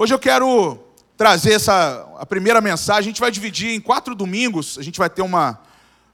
Hoje 0.00 0.14
eu 0.14 0.18
quero 0.20 0.78
trazer 1.16 1.54
essa 1.54 2.08
a 2.20 2.24
primeira 2.24 2.60
mensagem. 2.60 3.00
A 3.00 3.10
gente 3.10 3.20
vai 3.20 3.32
dividir 3.32 3.70
em 3.70 3.80
quatro 3.80 4.14
domingos. 4.14 4.78
A 4.78 4.82
gente 4.82 4.96
vai 4.96 5.10
ter 5.10 5.22
uma 5.22 5.60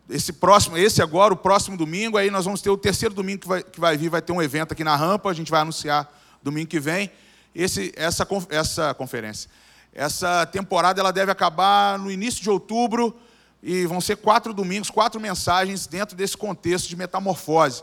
esse 0.08 0.32
próximo, 0.32 0.78
esse 0.78 1.02
agora, 1.02 1.34
o 1.34 1.36
próximo 1.36 1.76
domingo. 1.76 2.16
Aí 2.16 2.30
nós 2.30 2.46
vamos 2.46 2.62
ter 2.62 2.70
o 2.70 2.78
terceiro 2.78 3.14
domingo 3.14 3.42
que 3.42 3.46
vai, 3.46 3.62
que 3.62 3.78
vai 3.78 3.94
vir, 3.98 4.08
vai 4.08 4.22
ter 4.22 4.32
um 4.32 4.40
evento 4.40 4.72
aqui 4.72 4.82
na 4.82 4.96
rampa. 4.96 5.28
A 5.28 5.34
gente 5.34 5.50
vai 5.50 5.60
anunciar 5.60 6.10
domingo 6.42 6.66
que 6.66 6.80
vem. 6.80 7.10
Esse, 7.54 7.92
essa, 7.94 8.26
essa 8.48 8.94
conferência, 8.94 9.50
essa 9.92 10.46
temporada, 10.46 10.98
ela 10.98 11.12
deve 11.12 11.30
acabar 11.30 11.98
no 11.98 12.10
início 12.10 12.42
de 12.42 12.48
outubro 12.48 13.14
e 13.62 13.84
vão 13.84 14.00
ser 14.00 14.16
quatro 14.16 14.54
domingos, 14.54 14.88
quatro 14.88 15.20
mensagens 15.20 15.86
dentro 15.86 16.16
desse 16.16 16.38
contexto 16.38 16.88
de 16.88 16.96
metamorfose. 16.96 17.82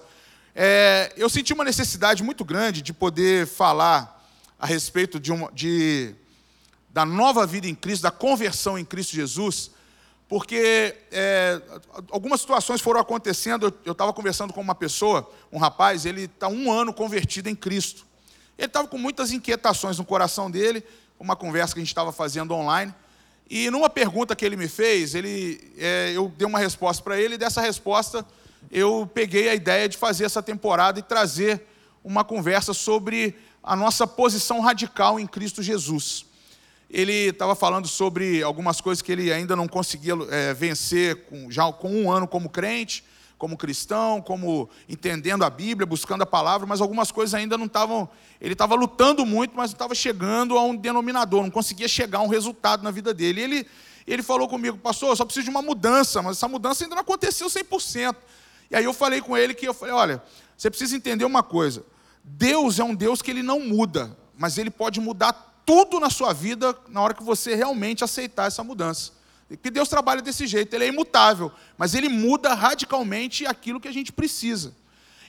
É, 0.56 1.14
eu 1.16 1.30
senti 1.30 1.54
uma 1.54 1.64
necessidade 1.64 2.24
muito 2.24 2.44
grande 2.44 2.82
de 2.82 2.92
poder 2.92 3.46
falar 3.46 4.20
a 4.62 4.68
respeito 4.68 5.20
de, 5.20 5.32
uma, 5.32 5.52
de 5.52 6.14
da 6.92 7.04
nova 7.04 7.48
vida 7.48 7.68
em 7.68 7.74
Cristo, 7.74 8.04
da 8.04 8.12
conversão 8.12 8.78
em 8.78 8.86
Cristo 8.86 9.16
Jesus, 9.16 9.72
porque 10.30 10.96
é, 11.12 11.60
algumas 12.12 12.42
situações 12.42 12.80
foram 12.80 13.00
acontecendo. 13.00 13.74
Eu 13.84 13.94
estava 13.94 14.14
conversando 14.14 14.54
com 14.54 14.62
uma 14.62 14.76
pessoa, 14.76 15.28
um 15.52 15.58
rapaz, 15.58 16.06
ele 16.06 16.26
está 16.26 16.48
um 16.48 16.72
ano 16.72 16.94
convertido 16.94 17.50
em 17.50 17.56
Cristo. 17.56 18.06
Ele 18.56 18.68
estava 18.68 18.88
com 18.88 19.00
muitas 19.00 19.32
inquietações 19.32 19.98
no 19.98 20.06
coração 20.06 20.50
dele, 20.50 20.84
uma 21.20 21.36
conversa 21.36 21.74
que 21.74 21.80
a 21.80 21.84
gente 21.84 21.90
estava 21.90 22.12
fazendo 22.12 22.54
online. 22.54 22.94
E 23.50 23.68
numa 23.72 23.90
pergunta 23.90 24.36
que 24.36 24.46
ele 24.46 24.56
me 24.56 24.68
fez, 24.68 25.16
ele, 25.16 25.74
é, 25.76 26.14
eu 26.16 26.32
dei 26.38 26.48
uma 26.48 26.60
resposta 26.60 27.02
para 27.02 27.20
ele, 27.20 27.34
e 27.34 27.38
dessa 27.40 27.62
resposta 27.62 28.24
eu 28.70 29.10
peguei 29.12 29.50
a 29.50 29.56
ideia 29.56 29.90
de 29.90 29.98
fazer 29.98 30.24
essa 30.24 30.44
temporada 30.44 31.00
e 31.00 31.02
trazer 31.02 31.66
uma 32.04 32.24
conversa 32.24 32.74
sobre 32.74 33.36
a 33.64 33.76
nossa 33.76 34.08
posição 34.08 34.60
radical 34.60 35.20
em 35.20 35.28
Cristo 35.28 35.62
Jesus. 35.62 36.26
Ele 36.90 37.30
estava 37.30 37.56
falando 37.56 37.88
sobre 37.88 38.44
algumas 38.44 38.82
coisas 38.82 39.02
que 39.02 39.12
ele 39.12 39.32
ainda 39.32 39.56
não 39.56 39.68
conseguia 39.68 40.14
é, 40.30 40.54
vencer, 40.54 41.26
com, 41.26 41.50
já 41.50 41.72
com 41.72 41.90
um 41.90 42.12
ano 42.12 42.28
como 42.28 42.50
crente, 42.50 43.04
como 43.38 43.58
cristão, 43.58 44.22
como 44.22 44.70
entendendo 44.90 45.44
a 45.44 45.50
Bíblia, 45.50 45.86
buscando 45.86 46.22
a 46.22 46.26
palavra, 46.26 46.68
mas 46.68 46.82
algumas 46.82 47.12
coisas 47.12 47.34
ainda 47.34 47.58
não 47.58 47.66
estavam. 47.66 48.10
Ele 48.40 48.54
estava 48.54 48.76
lutando 48.76 49.26
muito, 49.26 49.56
mas 49.56 49.72
não 49.72 49.76
estava 49.76 49.96
chegando 49.96 50.58
a 50.58 50.64
um 50.64 50.76
denominador, 50.76 51.42
não 51.42 51.50
conseguia 51.50 51.88
chegar 51.88 52.20
a 52.20 52.22
um 52.22 52.28
resultado 52.28 52.84
na 52.84 52.92
vida 52.92 53.14
dele. 53.14 53.42
Ele, 53.42 53.68
ele 54.06 54.22
falou 54.22 54.48
comigo, 54.48 54.78
pastor, 54.78 55.10
eu 55.10 55.16
só 55.16 55.24
preciso 55.24 55.46
de 55.46 55.50
uma 55.50 55.62
mudança, 55.62 56.22
mas 56.22 56.38
essa 56.38 56.48
mudança 56.48 56.84
ainda 56.84 56.96
não 56.96 57.02
aconteceu 57.02 57.48
100%. 57.48 58.16
E 58.70 58.76
aí 58.76 58.84
eu 58.84 58.94
falei 58.94 59.22
com 59.22 59.38
ele 59.38 59.54
que 59.54 59.68
eu 59.68 59.74
falei, 59.74 59.94
olha, 59.94 60.22
você 60.58 60.70
precisa 60.70 60.96
entender 60.96 61.26
uma 61.26 61.42
coisa. 61.42 61.84
Deus 62.24 62.80
é 62.80 62.84
um 62.84 62.96
Deus 62.96 63.22
que 63.22 63.32
ele 63.32 63.44
não 63.44 63.60
muda, 63.60 64.16
mas 64.38 64.58
ele 64.58 64.70
pode 64.70 65.00
mudar 65.00 65.34
tudo 65.66 66.00
na 66.00 66.10
sua 66.10 66.34
vida 66.34 66.76
na 66.88 67.02
hora 67.02 67.14
que 67.14 67.24
você 67.24 67.56
realmente 67.56 68.04
aceitar 68.04 68.48
essa 68.48 68.64
mudança. 68.64 69.14
Que 69.62 69.70
Deus 69.70 69.90
trabalha 69.90 70.22
desse 70.22 70.48
jeito, 70.48 70.74
ele 70.74 70.86
é 70.86 70.88
imutável, 70.88 71.52
mas 71.78 71.94
ele 71.94 72.08
muda 72.08 72.54
radicalmente 72.54 73.46
aquilo 73.46 73.80
que 73.80 73.88
a 73.88 73.94
gente 73.94 74.12
precisa. 74.12 74.74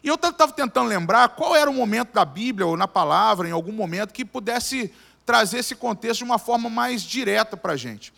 E 0.03 0.09
eu 0.09 0.15
estava 0.15 0.53
tentando 0.53 0.89
lembrar 0.89 1.31
qual 1.31 1.55
era 1.55 1.71
o 1.71 1.75
momento 1.75 2.13
da 2.13 2.25
Bíblia 2.25 2.67
ou 2.67 2.77
na 2.77 2.89
palavra, 2.89 3.49
em 3.49 3.53
algum 3.53 3.73
momento, 3.73 4.13
que 4.13 4.25
pudesse 4.25 4.93
trazer 5.25 5.59
esse 5.59 5.75
contexto 5.75 6.19
de 6.19 6.25
uma 6.25 6.39
forma 6.39 6.69
mais 6.69 7.03
direta 7.03 7.57
para 7.57 7.75
a 7.75 7.77
gente. 7.77 8.13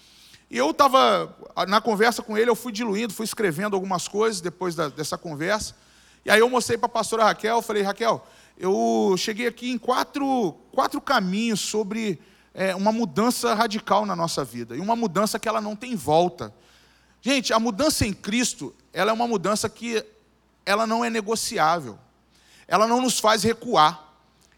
E 0.51 0.57
eu 0.57 0.71
estava, 0.71 1.35
na 1.69 1.81
conversa 1.81 2.23
com 2.23 2.37
ele, 2.37 2.51
eu 2.51 2.55
fui 2.55 2.73
diluindo, 2.73 3.13
fui 3.13 3.25
escrevendo 3.25 3.75
algumas 3.75 4.07
coisas 4.09 4.41
depois 4.41 4.75
da, 4.75 4.89
dessa 4.89 5.19
conversa. 5.19 5.75
E 6.25 6.31
aí 6.31 6.41
eu 6.41 6.49
mostrei 6.49 6.79
para 6.79 6.87
a 6.87 6.91
pastora 6.91 7.25
Raquel, 7.25 7.61
falei, 7.61 7.83
Raquel, 7.83 8.27
eu 8.57 9.15
cheguei 9.19 9.47
aqui 9.47 9.71
em 9.71 9.79
quatro, 9.79 10.53
quatro 10.73 11.01
caminhos 11.01 11.61
sobre 11.61 12.21
é, 12.55 12.75
uma 12.75 12.93
mudança 12.93 13.53
radical 13.53 14.07
na 14.07 14.15
nossa 14.15 14.45
vida. 14.45 14.77
E 14.77 14.81
uma 14.81 14.95
mudança 14.95 15.39
que 15.39 15.49
ela 15.49 15.61
não 15.61 15.75
tem 15.75 15.97
volta. 15.97 16.55
Gente, 17.21 17.53
a 17.53 17.59
mudança 17.59 18.07
em 18.07 18.13
Cristo, 18.13 18.75
ela 18.93 19.11
é 19.11 19.15
uma 19.15 19.27
mudança 19.27 19.69
que 19.69 20.05
ela 20.65 20.87
não 20.87 21.05
é 21.05 21.11
negociável. 21.11 21.99
Ela 22.69 22.87
não 22.87 23.01
nos 23.01 23.19
faz 23.19 23.43
recuar. 23.43 24.13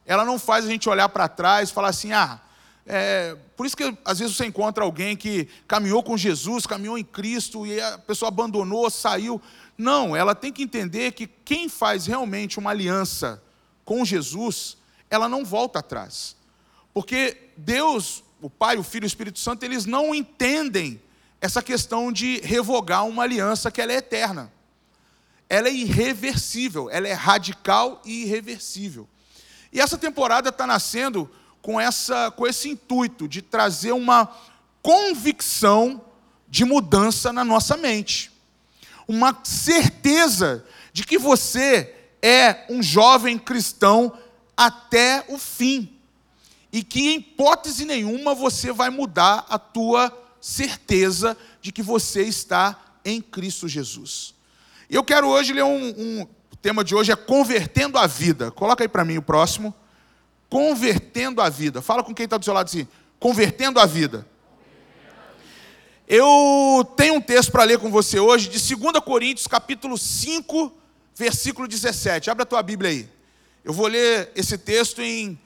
Ela 0.04 0.24
não 0.24 0.38
faz 0.38 0.66
a 0.66 0.68
gente 0.68 0.88
olhar 0.88 1.08
para 1.08 1.26
trás 1.26 1.70
e 1.70 1.72
falar 1.72 1.88
assim, 1.88 2.12
ah, 2.12 2.40
é, 2.86 3.36
por 3.56 3.66
isso 3.66 3.76
que 3.76 3.96
às 4.04 4.18
vezes 4.18 4.36
você 4.36 4.46
encontra 4.46 4.84
alguém 4.84 5.16
que 5.16 5.48
caminhou 5.66 6.02
com 6.02 6.16
Jesus, 6.16 6.66
caminhou 6.66 6.96
em 6.96 7.02
Cristo 7.02 7.66
e 7.66 7.80
a 7.80 7.98
pessoa 7.98 8.28
abandonou, 8.28 8.88
saiu. 8.90 9.40
Não, 9.76 10.14
ela 10.14 10.34
tem 10.34 10.52
que 10.52 10.62
entender 10.62 11.12
que 11.12 11.26
quem 11.26 11.68
faz 11.68 12.06
realmente 12.06 12.58
uma 12.58 12.70
aliança 12.70 13.42
com 13.86 14.04
Jesus, 14.04 14.76
ela 15.08 15.28
não 15.28 15.44
volta 15.44 15.78
atrás. 15.78 16.36
Porque 16.92 17.50
Deus, 17.56 18.22
o 18.42 18.50
Pai, 18.50 18.76
o 18.76 18.82
Filho 18.82 19.04
e 19.04 19.06
o 19.06 19.08
Espírito 19.08 19.38
Santo, 19.38 19.62
eles 19.62 19.86
não 19.86 20.14
entendem 20.14 21.00
essa 21.40 21.62
questão 21.62 22.10
de 22.12 22.40
revogar 22.40 23.06
uma 23.06 23.22
aliança 23.22 23.70
que 23.70 23.80
ela 23.80 23.92
é 23.92 23.96
eterna. 23.96 24.52
Ela 25.48 25.68
é 25.68 25.72
irreversível, 25.72 26.90
ela 26.90 27.06
é 27.06 27.12
radical 27.12 28.02
e 28.04 28.24
irreversível. 28.24 29.08
E 29.72 29.80
essa 29.80 29.96
temporada 29.96 30.48
está 30.48 30.66
nascendo 30.66 31.30
com, 31.62 31.80
essa, 31.80 32.30
com 32.32 32.46
esse 32.46 32.68
intuito 32.68 33.28
de 33.28 33.40
trazer 33.40 33.92
uma 33.92 34.28
convicção 34.82 36.04
de 36.48 36.64
mudança 36.64 37.32
na 37.32 37.44
nossa 37.44 37.76
mente. 37.76 38.32
Uma 39.06 39.38
certeza 39.44 40.66
de 40.92 41.04
que 41.04 41.18
você 41.18 41.95
é 42.26 42.66
um 42.68 42.82
jovem 42.82 43.38
cristão 43.38 44.12
até 44.56 45.24
o 45.28 45.38
fim. 45.38 45.96
E 46.72 46.82
que 46.82 47.08
em 47.08 47.18
hipótese 47.18 47.84
nenhuma 47.84 48.34
você 48.34 48.72
vai 48.72 48.90
mudar 48.90 49.46
a 49.48 49.60
tua 49.60 50.12
certeza 50.40 51.36
de 51.62 51.70
que 51.70 51.82
você 51.82 52.22
está 52.22 52.96
em 53.04 53.20
Cristo 53.20 53.68
Jesus. 53.68 54.34
Eu 54.90 55.04
quero 55.04 55.28
hoje 55.28 55.52
ler 55.52 55.62
um, 55.62 55.94
um 55.96 56.26
o 56.52 56.56
tema 56.56 56.82
de 56.82 56.96
hoje 56.96 57.12
é 57.12 57.16
convertendo 57.16 57.96
a 57.96 58.08
vida. 58.08 58.50
Coloca 58.50 58.82
aí 58.82 58.88
para 58.88 59.04
mim 59.04 59.18
o 59.18 59.22
próximo. 59.22 59.72
Convertendo 60.50 61.40
a 61.40 61.48
vida. 61.48 61.80
Fala 61.80 62.02
com 62.02 62.12
quem 62.12 62.24
está 62.24 62.36
do 62.36 62.44
seu 62.44 62.54
lado 62.54 62.66
assim, 62.66 62.88
convertendo 63.20 63.78
a 63.78 63.86
vida. 63.86 64.26
Eu 66.08 66.84
tenho 66.96 67.14
um 67.14 67.20
texto 67.20 67.52
para 67.52 67.62
ler 67.62 67.78
com 67.78 67.90
você 67.90 68.18
hoje 68.18 68.48
de 68.48 68.74
2 68.74 68.98
Coríntios, 69.04 69.46
capítulo 69.46 69.96
5, 69.96 70.72
versículo 71.16 71.66
17. 71.66 72.30
Abra 72.30 72.42
a 72.42 72.46
tua 72.46 72.62
Bíblia 72.62 72.90
aí. 72.90 73.08
Eu 73.64 73.72
vou 73.72 73.86
ler 73.86 74.30
esse 74.36 74.56
texto 74.56 75.00
em. 75.00 75.38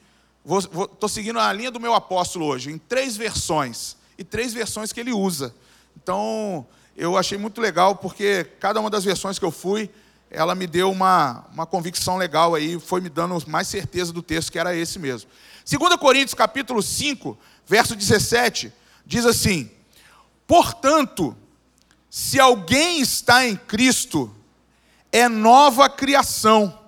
Estou 0.45 1.07
seguindo 1.07 1.39
a 1.39 1.51
linha 1.53 1.71
do 1.71 1.79
meu 1.79 1.93
apóstolo 1.93 2.45
hoje, 2.45 2.71
em 2.71 2.77
três 2.77 3.15
versões. 3.15 3.95
E 4.17 4.23
três 4.23 4.53
versões 4.53 4.91
que 4.91 4.99
ele 4.99 5.13
usa. 5.13 5.55
Então, 5.95 6.67
eu 6.95 7.17
achei 7.17 7.37
muito 7.37 7.61
legal, 7.61 7.95
porque 7.95 8.43
cada 8.59 8.79
uma 8.79 8.89
das 8.89 9.03
versões 9.03 9.39
que 9.39 9.45
eu 9.45 9.51
fui, 9.51 9.89
ela 10.29 10.53
me 10.53 10.67
deu 10.67 10.91
uma, 10.91 11.45
uma 11.51 11.65
convicção 11.65 12.17
legal 12.17 12.53
aí, 12.53 12.79
foi 12.79 13.01
me 13.01 13.09
dando 13.09 13.41
mais 13.47 13.67
certeza 13.67 14.13
do 14.13 14.21
texto 14.21 14.51
que 14.51 14.59
era 14.59 14.75
esse 14.75 14.99
mesmo. 14.99 15.29
2 15.65 15.95
Coríntios 15.95 16.33
capítulo 16.33 16.81
5, 16.83 17.37
verso 17.65 17.95
17, 17.95 18.71
diz 19.05 19.25
assim: 19.25 19.71
Portanto, 20.45 21.35
se 22.09 22.39
alguém 22.39 22.99
está 23.01 23.47
em 23.47 23.55
Cristo, 23.55 24.33
é 25.11 25.27
nova 25.27 25.89
criação. 25.89 26.79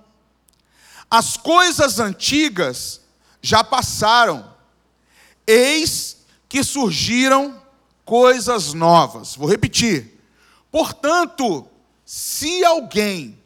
As 1.10 1.36
coisas 1.36 1.98
antigas 1.98 3.00
já 3.42 3.62
passaram, 3.62 4.52
eis 5.46 6.16
que 6.48 6.64
surgiram 6.64 7.60
coisas 8.04 8.72
novas. 8.72 9.34
Vou 9.34 9.48
repetir. 9.48 10.20
Portanto, 10.70 11.68
se 12.04 12.64
alguém 12.64 13.38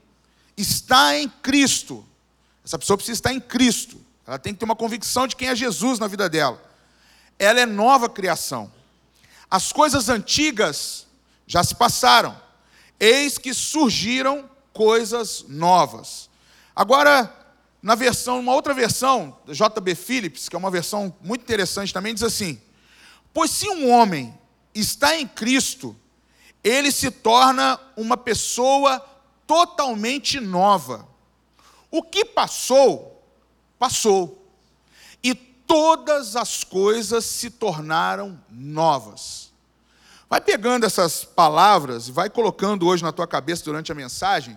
está 0.57 1.17
em 1.17 1.29
Cristo, 1.29 2.05
essa 2.65 2.79
pessoa 2.79 2.97
precisa 2.97 3.19
estar 3.19 3.33
em 3.33 3.41
Cristo, 3.41 4.01
ela 4.27 4.39
tem 4.39 4.53
que 4.53 4.59
ter 4.59 4.65
uma 4.65 4.77
convicção 4.77 5.27
de 5.27 5.35
quem 5.35 5.49
é 5.49 5.55
Jesus 5.55 5.99
na 5.99 6.07
vida 6.07 6.29
dela. 6.29 6.63
Ela 7.39 7.61
é 7.61 7.67
nova 7.67 8.09
criação. 8.09 8.73
As 9.51 9.73
coisas 9.73 10.09
antigas 10.09 11.07
já 11.47 11.65
se 11.65 11.75
passaram, 11.75 12.39
eis 13.01 13.39
que 13.39 13.55
surgiram 13.55 14.49
coisas 14.79 15.45
novas. 15.49 16.31
Agora, 16.75 17.35
na 17.83 17.97
versão, 17.97 18.39
uma 18.39 18.55
outra 18.55 18.73
versão, 18.73 19.37
JB 19.49 19.97
Phillips, 19.97 20.49
que 20.49 20.55
é 20.55 20.59
uma 20.59 20.71
versão 20.71 21.13
muito 21.21 21.43
interessante 21.43 21.93
também, 21.93 22.15
diz 22.15 22.23
assim: 22.23 22.63
Pois 23.35 23.51
se 23.51 23.69
um 23.69 23.91
homem 23.91 24.33
está 24.73 25.17
em 25.17 25.27
Cristo, 25.27 25.97
ele 26.63 26.93
se 26.93 27.11
torna 27.11 27.81
uma 27.97 28.17
pessoa 28.17 29.05
totalmente 29.49 30.39
nova. 30.39 31.09
O 31.91 32.01
que 32.01 32.25
passou, 32.25 33.21
passou. 33.81 34.49
E 35.25 35.35
todas 35.35 36.37
as 36.37 36.63
coisas 36.63 37.25
se 37.25 37.51
tornaram 37.51 38.41
novas. 38.49 39.51
Vai 40.31 40.41
pegando 40.41 40.87
essas 40.87 41.25
palavras 41.25 42.07
e 42.07 42.13
vai 42.13 42.31
colocando 42.31 42.87
hoje 42.87 43.03
na 43.03 43.11
tua 43.11 43.27
cabeça 43.27 43.65
durante 43.65 43.91
a 43.91 43.95
mensagem 43.97 44.57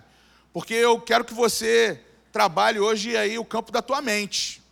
porque 0.52 0.74
eu 0.74 1.00
quero 1.00 1.24
que 1.24 1.34
você 1.34 2.00
trabalhe 2.32 2.78
hoje 2.78 3.16
aí 3.16 3.38
o 3.38 3.44
campo 3.44 3.72
da 3.72 3.80
tua 3.80 4.02
mente. 4.02 4.62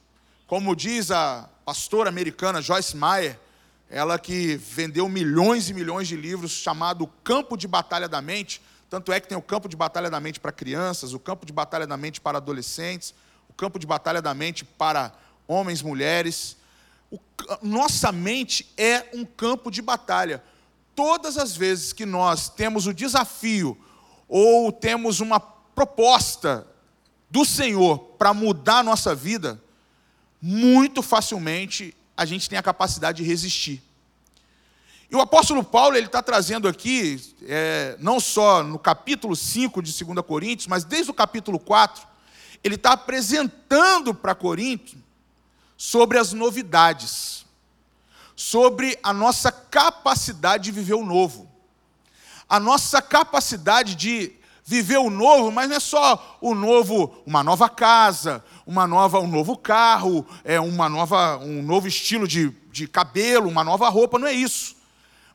Como 0.47 0.75
diz 0.75 1.11
a, 1.11 1.49
pastora 1.71 2.09
americana 2.09 2.61
Joyce 2.61 2.97
Meyer, 2.97 3.39
ela 3.89 4.19
que 4.19 4.57
vendeu 4.57 5.09
milhões 5.09 5.71
e 5.71 5.75
milhões 5.75 6.09
de 6.09 6.17
livros, 6.17 6.51
chamado 6.51 7.07
Campo 7.23 7.57
de 7.57 7.69
Batalha 7.69 8.09
da 8.09 8.21
Mente. 8.21 8.61
Tanto 8.89 9.13
é 9.13 9.21
que 9.21 9.29
tem 9.29 9.39
o 9.39 9.43
campo 9.43 9.69
de 9.69 9.77
batalha 9.77 10.11
da 10.11 10.19
mente 10.19 10.41
para 10.41 10.51
crianças, 10.51 11.13
o 11.13 11.21
campo 11.21 11.47
de 11.47 11.53
batalha 11.53 11.87
da 11.87 11.97
mente 11.97 12.21
para 12.21 12.39
adolescentes, 12.39 13.15
o 13.49 13.53
campo 13.53 13.79
de 13.79 13.87
batalha 13.87 14.21
da 14.21 14.35
mente 14.35 14.65
para 14.65 15.13
homens, 15.47 15.81
mulheres. 15.81 16.57
O, 17.09 17.21
nossa 17.63 18.11
mente 18.11 18.69
é 18.77 19.07
um 19.15 19.25
campo 19.25 19.71
de 19.71 19.81
batalha. 19.81 20.43
Todas 20.97 21.39
as 21.39 21.57
vezes 21.57 21.93
que 21.93 22.05
nós 22.05 22.49
temos 22.49 22.89
o 22.89 22.93
desafio 22.93 23.79
ou 24.29 24.73
temos 24.73 25.21
uma 25.21 25.39
proposta 25.75 26.67
do 27.31 27.45
Senhor 27.45 27.99
para 28.19 28.35
mudar 28.35 28.79
a 28.79 28.83
nossa 28.83 29.15
vida, 29.15 29.61
muito 30.41 31.03
facilmente 31.03 31.95
a 32.17 32.25
gente 32.25 32.49
tem 32.49 32.59
a 32.59 32.63
capacidade 32.63 33.23
de 33.23 33.29
resistir. 33.29 33.83
E 35.11 35.17
o 35.17 35.21
apóstolo 35.21 35.65
Paulo 35.65 35.97
ele 35.97 36.07
está 36.07 36.23
trazendo 36.23 36.69
aqui, 36.69 37.35
é, 37.43 37.97
não 37.99 38.21
só 38.21 38.63
no 38.63 38.79
capítulo 38.79 39.35
5 39.35 39.83
de 39.83 40.05
2 40.05 40.25
Coríntios, 40.25 40.67
mas 40.67 40.85
desde 40.85 41.11
o 41.11 41.15
capítulo 41.15 41.59
4, 41.59 42.07
ele 42.63 42.77
está 42.77 42.93
apresentando 42.93 44.15
para 44.15 44.35
Corinto 44.35 44.97
sobre 45.77 46.19
as 46.19 46.33
novidades, 46.33 47.45
sobre 48.37 48.99
a 49.03 49.13
nossa 49.13 49.51
capacidade 49.51 50.65
de 50.65 50.73
viver 50.73 50.95
o 50.95 51.05
novo, 51.05 51.51
a 52.49 52.61
nossa 52.61 53.03
capacidade 53.03 53.95
de 53.95 54.33
viver 54.71 54.99
o 54.99 55.11
novo, 55.11 55.51
mas 55.51 55.69
não 55.69 55.75
é 55.75 55.81
só 55.81 56.39
o 56.41 56.55
novo, 56.55 57.13
uma 57.27 57.43
nova 57.43 57.69
casa, 57.69 58.45
uma 58.65 58.87
nova, 58.87 59.19
um 59.19 59.27
novo 59.27 59.57
carro, 59.57 60.25
é 60.45 60.61
uma 60.61 60.89
nova, 60.89 61.39
um 61.39 61.61
novo 61.61 61.89
estilo 61.89 62.29
de, 62.29 62.51
de 62.71 62.87
cabelo, 62.87 63.49
uma 63.49 63.65
nova 63.65 63.89
roupa, 63.89 64.17
não 64.17 64.29
é 64.29 64.33
isso. 64.33 64.77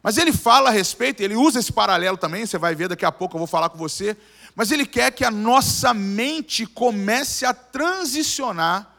Mas 0.01 0.17
ele 0.17 0.31
fala 0.31 0.69
a 0.69 0.71
respeito, 0.71 1.21
ele 1.21 1.35
usa 1.35 1.59
esse 1.59 1.73
paralelo 1.73 2.15
também, 2.15 2.45
você 2.45 2.57
vai 2.57 2.73
ver 2.75 2.87
daqui 2.87 3.03
a 3.03 3.11
pouco, 3.11 3.35
eu 3.35 3.39
vou 3.39 3.47
falar 3.47 3.67
com 3.67 3.77
você. 3.77 4.15
Mas 4.55 4.71
ele 4.71 4.85
quer 4.85 5.11
que 5.11 5.25
a 5.25 5.31
nossa 5.31 5.93
mente 5.93 6.65
comece 6.65 7.45
a 7.45 7.53
transicionar 7.53 8.89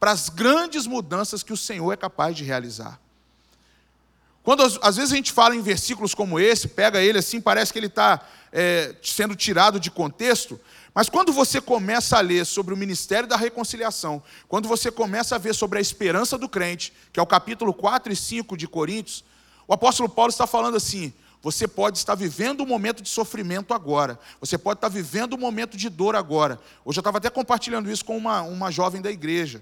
para 0.00 0.10
as 0.10 0.28
grandes 0.28 0.84
mudanças 0.84 1.44
que 1.44 1.52
o 1.52 1.56
Senhor 1.56 1.92
é 1.92 1.96
capaz 1.96 2.34
de 2.34 2.42
realizar. 2.42 2.98
Quando 4.46 4.62
às 4.62 4.94
vezes 4.94 5.12
a 5.12 5.16
gente 5.16 5.32
fala 5.32 5.56
em 5.56 5.60
versículos 5.60 6.14
como 6.14 6.38
esse, 6.38 6.68
pega 6.68 7.02
ele 7.02 7.18
assim, 7.18 7.40
parece 7.40 7.72
que 7.72 7.80
ele 7.80 7.88
está 7.88 8.24
é, 8.52 8.94
sendo 9.02 9.34
tirado 9.34 9.80
de 9.80 9.90
contexto, 9.90 10.60
mas 10.94 11.08
quando 11.08 11.32
você 11.32 11.60
começa 11.60 12.16
a 12.16 12.20
ler 12.20 12.46
sobre 12.46 12.72
o 12.72 12.76
ministério 12.76 13.28
da 13.28 13.36
reconciliação, 13.36 14.22
quando 14.46 14.68
você 14.68 14.88
começa 14.88 15.34
a 15.34 15.38
ver 15.38 15.52
sobre 15.52 15.80
a 15.80 15.82
esperança 15.82 16.38
do 16.38 16.48
crente, 16.48 16.92
que 17.12 17.18
é 17.18 17.22
o 17.24 17.26
capítulo 17.26 17.74
4 17.74 18.12
e 18.12 18.14
5 18.14 18.56
de 18.56 18.68
Coríntios, 18.68 19.24
o 19.66 19.74
apóstolo 19.74 20.08
Paulo 20.08 20.30
está 20.30 20.46
falando 20.46 20.76
assim: 20.76 21.12
você 21.42 21.66
pode 21.66 21.98
estar 21.98 22.14
vivendo 22.14 22.62
um 22.62 22.66
momento 22.66 23.02
de 23.02 23.08
sofrimento 23.08 23.74
agora, 23.74 24.16
você 24.40 24.56
pode 24.56 24.78
estar 24.78 24.88
vivendo 24.88 25.34
um 25.34 25.40
momento 25.40 25.76
de 25.76 25.88
dor 25.88 26.14
agora. 26.14 26.60
Hoje 26.84 27.00
eu 27.00 27.00
estava 27.00 27.18
até 27.18 27.30
compartilhando 27.30 27.90
isso 27.90 28.04
com 28.04 28.16
uma, 28.16 28.42
uma 28.42 28.70
jovem 28.70 29.02
da 29.02 29.10
igreja, 29.10 29.60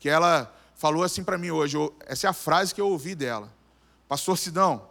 que 0.00 0.08
ela 0.08 0.50
falou 0.74 1.02
assim 1.04 1.22
para 1.22 1.36
mim 1.36 1.50
hoje, 1.50 1.76
essa 2.06 2.26
é 2.26 2.30
a 2.30 2.32
frase 2.32 2.74
que 2.74 2.80
eu 2.80 2.88
ouvi 2.88 3.14
dela. 3.14 3.54
Pastor 4.08 4.38
Sidão, 4.38 4.88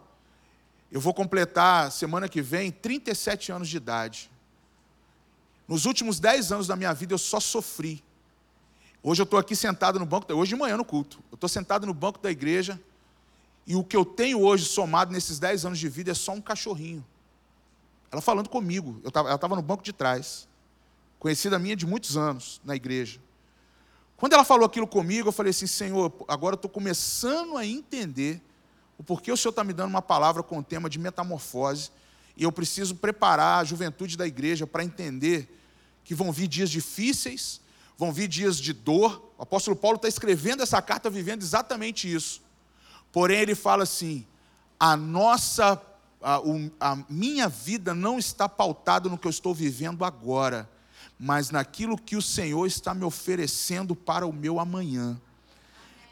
eu 0.90 1.00
vou 1.00 1.14
completar 1.14 1.90
semana 1.90 2.28
que 2.28 2.42
vem 2.42 2.70
37 2.70 3.50
anos 3.50 3.68
de 3.68 3.76
idade. 3.76 4.30
Nos 5.66 5.84
últimos 5.84 6.20
10 6.20 6.52
anos 6.52 6.66
da 6.66 6.76
minha 6.76 6.92
vida 6.92 7.14
eu 7.14 7.18
só 7.18 7.40
sofri. 7.40 8.04
Hoje 9.02 9.22
eu 9.22 9.24
estou 9.24 9.38
aqui 9.38 9.56
sentado 9.56 9.98
no 9.98 10.06
banco, 10.06 10.32
hoje 10.32 10.50
de 10.50 10.56
manhã 10.56 10.76
no 10.76 10.84
culto, 10.84 11.22
eu 11.30 11.36
estou 11.36 11.48
sentado 11.48 11.86
no 11.86 11.94
banco 11.94 12.18
da 12.18 12.30
igreja, 12.30 12.80
e 13.66 13.74
o 13.74 13.84
que 13.84 13.96
eu 13.96 14.04
tenho 14.04 14.40
hoje 14.40 14.64
somado 14.64 15.12
nesses 15.12 15.38
10 15.38 15.64
anos 15.64 15.78
de 15.78 15.88
vida 15.88 16.10
é 16.10 16.14
só 16.14 16.32
um 16.32 16.40
cachorrinho. 16.40 17.04
Ela 18.10 18.20
falando 18.20 18.48
comigo, 18.48 19.00
tava, 19.10 19.28
ela 19.28 19.36
estava 19.36 19.56
no 19.56 19.62
banco 19.62 19.82
de 19.82 19.92
trás, 19.92 20.48
conhecida 21.18 21.58
minha 21.58 21.74
de 21.74 21.86
muitos 21.86 22.16
anos 22.16 22.60
na 22.64 22.76
igreja. 22.76 23.20
Quando 24.16 24.32
ela 24.32 24.44
falou 24.44 24.66
aquilo 24.66 24.86
comigo, 24.86 25.28
eu 25.28 25.32
falei 25.32 25.50
assim: 25.50 25.66
Senhor, 25.66 26.12
agora 26.26 26.54
eu 26.54 26.56
estou 26.56 26.70
começando 26.70 27.56
a 27.56 27.66
entender 27.66 28.40
o 28.98 29.02
porquê 29.02 29.30
o 29.30 29.36
Senhor 29.36 29.50
está 29.50 29.62
me 29.62 29.72
dando 29.72 29.90
uma 29.90 30.02
palavra 30.02 30.42
com 30.42 30.58
o 30.58 30.62
tema 30.62 30.88
de 30.88 30.98
metamorfose, 30.98 31.90
e 32.36 32.44
eu 32.44 32.52
preciso 32.52 32.94
preparar 32.94 33.60
a 33.60 33.64
juventude 33.64 34.16
da 34.16 34.26
igreja 34.26 34.66
para 34.66 34.84
entender 34.84 35.52
que 36.04 36.14
vão 36.14 36.30
vir 36.30 36.48
dias 36.48 36.70
difíceis, 36.70 37.60
vão 37.96 38.12
vir 38.12 38.28
dias 38.28 38.56
de 38.58 38.72
dor. 38.72 39.32
O 39.38 39.42
apóstolo 39.42 39.76
Paulo 39.76 39.96
está 39.96 40.08
escrevendo 40.08 40.62
essa 40.62 40.80
carta 40.82 41.08
vivendo 41.08 41.42
exatamente 41.42 42.12
isso. 42.12 42.42
Porém, 43.10 43.40
ele 43.40 43.54
fala 43.54 43.84
assim: 43.84 44.26
a 44.78 44.96
nossa, 44.96 45.80
a, 46.22 46.40
a 46.80 46.98
minha 47.08 47.48
vida 47.48 47.94
não 47.94 48.18
está 48.18 48.48
pautada 48.48 49.08
no 49.08 49.16
que 49.16 49.26
eu 49.26 49.30
estou 49.30 49.54
vivendo 49.54 50.04
agora, 50.04 50.68
mas 51.18 51.50
naquilo 51.50 51.96
que 51.96 52.16
o 52.16 52.22
Senhor 52.22 52.66
está 52.66 52.94
me 52.94 53.04
oferecendo 53.04 53.96
para 53.96 54.26
o 54.26 54.32
meu 54.32 54.60
amanhã 54.60 55.20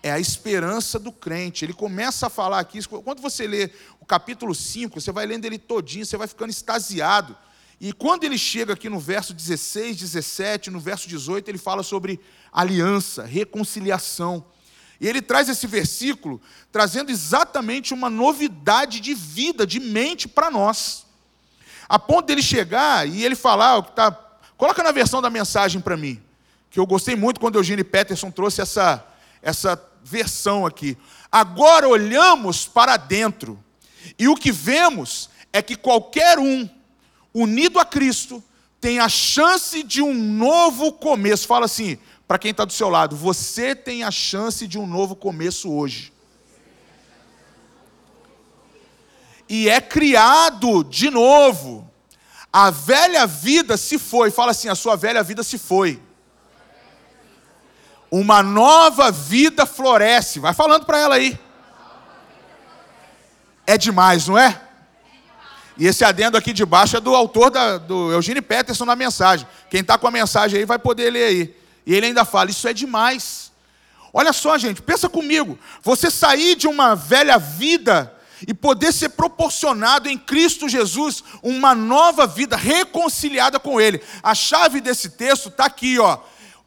é 0.05 0.13
a 0.13 0.21
esperança 0.21 0.99
do 0.99 1.11
crente. 1.11 1.65
Ele 1.65 1.73
começa 1.73 2.27
a 2.27 2.31
falar 2.31 2.59
aqui, 2.59 2.79
quando 2.87 3.23
você 3.23 3.47
lê 3.47 3.71
o 3.99 4.05
capítulo 4.05 4.55
5, 4.55 5.01
você 5.01 5.11
vai 5.11 5.25
lendo 5.25 5.47
ele 5.47 5.57
todinho, 5.57 6.05
você 6.05 6.19
vai 6.19 6.29
ficando 6.29 6.51
extasiado. 6.51 7.35
E 7.81 7.91
quando 7.91 8.25
ele 8.25 8.37
chega 8.37 8.75
aqui 8.75 8.91
no 8.91 9.01
verso 9.01 9.33
16, 9.33 9.97
17, 9.97 10.71
no 10.71 10.79
verso 10.79 11.09
18, 11.09 11.49
ele 11.51 11.57
fala 11.57 11.83
sobre 11.83 12.21
aliança, 12.53 13.25
reconciliação. 13.25 14.45
E 15.01 15.09
ele 15.09 15.23
traz 15.23 15.49
esse 15.49 15.67
versículo 15.67 16.39
trazendo 16.71 17.11
exatamente 17.11 17.95
uma 17.95 18.11
novidade 18.11 19.01
de 19.01 19.15
vida, 19.15 19.67
de 19.67 19.81
mente 19.81 20.29
para 20.29 20.51
nós. 20.51 21.07
A 21.89 21.99
ponto 21.99 22.27
dele 22.27 22.43
chegar 22.43 23.09
e 23.09 23.25
ele 23.25 23.35
falar, 23.35 23.81
tá, 23.81 24.13
coloca 24.59 24.83
na 24.83 24.93
versão 24.93 25.23
da 25.23 25.31
mensagem 25.31 25.81
para 25.81 25.97
mim, 25.97 26.23
que 26.71 26.79
eu 26.79 26.87
gostei 26.87 27.17
muito 27.17 27.41
quando 27.41 27.55
o 27.55 27.59
Eugênio 27.61 27.87
Peterson 27.87 28.31
trouxe 28.31 28.61
essa, 28.61 29.03
essa 29.41 29.94
versão 30.05 30.67
aqui. 30.67 30.97
Agora 31.33 31.89
olhamos 31.89 32.67
para 32.67 32.97
dentro 32.97 33.59
e 34.19 34.29
o 34.29 34.37
que 34.37 34.53
vemos 34.53 35.31
é 35.53 35.63
que 35.63 35.75
qualquer 35.75 36.39
um 36.39 36.69
unido 37.33 37.79
a 37.81 37.85
Cristo 37.85 38.45
tem 38.81 39.01
a 39.01 39.09
chance 39.09 39.83
de 39.83 40.03
um 40.03 40.13
novo 40.13 40.93
começo. 40.93 41.47
Fala 41.47 41.65
assim, 41.65 41.99
para 42.29 42.39
quem 42.39 42.51
está 42.51 42.65
do 42.65 42.73
seu 42.73 42.91
lado, 42.91 43.17
você 43.17 43.75
tem 43.75 44.05
a 44.05 44.11
chance 44.11 44.67
de 44.67 44.79
um 44.79 44.87
novo 44.87 45.17
começo 45.17 45.73
hoje. 45.73 46.13
E 49.49 49.69
é 49.69 49.81
criado 49.81 50.85
de 50.85 51.11
novo. 51.11 51.91
A 52.53 52.71
velha 52.71 53.27
vida 53.27 53.77
se 53.77 53.99
foi. 53.99 54.31
Fala 54.31 54.53
assim: 54.53 54.69
a 54.69 54.75
sua 54.75 54.97
velha 54.97 55.23
vida 55.23 55.43
se 55.43 55.59
foi 55.59 56.01
uma 58.21 58.43
nova 58.43 59.11
vida 59.11 59.67
floresce. 59.67 60.39
Vai 60.39 60.55
falando 60.55 60.87
para 60.87 60.99
ela 60.99 61.17
aí. 61.17 61.39
É 63.67 63.77
demais, 63.77 64.29
não 64.29 64.39
é? 64.39 64.61
E 65.77 65.87
esse 65.87 66.05
adendo 66.05 66.37
aqui 66.37 66.53
de 66.53 66.65
baixo 66.65 66.97
é 66.97 67.01
do 67.01 67.13
autor 67.13 67.51
da, 67.51 67.77
do 67.77 68.13
Eugênio 68.13 68.43
Peterson 68.43 68.85
na 68.85 68.95
mensagem. 68.95 69.49
Quem 69.69 69.81
está 69.81 69.99
com 69.99 70.07
a 70.07 70.13
mensagem 70.13 70.61
aí 70.61 70.65
vai 70.65 70.79
poder 70.79 71.11
ler 71.11 71.25
aí. 71.25 71.57
E 71.85 71.93
ele 71.93 72.07
ainda 72.07 72.25
fala: 72.25 72.51
Isso 72.51 72.69
é 72.69 72.73
demais. 72.73 73.51
Olha 74.13 74.33
só, 74.33 74.57
gente, 74.59 74.81
pensa 74.81 75.09
comigo. 75.09 75.59
Você 75.83 76.09
sair 76.09 76.55
de 76.55 76.69
uma 76.69 76.95
velha 76.95 77.37
vida 77.37 78.15
e 78.47 78.55
poder 78.55 78.93
ser 78.93 79.09
proporcionado 79.09 80.09
em 80.09 80.17
Cristo 80.17 80.69
Jesus 80.69 81.25
uma 81.43 81.75
nova 81.75 82.29
vida 82.29 82.57
reconciliada 82.57 83.59
com 83.59 83.81
Ele. 83.81 84.01
A 84.23 84.37
chave 84.37 84.81
desse 84.81 85.11
texto 85.11 85.49
está 85.49 85.65
aqui, 85.65 85.99
ó. 85.99 86.19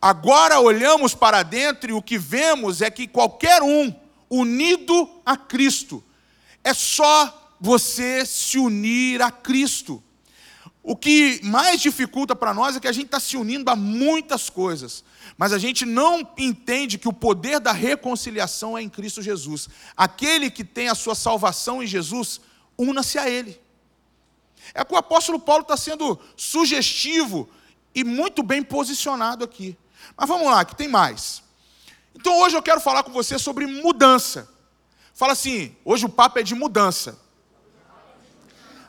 Agora 0.01 0.60
olhamos 0.60 1.16
para 1.16 1.42
dentro 1.44 1.89
e 1.89 1.94
o 1.94 2.01
que 2.01 2.18
vemos 2.18 2.82
é 2.82 2.89
que 2.89 3.08
qualquer 3.08 3.63
um 3.63 3.94
unido 4.30 5.10
a 5.25 5.36
Cristo, 5.36 6.04
é 6.63 6.74
só 6.74 7.56
você 7.60 8.25
se 8.25 8.58
unir 8.58 9.22
a 9.22 9.32
Cristo. 9.32 10.04
O 10.84 10.96
que 10.96 11.42
mais 11.44 11.82
dificulta 11.82 12.36
para 12.36 12.54
nós 12.54 12.75
é 12.75 12.80
que 12.80 12.88
a 12.88 12.92
gente 12.92 13.08
está 13.08 13.20
se 13.20 13.36
unindo 13.36 13.70
a 13.70 13.75
muitas 13.75 14.50
coisas, 14.50 15.04
mas 15.38 15.51
a 15.51 15.58
gente 15.58 15.86
não 15.86 16.25
entende 16.38 16.98
que 16.98 17.10
o 17.10 17.13
poder 17.13 17.60
da 17.60 17.72
reconciliação 17.72 18.77
é 18.77 18.82
em 18.82 18.89
Cristo 18.89 19.22
Jesus. 19.22 19.68
Aquele 19.96 20.50
que 20.50 20.63
tem 20.63 20.88
a 20.88 20.96
sua 20.96 21.16
salvação 21.16 21.84
em 21.84 21.88
Jesus, 21.88 22.39
una-se 22.77 23.18
a 23.18 23.30
Ele. 23.30 23.60
É 24.74 24.84
que 24.84 24.94
o 24.94 24.98
apóstolo 24.98 25.39
Paulo 25.39 25.63
está 25.63 25.75
sendo 25.75 26.20
sugestivo 26.36 27.50
e 27.94 28.04
muito 28.04 28.44
bem 28.44 28.63
posicionado 28.63 29.44
aqui. 29.44 29.77
Mas 30.17 30.27
vamos 30.27 30.47
lá, 30.47 30.65
que 30.65 30.75
tem 30.75 30.88
mais. 30.88 31.43
Então 32.15 32.39
hoje 32.39 32.57
eu 32.57 32.63
quero 32.63 32.81
falar 32.81 33.03
com 33.03 33.12
você 33.12 33.38
sobre 33.38 33.67
mudança. 33.67 34.50
Fala 35.13 35.33
assim, 35.33 35.75
hoje 35.86 36.05
o 36.05 36.09
papo 36.09 36.39
é 36.39 36.43
de 36.43 36.55
mudança. 36.55 37.17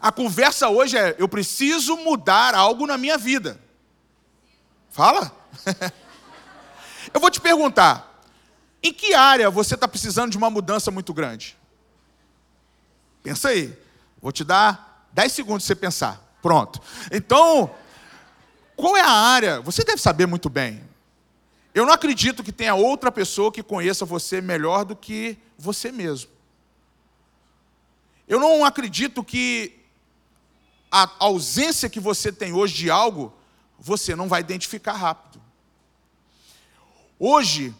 A 0.00 0.12
conversa 0.12 0.68
hoje 0.68 0.96
é: 0.96 1.16
eu 1.18 1.28
preciso 1.28 1.96
mudar 1.96 2.54
algo 2.54 2.86
na 2.86 2.96
minha 2.96 3.18
vida. 3.18 3.60
Fala. 4.90 5.32
eu 7.12 7.20
vou 7.20 7.30
te 7.30 7.40
perguntar: 7.40 8.22
Em 8.82 8.92
que 8.92 9.14
área 9.14 9.50
você 9.50 9.74
está 9.74 9.88
precisando 9.88 10.30
de 10.30 10.38
uma 10.38 10.50
mudança 10.50 10.90
muito 10.90 11.12
grande? 11.12 11.56
Pensa 13.22 13.48
aí. 13.48 13.76
Vou 14.22 14.32
te 14.32 14.44
dar 14.44 15.08
10 15.12 15.32
segundos 15.32 15.66
para 15.66 15.74
você 15.74 15.80
pensar. 15.80 16.20
Pronto. 16.40 16.80
Então, 17.10 17.74
qual 18.76 18.96
é 18.96 19.00
a 19.00 19.10
área? 19.10 19.60
Você 19.60 19.84
deve 19.84 20.00
saber 20.00 20.26
muito 20.26 20.48
bem. 20.48 20.87
Eu 21.78 21.86
não 21.86 21.92
acredito 21.92 22.42
que 22.42 22.50
tenha 22.50 22.74
outra 22.74 23.12
pessoa 23.12 23.52
que 23.52 23.62
conheça 23.62 24.04
você 24.04 24.40
melhor 24.40 24.84
do 24.84 24.96
que 24.96 25.38
você 25.56 25.92
mesmo. 25.92 26.28
Eu 28.26 28.40
não 28.40 28.64
acredito 28.64 29.22
que 29.22 29.78
a 30.90 31.08
ausência 31.20 31.88
que 31.88 32.00
você 32.00 32.32
tem 32.32 32.52
hoje 32.52 32.74
de 32.74 32.90
algo, 32.90 33.32
você 33.78 34.16
não 34.16 34.26
vai 34.26 34.40
identificar 34.40 34.94
rápido. 34.94 35.40
Hoje, 37.16 37.72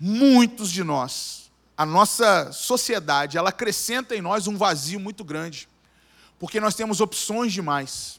muitos 0.00 0.72
de 0.72 0.82
nós, 0.82 1.50
a 1.76 1.84
nossa 1.84 2.50
sociedade, 2.52 3.36
ela 3.36 3.50
acrescenta 3.50 4.16
em 4.16 4.22
nós 4.22 4.46
um 4.46 4.56
vazio 4.56 4.98
muito 4.98 5.22
grande, 5.22 5.68
porque 6.38 6.58
nós 6.58 6.74
temos 6.74 7.02
opções 7.02 7.52
demais. 7.52 8.18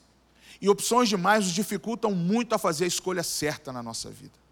E 0.61 0.69
opções 0.69 1.09
demais 1.09 1.45
nos 1.45 1.55
dificultam 1.55 2.11
muito 2.11 2.53
a 2.53 2.59
fazer 2.59 2.83
a 2.83 2.87
escolha 2.87 3.23
certa 3.23 3.73
na 3.73 3.81
nossa 3.81 4.11
vida. 4.11 4.45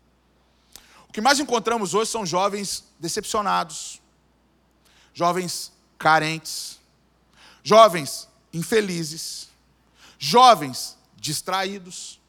Que 1.15 1.21
mais 1.21 1.39
encontramos 1.39 1.93
hoje 1.93 2.11
são 2.11 2.25
jovens 2.25 2.83
decepcionados, 2.99 4.01
jovens 5.13 5.71
carentes, 5.97 6.77
jovens 7.63 8.27
infelizes, 8.51 9.47
jovens 10.19 10.97
distraídos. 11.15 12.19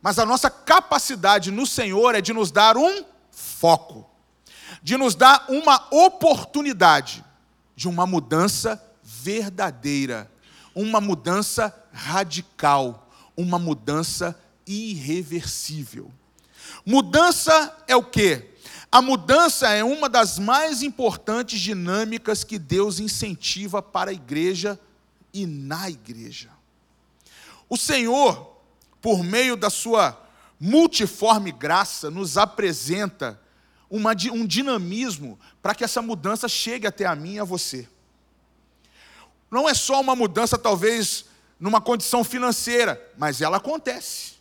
Mas 0.00 0.20
a 0.20 0.24
nossa 0.24 0.48
capacidade 0.48 1.50
no 1.50 1.66
Senhor 1.66 2.14
é 2.14 2.20
de 2.20 2.32
nos 2.32 2.52
dar 2.52 2.76
um 2.76 3.04
foco, 3.32 4.08
de 4.80 4.96
nos 4.96 5.16
dar 5.16 5.44
uma 5.48 5.88
oportunidade 5.90 7.24
de 7.74 7.88
uma 7.88 8.06
mudança 8.06 8.80
verdadeira, 9.02 10.30
uma 10.76 11.00
mudança 11.00 11.74
radical, 11.92 13.10
uma 13.36 13.58
mudança 13.58 14.40
irreversível. 14.64 16.12
Mudança 16.84 17.76
é 17.86 17.96
o 17.96 18.02
quê? 18.02 18.50
A 18.90 19.02
mudança 19.02 19.68
é 19.70 19.82
uma 19.82 20.08
das 20.08 20.38
mais 20.38 20.82
importantes 20.82 21.60
dinâmicas 21.60 22.44
que 22.44 22.58
Deus 22.58 23.00
incentiva 23.00 23.82
para 23.82 24.10
a 24.10 24.14
igreja 24.14 24.78
e 25.32 25.46
na 25.46 25.90
igreja. 25.90 26.50
O 27.68 27.76
Senhor, 27.76 28.56
por 29.00 29.24
meio 29.24 29.56
da 29.56 29.68
sua 29.68 30.20
multiforme 30.60 31.50
graça, 31.50 32.10
nos 32.10 32.38
apresenta 32.38 33.40
uma, 33.90 34.12
um 34.32 34.46
dinamismo 34.46 35.38
para 35.60 35.74
que 35.74 35.82
essa 35.82 36.00
mudança 36.00 36.48
chegue 36.48 36.86
até 36.86 37.04
a 37.04 37.16
mim 37.16 37.34
e 37.34 37.40
a 37.40 37.44
você. 37.44 37.88
Não 39.50 39.68
é 39.68 39.74
só 39.74 40.00
uma 40.00 40.16
mudança, 40.16 40.56
talvez, 40.56 41.26
numa 41.58 41.80
condição 41.80 42.24
financeira, 42.24 43.00
mas 43.16 43.40
ela 43.40 43.56
acontece. 43.56 44.34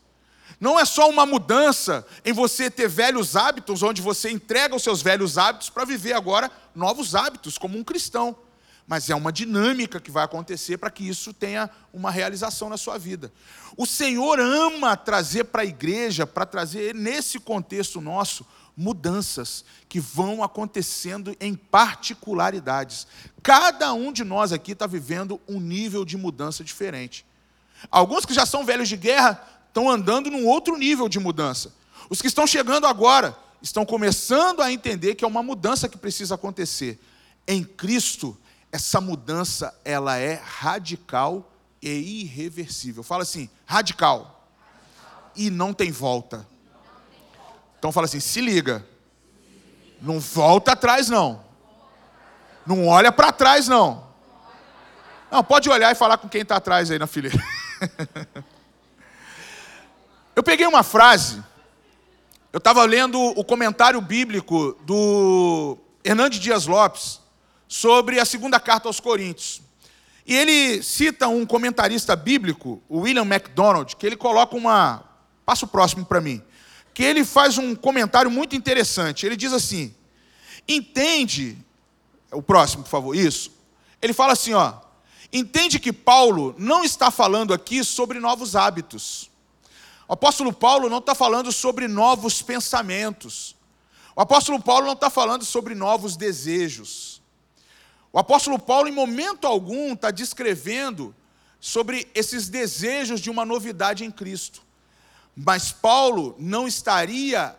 Não 0.60 0.80
é 0.80 0.86
só 0.86 1.10
uma 1.10 1.26
mudança 1.26 2.06
em 2.24 2.32
você 2.32 2.70
ter 2.70 2.88
velhos 2.88 3.36
hábitos, 3.36 3.84
onde 3.84 4.02
você 4.02 4.30
entrega 4.30 4.76
os 4.76 4.84
seus 4.84 5.02
velhos 5.02 5.38
hábitos 5.38 5.70
para 5.70 5.86
viver 5.86 6.14
agora 6.14 6.50
novos 6.74 7.16
hábitos, 7.16 7.58
como 7.58 7.78
um 7.78 7.84
cristão. 7.84 8.36
Mas 8.88 9.10
é 9.10 9.16
uma 9.16 9.32
dinâmica 9.32 10.00
que 10.00 10.12
vai 10.12 10.24
acontecer 10.24 10.78
para 10.78 10.90
que 10.90 11.08
isso 11.08 11.34
tenha 11.34 11.70
uma 11.94 12.12
realização 12.12 12.70
na 12.70 12.78
sua 12.78 12.98
vida. 12.98 13.32
O 13.78 13.86
Senhor 13.86 14.40
ama 14.40 14.96
trazer 14.98 15.46
para 15.46 15.62
a 15.62 15.66
igreja, 15.66 16.28
para 16.28 16.46
trazer 16.46 16.94
nesse 16.94 17.40
contexto 17.40 18.02
nosso, 18.02 18.46
mudanças 18.76 19.64
que 19.88 20.00
vão 20.00 20.44
acontecendo 20.44 21.36
em 21.40 21.56
particularidades. 21.56 23.08
Cada 23.42 23.94
um 23.94 24.12
de 24.12 24.24
nós 24.24 24.52
aqui 24.52 24.74
está 24.74 24.88
vivendo 24.88 25.40
um 25.48 25.60
nível 25.60 26.04
de 26.04 26.18
mudança 26.18 26.64
diferente. 26.64 27.26
Alguns 27.92 28.26
que 28.26 28.34
já 28.34 28.46
são 28.46 28.66
velhos 28.66 28.90
de 28.90 28.98
guerra 28.98 29.42
estão 29.74 29.90
andando 29.90 30.30
num 30.30 30.46
outro 30.46 30.78
nível 30.78 31.10
de 31.10 31.20
mudança. 31.20 31.74
Os 32.08 32.22
que 32.22 32.28
estão 32.28 32.46
chegando 32.46 32.86
agora 32.86 33.36
estão 33.60 33.84
começando 33.84 34.62
a 34.62 34.72
entender 34.72 35.16
que 35.16 35.26
é 35.26 35.28
uma 35.28 35.42
mudança 35.42 35.90
que 35.90 35.98
precisa 35.98 36.36
acontecer. 36.36 37.00
Em 37.48 37.64
Cristo, 37.64 38.38
essa 38.72 39.02
mudança 39.02 39.74
ela 39.84 40.16
é 40.16 40.36
radical 40.36 41.52
e 41.82 42.22
irreversível. 42.22 43.02
Fala 43.02 43.24
assim, 43.24 43.50
radical. 43.66 44.48
E 45.36 45.50
não 45.50 45.74
tem 45.74 45.92
volta. 45.92 46.48
Então 47.80 47.92
fala 47.92 48.06
assim: 48.06 48.20
se 48.20 48.42
liga. 48.42 48.86
Não 50.00 50.20
volta 50.20 50.74
atrás, 50.74 51.10
não. 51.10 51.44
Não 52.64 52.88
olha 52.88 53.12
para 53.12 53.32
trás, 53.32 53.68
não. 53.68 54.08
Não, 55.32 55.44
pode 55.44 55.68
olhar 55.68 55.92
e 55.92 55.96
falar 55.96 56.18
com 56.20 56.30
quem 56.30 56.42
está 56.42 56.58
atrás 56.58 56.92
aí 56.92 57.00
na 57.00 57.08
fileira. 57.08 57.44
eu 60.44 60.46
peguei 60.46 60.68
uma 60.68 60.84
frase, 60.84 61.42
eu 62.52 62.58
estava 62.58 62.84
lendo 62.84 63.18
o 63.18 63.46
comentário 63.46 64.02
bíblico 64.02 64.78
do 64.82 65.78
Hernandes 66.04 66.38
Dias 66.38 66.68
Lopes 66.68 67.22
sobre 67.66 68.20
a 68.20 68.26
segunda 68.26 68.60
carta 68.60 68.90
aos 68.90 69.00
Coríntios. 69.00 69.62
E 70.28 70.36
ele 70.36 70.84
cita 70.84 71.30
um 71.30 71.46
comentarista 71.46 72.14
bíblico, 72.14 72.84
o 72.90 73.00
William 73.00 73.24
MacDonald, 73.24 73.96
que 73.96 74.06
ele 74.06 74.18
coloca 74.18 74.54
uma. 74.58 75.06
Passa 75.46 75.64
o 75.64 75.68
próximo 75.68 76.06
para 76.06 76.20
mim 76.20 76.44
que 76.94 77.04
ele 77.04 77.24
faz 77.24 77.58
um 77.58 77.74
comentário 77.74 78.30
muito 78.30 78.54
interessante. 78.54 79.26
Ele 79.26 79.38
diz 79.38 79.54
assim: 79.54 79.96
entende, 80.68 81.58
o 82.34 82.42
próximo, 82.42 82.84
por 82.84 82.90
favor, 82.90 83.16
isso. 83.16 83.50
Ele 84.02 84.12
fala 84.12 84.34
assim, 84.34 84.54
ó, 84.54 84.74
entende 85.32 85.80
que 85.80 85.94
Paulo 85.94 86.54
não 86.58 86.84
está 86.84 87.10
falando 87.10 87.54
aqui 87.54 87.82
sobre 87.82 88.20
novos 88.20 88.58
hábitos. 88.58 89.32
O 90.08 90.14
apóstolo 90.14 90.52
Paulo 90.52 90.90
não 90.90 90.98
está 90.98 91.16
falando 91.16 91.52
sobre 91.52 91.88
novos 91.88 92.42
pensamentos. 92.42 93.56
O 94.16 94.22
apóstolo 94.22 94.62
Paulo 94.62 94.86
não 94.86 94.94
está 94.94 95.10
falando 95.10 95.46
sobre 95.46 95.74
novos 95.74 96.16
desejos. 96.16 97.22
O 98.12 98.20
apóstolo 98.20 98.60
Paulo, 98.60 98.88
em 98.88 98.92
momento 98.92 99.48
algum, 99.48 99.94
está 99.94 100.12
descrevendo 100.12 101.16
sobre 101.60 102.08
esses 102.14 102.50
desejos 102.50 103.22
de 103.22 103.30
uma 103.30 103.46
novidade 103.46 104.04
em 104.04 104.12
Cristo. 104.12 104.62
Mas 105.36 105.72
Paulo 105.72 106.36
não 106.38 106.68
estaria 106.68 107.56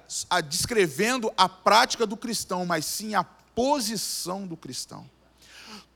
descrevendo 0.48 1.32
a 1.36 1.48
prática 1.48 2.06
do 2.06 2.16
cristão, 2.16 2.64
mas 2.64 2.84
sim 2.84 3.14
a 3.16 3.24
posição 3.24 4.46
do 4.46 4.56
cristão. 4.56 5.10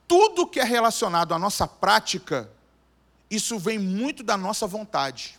Tudo 0.09 0.47
que 0.47 0.59
é 0.59 0.64
relacionado 0.64 1.35
à 1.35 1.38
nossa 1.38 1.69
prática, 1.69 2.50
isso 3.31 3.59
vem 3.59 3.78
muito 3.78 4.25
da 4.25 4.37
nossa 4.37 4.67
vontade. 4.67 5.38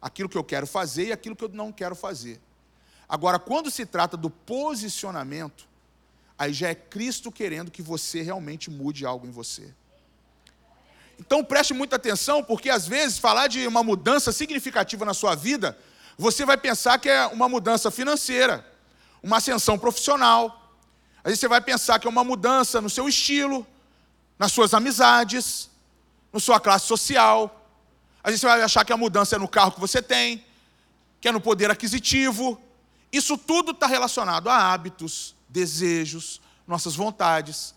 Aquilo 0.00 0.28
que 0.28 0.38
eu 0.38 0.44
quero 0.44 0.66
fazer 0.66 1.08
e 1.08 1.12
aquilo 1.12 1.34
que 1.34 1.44
eu 1.44 1.48
não 1.48 1.72
quero 1.72 1.94
fazer. 1.94 2.40
Agora, 3.08 3.38
quando 3.38 3.70
se 3.70 3.86
trata 3.86 4.16
do 4.16 4.28
posicionamento, 4.28 5.66
aí 6.38 6.52
já 6.52 6.68
é 6.68 6.74
Cristo 6.74 7.32
querendo 7.32 7.70
que 7.70 7.82
você 7.82 8.22
realmente 8.22 8.70
mude 8.70 9.06
algo 9.06 9.26
em 9.26 9.30
você. 9.30 9.74
Então 11.18 11.42
preste 11.42 11.74
muita 11.74 11.96
atenção, 11.96 12.44
porque 12.44 12.70
às 12.70 12.86
vezes 12.86 13.18
falar 13.18 13.48
de 13.48 13.66
uma 13.66 13.82
mudança 13.82 14.30
significativa 14.30 15.04
na 15.04 15.12
sua 15.12 15.34
vida, 15.34 15.76
você 16.16 16.44
vai 16.44 16.56
pensar 16.56 16.98
que 16.98 17.08
é 17.08 17.26
uma 17.26 17.48
mudança 17.48 17.90
financeira, 17.90 18.64
uma 19.22 19.38
ascensão 19.38 19.78
profissional. 19.78 20.76
Vezes 21.24 21.40
você 21.40 21.48
vai 21.48 21.60
pensar 21.60 21.98
que 21.98 22.06
é 22.06 22.10
uma 22.10 22.22
mudança 22.22 22.80
no 22.80 22.88
seu 22.88 23.08
estilo, 23.08 23.66
nas 24.38 24.52
suas 24.52 24.72
amizades, 24.72 25.68
na 26.32 26.38
sua 26.38 26.60
classe 26.60 26.86
social. 26.86 27.57
Às 28.28 28.32
vezes 28.32 28.40
você 28.42 28.46
vai 28.46 28.60
achar 28.60 28.84
que 28.84 28.92
a 28.92 28.96
mudança 28.98 29.36
é 29.36 29.38
no 29.38 29.48
carro 29.48 29.72
que 29.72 29.80
você 29.80 30.02
tem, 30.02 30.44
que 31.18 31.28
é 31.28 31.32
no 31.32 31.40
poder 31.40 31.70
aquisitivo. 31.70 32.60
Isso 33.10 33.38
tudo 33.38 33.70
está 33.70 33.86
relacionado 33.86 34.50
a 34.50 34.70
hábitos, 34.70 35.34
desejos, 35.48 36.38
nossas 36.66 36.94
vontades. 36.94 37.74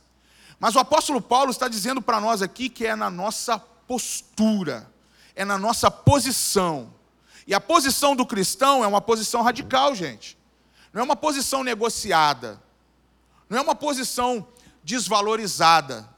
Mas 0.60 0.76
o 0.76 0.80
apóstolo 0.80 1.22
Paulo 1.22 1.52
está 1.52 1.70
dizendo 1.70 2.02
para 2.02 2.20
nós 2.20 2.42
aqui 2.42 2.68
que 2.68 2.86
é 2.86 2.98
na 2.98 3.10
nossa 3.10 3.58
postura, 3.58 4.92
é 5.38 5.46
na 5.46 5.58
nossa 5.58 5.90
posição. 5.90 6.94
E 7.48 7.54
a 7.54 7.62
posição 7.62 8.14
do 8.14 8.26
cristão 8.26 8.84
é 8.84 8.88
uma 8.88 9.00
posição 9.00 9.42
radical, 9.44 9.96
gente. 9.96 10.38
Não 10.92 11.00
é 11.00 11.06
uma 11.06 11.16
posição 11.16 11.64
negociada. 11.64 12.62
Não 13.50 13.58
é 13.58 13.62
uma 13.62 13.74
posição 13.74 14.46
desvalorizada. 14.84 16.10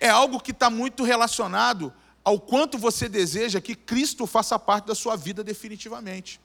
É 0.00 0.08
algo 0.08 0.40
que 0.40 0.52
está 0.52 0.70
muito 0.70 1.04
relacionado 1.04 1.92
ao 2.28 2.38
quanto 2.38 2.76
você 2.76 3.08
deseja 3.08 3.58
que 3.58 3.74
Cristo 3.74 4.26
faça 4.26 4.58
parte 4.58 4.84
da 4.84 4.94
sua 4.94 5.16
vida 5.16 5.42
definitivamente. 5.42 6.38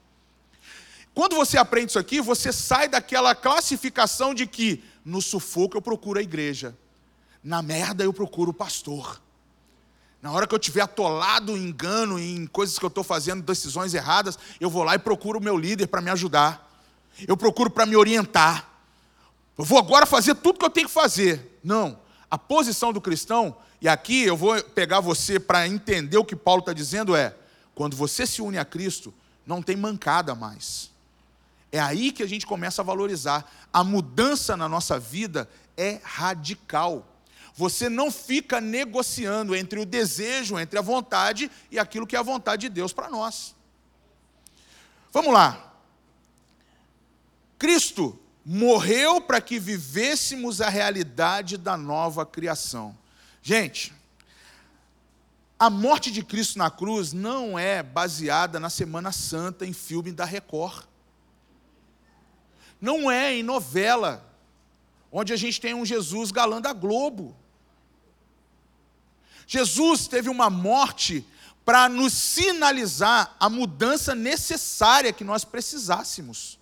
Quando 1.12 1.36
você 1.36 1.58
aprende 1.58 1.90
isso 1.90 1.98
aqui, 1.98 2.22
você 2.22 2.54
sai 2.54 2.88
daquela 2.88 3.34
classificação 3.34 4.32
de 4.32 4.46
que 4.46 4.82
no 5.04 5.20
sufoco 5.20 5.76
eu 5.76 5.82
procuro 5.82 6.18
a 6.18 6.22
igreja. 6.22 6.74
Na 7.42 7.60
merda 7.60 8.02
eu 8.02 8.14
procuro 8.14 8.50
o 8.50 8.54
pastor. 8.54 9.20
Na 10.22 10.32
hora 10.32 10.46
que 10.46 10.54
eu 10.54 10.58
estiver 10.58 10.80
atolado 10.80 11.54
em 11.54 11.64
engano, 11.64 12.18
em 12.18 12.46
coisas 12.46 12.78
que 12.78 12.84
eu 12.86 12.88
estou 12.88 13.04
fazendo, 13.04 13.42
decisões 13.42 13.92
erradas, 13.92 14.38
eu 14.58 14.70
vou 14.70 14.84
lá 14.84 14.94
e 14.94 14.98
procuro 14.98 15.38
o 15.38 15.42
meu 15.42 15.58
líder 15.58 15.88
para 15.88 16.00
me 16.00 16.10
ajudar. 16.10 16.66
Eu 17.28 17.36
procuro 17.36 17.68
para 17.68 17.84
me 17.84 17.94
orientar. 17.94 18.70
Eu 19.58 19.66
vou 19.66 19.78
agora 19.78 20.06
fazer 20.06 20.34
tudo 20.36 20.58
que 20.58 20.64
eu 20.64 20.70
tenho 20.70 20.88
que 20.88 20.94
fazer. 20.94 21.60
Não. 21.62 21.98
A 22.30 22.38
posição 22.38 22.90
do 22.90 23.02
cristão, 23.02 23.54
e 23.84 23.88
aqui 23.88 24.22
eu 24.22 24.34
vou 24.34 24.62
pegar 24.62 25.00
você 25.00 25.38
para 25.38 25.68
entender 25.68 26.16
o 26.16 26.24
que 26.24 26.34
Paulo 26.34 26.60
está 26.60 26.72
dizendo, 26.72 27.14
é: 27.14 27.36
quando 27.74 27.94
você 27.94 28.26
se 28.26 28.40
une 28.40 28.56
a 28.56 28.64
Cristo, 28.64 29.12
não 29.46 29.60
tem 29.60 29.76
mancada 29.76 30.34
mais. 30.34 30.90
É 31.70 31.78
aí 31.78 32.10
que 32.10 32.22
a 32.22 32.26
gente 32.26 32.46
começa 32.46 32.80
a 32.80 32.84
valorizar. 32.84 33.46
A 33.70 33.84
mudança 33.84 34.56
na 34.56 34.70
nossa 34.70 34.98
vida 34.98 35.46
é 35.76 36.00
radical. 36.02 37.06
Você 37.54 37.90
não 37.90 38.10
fica 38.10 38.58
negociando 38.58 39.54
entre 39.54 39.78
o 39.78 39.84
desejo, 39.84 40.58
entre 40.58 40.78
a 40.78 40.82
vontade 40.82 41.50
e 41.70 41.78
aquilo 41.78 42.06
que 42.06 42.16
é 42.16 42.18
a 42.18 42.22
vontade 42.22 42.62
de 42.62 42.68
Deus 42.70 42.90
para 42.90 43.10
nós. 43.10 43.54
Vamos 45.12 45.30
lá. 45.30 45.74
Cristo 47.58 48.18
morreu 48.46 49.20
para 49.20 49.42
que 49.42 49.58
vivêssemos 49.58 50.62
a 50.62 50.70
realidade 50.70 51.58
da 51.58 51.76
nova 51.76 52.24
criação. 52.24 53.03
Gente, 53.46 53.92
a 55.58 55.68
morte 55.68 56.10
de 56.10 56.24
Cristo 56.24 56.58
na 56.58 56.70
cruz 56.70 57.12
não 57.12 57.58
é 57.58 57.82
baseada 57.82 58.58
na 58.58 58.70
Semana 58.70 59.12
Santa 59.12 59.66
em 59.66 59.74
filme 59.74 60.10
da 60.10 60.24
Record. 60.24 60.86
Não 62.80 63.10
é 63.10 63.34
em 63.34 63.42
novela, 63.42 64.26
onde 65.12 65.34
a 65.34 65.36
gente 65.36 65.60
tem 65.60 65.74
um 65.74 65.84
Jesus 65.84 66.30
galã 66.30 66.58
da 66.58 66.72
Globo. 66.72 67.36
Jesus 69.46 70.08
teve 70.08 70.30
uma 70.30 70.48
morte 70.48 71.22
para 71.66 71.86
nos 71.86 72.14
sinalizar 72.14 73.36
a 73.38 73.50
mudança 73.50 74.14
necessária 74.14 75.12
que 75.12 75.22
nós 75.22 75.44
precisássemos. 75.44 76.58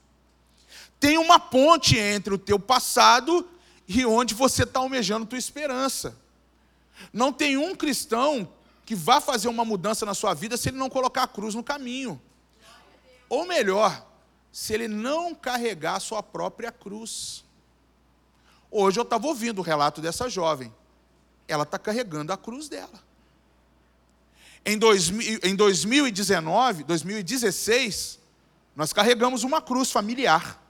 Tem 0.98 1.16
uma 1.16 1.38
ponte 1.38 1.96
entre 1.96 2.34
o 2.34 2.38
teu 2.38 2.58
passado 2.58 3.48
e 3.86 4.04
onde 4.04 4.34
você 4.34 4.64
está 4.64 4.80
almejando 4.80 5.26
tua 5.26 5.38
esperança. 5.38 6.20
Não 7.12 7.32
tem 7.32 7.56
um 7.56 7.74
cristão 7.74 8.52
que 8.84 8.94
vá 8.94 9.20
fazer 9.20 9.48
uma 9.48 9.64
mudança 9.64 10.04
na 10.04 10.14
sua 10.14 10.34
vida 10.34 10.56
se 10.56 10.68
ele 10.68 10.78
não 10.78 10.90
colocar 10.90 11.24
a 11.24 11.28
cruz 11.28 11.54
no 11.54 11.62
caminho. 11.62 12.20
Ou 13.28 13.46
melhor, 13.46 14.06
se 14.50 14.74
ele 14.74 14.88
não 14.88 15.34
carregar 15.34 15.96
a 15.96 16.00
sua 16.00 16.22
própria 16.22 16.70
cruz. 16.70 17.44
Hoje 18.70 18.98
eu 18.98 19.02
estava 19.02 19.26
ouvindo 19.26 19.58
o 19.58 19.62
relato 19.62 20.00
dessa 20.00 20.28
jovem 20.28 20.72
ela 21.52 21.62
está 21.64 21.78
carregando 21.78 22.32
a 22.32 22.36
cruz 22.36 22.68
dela. 22.68 23.02
Em, 24.64 24.78
dois, 24.78 25.10
em 25.42 25.54
2019, 25.54 26.84
2016, 26.84 28.18
nós 28.76 28.92
carregamos 28.92 29.42
uma 29.42 29.60
cruz 29.60 29.90
familiar. 29.90 30.60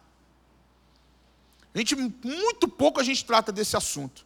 A 1.75 1.79
gente, 1.79 1.95
muito 1.95 2.69
pouco 2.69 3.01
a 3.01 3.05
gente 3.05 3.25
trata 3.25 3.53
desse 3.53 3.77
assunto. 3.77 4.25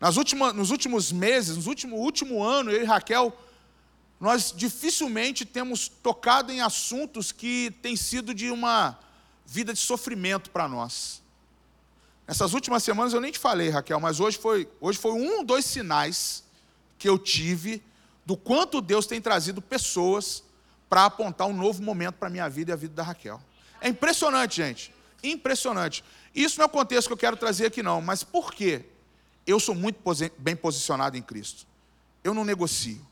Nas 0.00 0.16
últimas, 0.16 0.54
nos 0.54 0.70
últimos 0.70 1.12
meses, 1.12 1.58
no 1.58 1.68
último, 1.68 1.96
último 1.96 2.42
ano, 2.42 2.70
eu 2.70 2.82
e 2.82 2.84
Raquel, 2.84 3.36
nós 4.18 4.52
dificilmente 4.56 5.44
temos 5.44 5.88
tocado 5.88 6.50
em 6.50 6.62
assuntos 6.62 7.30
que 7.30 7.70
têm 7.82 7.94
sido 7.96 8.32
de 8.32 8.50
uma 8.50 8.98
vida 9.44 9.74
de 9.74 9.78
sofrimento 9.78 10.50
para 10.50 10.66
nós. 10.66 11.22
Essas 12.26 12.54
últimas 12.54 12.82
semanas 12.82 13.12
eu 13.12 13.20
nem 13.20 13.32
te 13.32 13.38
falei, 13.38 13.68
Raquel, 13.68 14.00
mas 14.00 14.20
hoje 14.20 14.38
foi, 14.38 14.68
hoje 14.80 14.98
foi 14.98 15.12
um 15.12 15.38
ou 15.38 15.44
dois 15.44 15.64
sinais 15.64 16.44
que 16.98 17.08
eu 17.08 17.18
tive 17.18 17.82
do 18.24 18.36
quanto 18.36 18.80
Deus 18.80 19.06
tem 19.06 19.20
trazido 19.20 19.60
pessoas 19.60 20.42
para 20.88 21.04
apontar 21.06 21.46
um 21.46 21.52
novo 21.52 21.82
momento 21.82 22.14
para 22.14 22.28
a 22.28 22.30
minha 22.30 22.48
vida 22.48 22.70
e 22.70 22.74
a 22.74 22.76
vida 22.76 22.94
da 22.94 23.02
Raquel. 23.02 23.40
É 23.80 23.88
impressionante, 23.88 24.56
gente. 24.56 24.94
Impressionante. 25.22 26.04
Isso 26.34 26.58
não 26.58 26.64
é 26.64 26.66
o 26.66 26.70
contexto 26.70 27.08
que 27.08 27.12
eu 27.12 27.18
quero 27.18 27.36
trazer 27.36 27.66
aqui, 27.66 27.82
não. 27.82 28.00
Mas 28.00 28.22
por 28.22 28.52
quê? 28.52 28.84
Eu 29.50 29.58
sou 29.58 29.74
muito 29.74 30.00
bem 30.38 30.54
posicionado 30.54 31.16
em 31.16 31.22
Cristo. 31.22 31.66
Eu 32.22 32.32
não 32.32 32.44
negocio. 32.44 33.04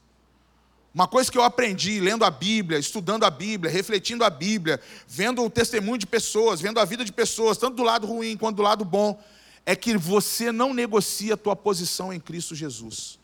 Uma 0.94 1.07
coisa 1.07 1.31
que 1.31 1.37
eu 1.37 1.42
aprendi 1.42 2.01
lendo 2.01 2.24
a 2.24 2.31
Bíblia, 2.31 2.79
estudando 2.79 3.24
a 3.24 3.31
Bíblia, 3.31 3.70
refletindo 3.70 4.24
a 4.24 4.31
Bíblia, 4.31 4.81
vendo 5.07 5.44
o 5.44 5.51
testemunho 5.51 5.98
de 5.98 6.07
pessoas, 6.07 6.61
vendo 6.61 6.81
a 6.81 6.85
vida 6.85 7.05
de 7.05 7.12
pessoas, 7.12 7.59
tanto 7.59 7.77
do 7.77 7.83
lado 7.83 8.07
ruim 8.07 8.37
quanto 8.37 8.57
do 8.57 8.62
lado 8.62 8.85
bom, 8.85 9.22
é 9.66 9.77
que 9.77 9.96
você 9.96 10.51
não 10.51 10.72
negocia 10.72 11.35
a 11.35 11.37
tua 11.37 11.55
posição 11.55 12.12
em 12.12 12.18
Cristo 12.18 12.55
Jesus. 12.55 13.18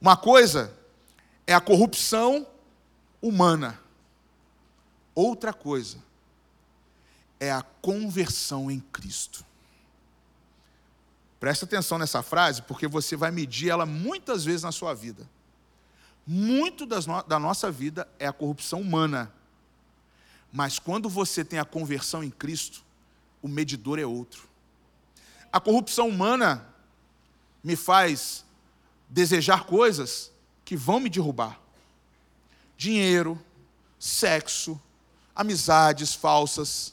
Uma 0.00 0.16
coisa 0.16 0.74
é 1.46 1.54
a 1.54 1.60
corrupção 1.60 2.46
humana. 3.22 3.80
Outra 5.14 5.52
coisa 5.52 5.98
é 7.40 7.50
a 7.50 7.62
conversão 7.62 8.70
em 8.70 8.80
Cristo. 8.80 9.44
Presta 11.40 11.64
atenção 11.64 11.98
nessa 11.98 12.22
frase, 12.22 12.62
porque 12.62 12.86
você 12.86 13.16
vai 13.16 13.30
medir 13.30 13.70
ela 13.70 13.86
muitas 13.86 14.44
vezes 14.44 14.62
na 14.62 14.72
sua 14.72 14.94
vida 14.94 15.28
muito 16.30 16.84
no, 16.84 17.22
da 17.22 17.38
nossa 17.38 17.70
vida 17.70 18.06
é 18.18 18.26
a 18.26 18.32
corrupção 18.34 18.82
humana. 18.82 19.32
Mas 20.52 20.78
quando 20.78 21.08
você 21.08 21.42
tem 21.42 21.58
a 21.58 21.64
conversão 21.64 22.22
em 22.22 22.28
Cristo, 22.28 22.84
o 23.40 23.48
medidor 23.48 23.98
é 23.98 24.04
outro. 24.04 24.46
A 25.50 25.58
corrupção 25.58 26.06
humana 26.06 26.66
me 27.64 27.74
faz 27.74 28.44
desejar 29.08 29.64
coisas 29.64 30.30
que 30.66 30.76
vão 30.76 31.00
me 31.00 31.08
derrubar: 31.08 31.58
dinheiro, 32.76 33.42
sexo, 33.98 34.78
amizades 35.34 36.14
falsas, 36.14 36.92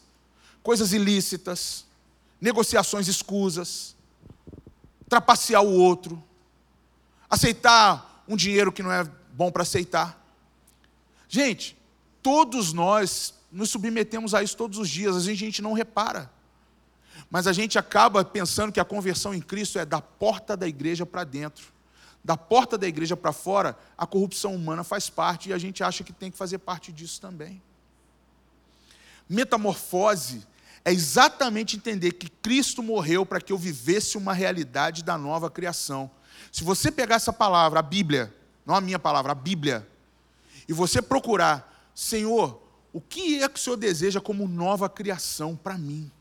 coisas 0.64 0.94
ilícitas, 0.94 1.86
negociações 2.40 3.10
escusas, 3.10 3.95
trapacear 5.08 5.64
o 5.64 5.72
outro, 5.72 6.22
aceitar 7.30 8.24
um 8.28 8.36
dinheiro 8.36 8.72
que 8.72 8.84
não 8.84 8.92
é 8.92 9.04
bom 9.34 9.52
para 9.52 9.64
aceitar. 9.64 10.22
Gente, 11.28 11.78
todos 12.22 12.74
nós 12.74 13.34
nos 13.52 13.70
submetemos 13.70 14.34
a 14.34 14.44
isso 14.44 14.58
todos 14.58 14.78
os 14.78 14.90
dias, 14.90 15.16
às 15.16 15.26
vezes 15.26 15.42
a 15.42 15.46
gente 15.46 15.62
não 15.62 15.74
repara. 15.74 16.32
Mas 17.30 17.48
a 17.48 17.54
gente 17.54 17.80
acaba 17.80 18.24
pensando 18.24 18.72
que 18.72 18.80
a 18.80 18.86
conversão 18.86 19.34
em 19.34 19.42
Cristo 19.42 19.80
é 19.80 19.86
da 19.86 20.02
porta 20.02 20.56
da 20.56 20.68
igreja 20.68 21.06
para 21.06 21.24
dentro. 21.24 21.74
Da 22.24 22.36
porta 22.36 22.78
da 22.78 22.88
igreja 22.88 23.16
para 23.16 23.32
fora, 23.32 23.78
a 23.98 24.06
corrupção 24.06 24.56
humana 24.56 24.84
faz 24.84 25.10
parte 25.10 25.50
e 25.50 25.54
a 25.54 25.58
gente 25.58 25.84
acha 25.84 26.04
que 26.04 26.12
tem 26.12 26.32
que 26.32 26.38
fazer 26.38 26.58
parte 26.58 26.92
disso 26.92 27.22
também. 27.22 27.62
Metamorfose 29.30 30.46
é 30.86 30.94
exatamente 30.94 31.76
entender 31.76 32.12
que 32.12 32.30
Cristo 32.30 32.84
morreu 32.84 33.26
para 33.26 33.42
que 33.42 33.52
eu 33.52 33.58
vivesse 33.58 34.18
uma 34.20 34.34
realidade 34.34 35.04
da 35.04 35.18
nova 35.18 35.50
criação. 35.50 36.12
Se 36.52 36.64
você 36.64 36.92
pegar 36.92 37.16
essa 37.16 37.34
palavra, 37.34 37.80
a 37.80 37.84
Bíblia, 37.84 38.32
não 38.64 38.76
a 38.76 38.82
minha 38.82 39.00
palavra, 39.00 39.32
a 39.32 39.36
Bíblia, 39.36 39.88
e 40.68 40.74
você 40.74 41.02
procurar, 41.02 41.90
Senhor, 41.96 42.62
o 42.94 43.02
que 43.02 43.42
é 43.42 43.50
que 43.50 43.60
o 43.60 43.62
Senhor 43.62 43.76
deseja 43.76 44.22
como 44.22 44.48
nova 44.48 44.88
criação 44.88 45.56
para 45.56 45.76
mim? 45.76 46.12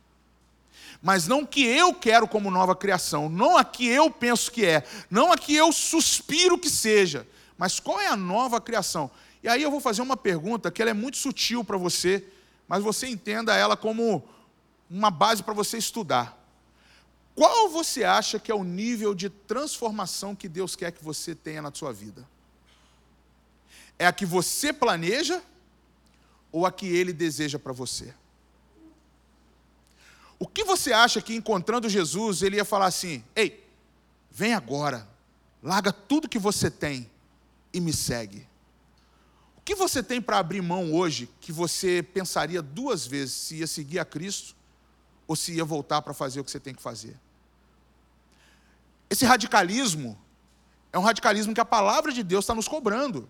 Mas 1.03 1.27
não 1.27 1.43
o 1.43 1.47
que 1.47 1.63
eu 1.63 1.93
quero 1.93 2.27
como 2.27 2.51
nova 2.51 2.75
criação, 2.75 3.29
não 3.29 3.59
a 3.59 3.65
que 3.65 3.87
eu 3.87 4.11
penso 4.11 4.51
que 4.51 4.65
é, 4.65 4.83
não 5.11 5.31
a 5.31 5.37
que 5.37 5.55
eu 5.55 5.71
suspiro 5.73 6.59
que 6.59 6.71
seja, 6.71 7.27
mas 7.59 7.79
qual 7.79 8.01
é 8.01 8.07
a 8.07 8.17
nova 8.17 8.63
criação? 8.63 9.11
E 9.43 9.49
aí 9.49 9.63
eu 9.63 9.71
vou 9.71 9.81
fazer 9.81 10.01
uma 10.01 10.17
pergunta 10.17 10.71
que 10.71 10.81
ela 10.81 10.91
é 10.91 10.95
muito 10.95 11.19
sutil 11.19 11.63
para 11.63 11.77
você, 11.77 12.25
mas 12.67 12.83
você 12.83 13.07
entenda 13.07 13.55
ela 13.55 13.77
como 13.77 14.27
uma 14.95 15.11
base 15.11 15.43
para 15.43 15.53
você 15.53 15.77
estudar. 15.77 16.41
Qual 17.35 17.69
você 17.69 18.05
acha 18.05 18.39
que 18.39 18.53
é 18.53 18.55
o 18.55 18.63
nível 18.63 19.13
de 19.13 19.29
transformação 19.29 20.37
que 20.37 20.49
Deus 20.49 20.77
quer 20.77 20.93
que 20.93 21.03
você 21.03 21.35
tenha 21.35 21.61
na 21.61 21.75
sua 21.75 21.93
vida? 21.93 22.27
É 23.99 24.07
a 24.07 24.13
que 24.13 24.25
você 24.25 24.73
planeja 24.73 25.43
ou 26.53 26.65
a 26.65 26.71
que 26.71 26.87
ele 26.87 27.13
deseja 27.13 27.59
para 27.59 27.73
você? 27.73 28.15
O 30.39 30.47
que 30.47 30.63
você 30.63 30.93
acha 30.93 31.21
que 31.21 31.35
encontrando 31.35 31.89
Jesus 31.89 32.43
ele 32.43 32.57
ia 32.57 32.65
falar 32.65 32.87
assim: 32.87 33.25
"Ei, 33.35 33.69
vem 34.31 34.55
agora, 34.55 35.09
larga 35.61 35.93
tudo 35.93 36.29
que 36.29 36.39
você 36.39 36.71
tem 36.71 37.11
e 37.73 37.81
me 37.81 37.93
segue"? 37.93 38.47
O 39.57 39.61
que 39.61 39.75
você 39.75 40.05
tem 40.05 40.23
para 40.23 40.39
abrir 40.39 40.63
mão 40.63 40.95
hoje 40.95 41.29
que 41.41 41.51
você 41.51 42.01
pensaria 42.01 42.63
duas 42.63 43.05
vezes 43.05 43.35
se 43.35 43.57
ia 43.57 43.67
seguir 43.67 43.99
a 43.99 44.05
Cristo 44.05 44.55
ou 45.27 45.35
se 45.35 45.53
ia 45.53 45.65
voltar 45.65 46.03
para 46.03 46.15
fazer 46.15 46.41
o 46.41 46.45
que 46.45 46.51
você 46.51 46.61
tem 46.61 46.75
que 46.75 46.83
fazer? 46.83 47.17
Esse 49.09 49.25
radicalismo 49.25 50.19
é 50.93 50.99
um 50.99 51.03
radicalismo 51.03 51.55
que 51.55 51.61
a 51.61 51.65
palavra 51.65 52.13
de 52.13 52.23
Deus 52.23 52.45
está 52.45 52.55
nos 52.55 52.69
cobrando. 52.69 53.29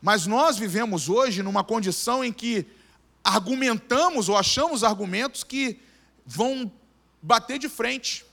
Mas 0.00 0.26
nós 0.26 0.58
vivemos 0.58 1.08
hoje 1.08 1.42
numa 1.42 1.62
condição 1.62 2.24
em 2.24 2.32
que 2.32 2.66
argumentamos 3.22 4.28
ou 4.28 4.36
achamos 4.36 4.82
argumentos 4.82 5.44
que 5.44 5.80
vão 6.26 6.70
bater 7.20 7.58
de 7.58 7.68
frente 7.68 8.26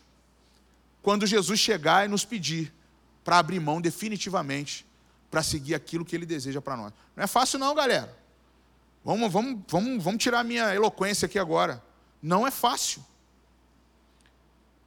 quando 1.02 1.28
Jesus 1.28 1.60
chegar 1.60 2.06
e 2.06 2.08
nos 2.08 2.26
pedir 2.26 2.74
para 3.24 3.38
abrir 3.38 3.60
mão 3.60 3.80
definitivamente 3.80 4.86
para 5.30 5.44
seguir 5.44 5.76
aquilo 5.76 6.04
que 6.04 6.16
ele 6.16 6.26
deseja 6.26 6.62
para 6.62 6.76
nós. 6.76 6.94
Não 7.16 7.24
é 7.24 7.28
fácil 7.28 7.60
não, 7.60 7.76
galera. 7.76 8.18
Vamos, 9.04 9.32
vamos, 9.32 9.62
vamos, 9.68 10.04
vamos 10.04 10.24
tirar 10.24 10.44
minha 10.44 10.74
eloquência 10.74 11.26
aqui 11.26 11.38
agora. 11.38 11.84
Não 12.22 12.46
é 12.46 12.52
fácil. 12.52 13.06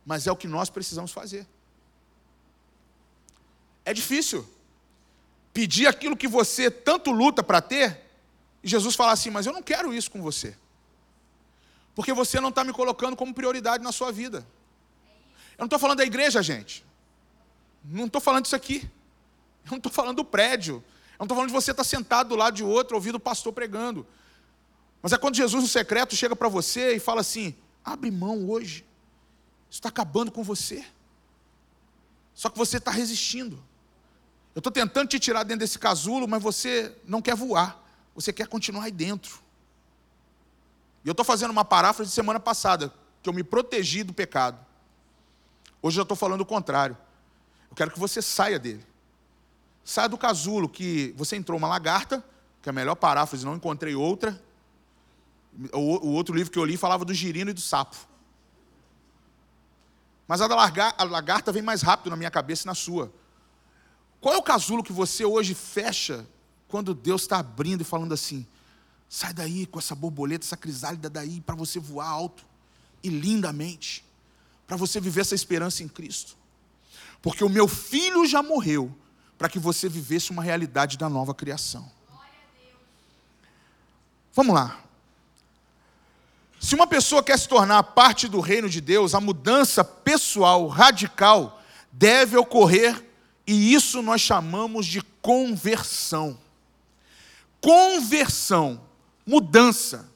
mas 0.04 0.26
é 0.26 0.32
o 0.32 0.36
que 0.36 0.48
nós 0.48 0.68
precisamos 0.68 1.12
fazer. 1.12 1.46
É 3.84 3.92
difícil 3.94 4.48
pedir 5.52 5.86
aquilo 5.86 6.16
que 6.16 6.26
você 6.26 6.70
tanto 6.70 7.10
luta 7.10 7.42
para 7.42 7.60
ter, 7.60 8.00
e 8.62 8.68
Jesus 8.68 8.94
falar 8.94 9.12
assim: 9.12 9.30
Mas 9.30 9.46
eu 9.46 9.52
não 9.52 9.62
quero 9.62 9.92
isso 9.92 10.10
com 10.10 10.20
você, 10.22 10.56
porque 11.94 12.12
você 12.12 12.40
não 12.40 12.48
está 12.48 12.64
me 12.64 12.72
colocando 12.72 13.16
como 13.16 13.34
prioridade 13.34 13.82
na 13.82 13.92
sua 13.92 14.10
vida. 14.12 14.46
Eu 15.52 15.58
não 15.62 15.66
estou 15.66 15.78
falando 15.78 15.98
da 15.98 16.04
igreja, 16.04 16.42
gente, 16.42 16.84
não 17.84 18.06
estou 18.06 18.20
falando 18.20 18.44
disso 18.44 18.56
aqui, 18.56 18.88
eu 19.64 19.70
não 19.72 19.76
estou 19.78 19.92
falando 19.92 20.16
do 20.16 20.24
prédio, 20.24 20.76
eu 20.76 21.18
não 21.20 21.24
estou 21.24 21.36
falando 21.36 21.50
de 21.50 21.54
você 21.54 21.70
estar 21.70 21.84
tá 21.84 21.88
sentado 21.88 22.30
do 22.30 22.36
lado 22.36 22.54
de 22.54 22.64
outro 22.64 22.96
ouvindo 22.96 23.16
o 23.16 23.20
pastor 23.20 23.52
pregando. 23.52 24.06
Mas 25.02 25.12
é 25.12 25.18
quando 25.18 25.34
Jesus 25.34 25.62
no 25.62 25.68
secreto 25.68 26.14
chega 26.14 26.36
para 26.36 26.48
você 26.48 26.94
e 26.94 27.00
fala 27.00 27.20
assim: 27.20 27.54
abre 27.84 28.10
mão 28.10 28.48
hoje, 28.48 28.86
isso 29.68 29.78
está 29.78 29.88
acabando 29.88 30.30
com 30.30 30.44
você. 30.44 30.84
Só 32.32 32.48
que 32.48 32.56
você 32.56 32.78
está 32.78 32.90
resistindo. 32.90 33.62
Eu 34.54 34.60
estou 34.60 34.72
tentando 34.72 35.08
te 35.08 35.18
tirar 35.18 35.42
dentro 35.42 35.60
desse 35.60 35.78
casulo, 35.78 36.28
mas 36.28 36.42
você 36.42 36.94
não 37.04 37.20
quer 37.20 37.34
voar. 37.34 37.82
Você 38.14 38.32
quer 38.32 38.46
continuar 38.46 38.84
aí 38.84 38.92
dentro. 38.92 39.40
E 41.04 41.08
eu 41.08 41.12
estou 41.12 41.24
fazendo 41.24 41.50
uma 41.50 41.64
paráfrase 41.64 42.10
de 42.10 42.14
semana 42.14 42.38
passada, 42.38 42.92
que 43.22 43.28
eu 43.28 43.32
me 43.32 43.42
protegi 43.42 44.02
do 44.04 44.12
pecado. 44.12 44.58
Hoje 45.80 45.98
eu 45.98 46.02
estou 46.02 46.16
falando 46.16 46.42
o 46.42 46.46
contrário. 46.46 46.96
Eu 47.70 47.74
quero 47.74 47.90
que 47.90 47.98
você 47.98 48.22
saia 48.22 48.58
dele. 48.58 48.84
Saia 49.84 50.08
do 50.08 50.16
casulo, 50.16 50.68
que 50.68 51.12
você 51.16 51.34
entrou 51.34 51.58
uma 51.58 51.66
lagarta, 51.66 52.24
que 52.60 52.68
é 52.68 52.70
a 52.70 52.72
melhor 52.72 52.94
paráfrase, 52.94 53.44
não 53.44 53.56
encontrei 53.56 53.94
outra. 53.94 54.40
O, 55.72 56.08
outro 56.12 56.34
livro 56.34 56.50
que 56.50 56.58
eu 56.58 56.64
li 56.64 56.76
falava 56.76 57.04
do 57.04 57.12
girino 57.12 57.50
e 57.50 57.54
do 57.54 57.60
sapo. 57.60 57.96
Mas 60.26 60.40
a 60.40 60.48
da 60.48 60.56
lagarta 61.04 61.52
vem 61.52 61.62
mais 61.62 61.82
rápido 61.82 62.10
na 62.10 62.16
minha 62.16 62.30
cabeça 62.30 62.62
e 62.64 62.66
na 62.66 62.74
sua. 62.74 63.12
Qual 64.20 64.34
é 64.34 64.38
o 64.38 64.42
casulo 64.42 64.82
que 64.82 64.92
você 64.92 65.24
hoje 65.24 65.54
fecha 65.54 66.26
quando 66.68 66.94
Deus 66.94 67.22
está 67.22 67.38
abrindo 67.38 67.82
e 67.82 67.84
falando 67.84 68.14
assim: 68.14 68.46
sai 69.08 69.34
daí 69.34 69.66
com 69.66 69.78
essa 69.78 69.94
borboleta, 69.94 70.46
essa 70.46 70.56
crisálida 70.56 71.10
daí, 71.10 71.40
para 71.40 71.54
você 71.54 71.78
voar 71.78 72.08
alto 72.08 72.46
e 73.02 73.08
lindamente, 73.08 74.04
para 74.66 74.76
você 74.76 75.00
viver 75.00 75.20
essa 75.20 75.34
esperança 75.34 75.82
em 75.82 75.88
Cristo. 75.88 76.36
Porque 77.20 77.44
o 77.44 77.48
meu 77.48 77.68
filho 77.68 78.24
já 78.26 78.42
morreu 78.42 78.94
para 79.36 79.48
que 79.48 79.58
você 79.58 79.88
vivesse 79.88 80.30
uma 80.30 80.42
realidade 80.42 80.96
da 80.96 81.08
nova 81.08 81.34
criação. 81.34 81.90
Vamos 84.32 84.54
lá. 84.54 84.82
Se 86.62 86.76
uma 86.76 86.86
pessoa 86.86 87.24
quer 87.24 87.36
se 87.36 87.48
tornar 87.48 87.82
parte 87.82 88.28
do 88.28 88.38
reino 88.38 88.70
de 88.70 88.80
Deus, 88.80 89.16
a 89.16 89.20
mudança 89.20 89.82
pessoal 89.82 90.68
radical 90.68 91.60
deve 91.90 92.36
ocorrer 92.36 93.04
e 93.44 93.74
isso 93.74 94.00
nós 94.00 94.20
chamamos 94.20 94.86
de 94.86 95.02
conversão. 95.20 96.38
Conversão, 97.60 98.80
mudança, 99.26 100.08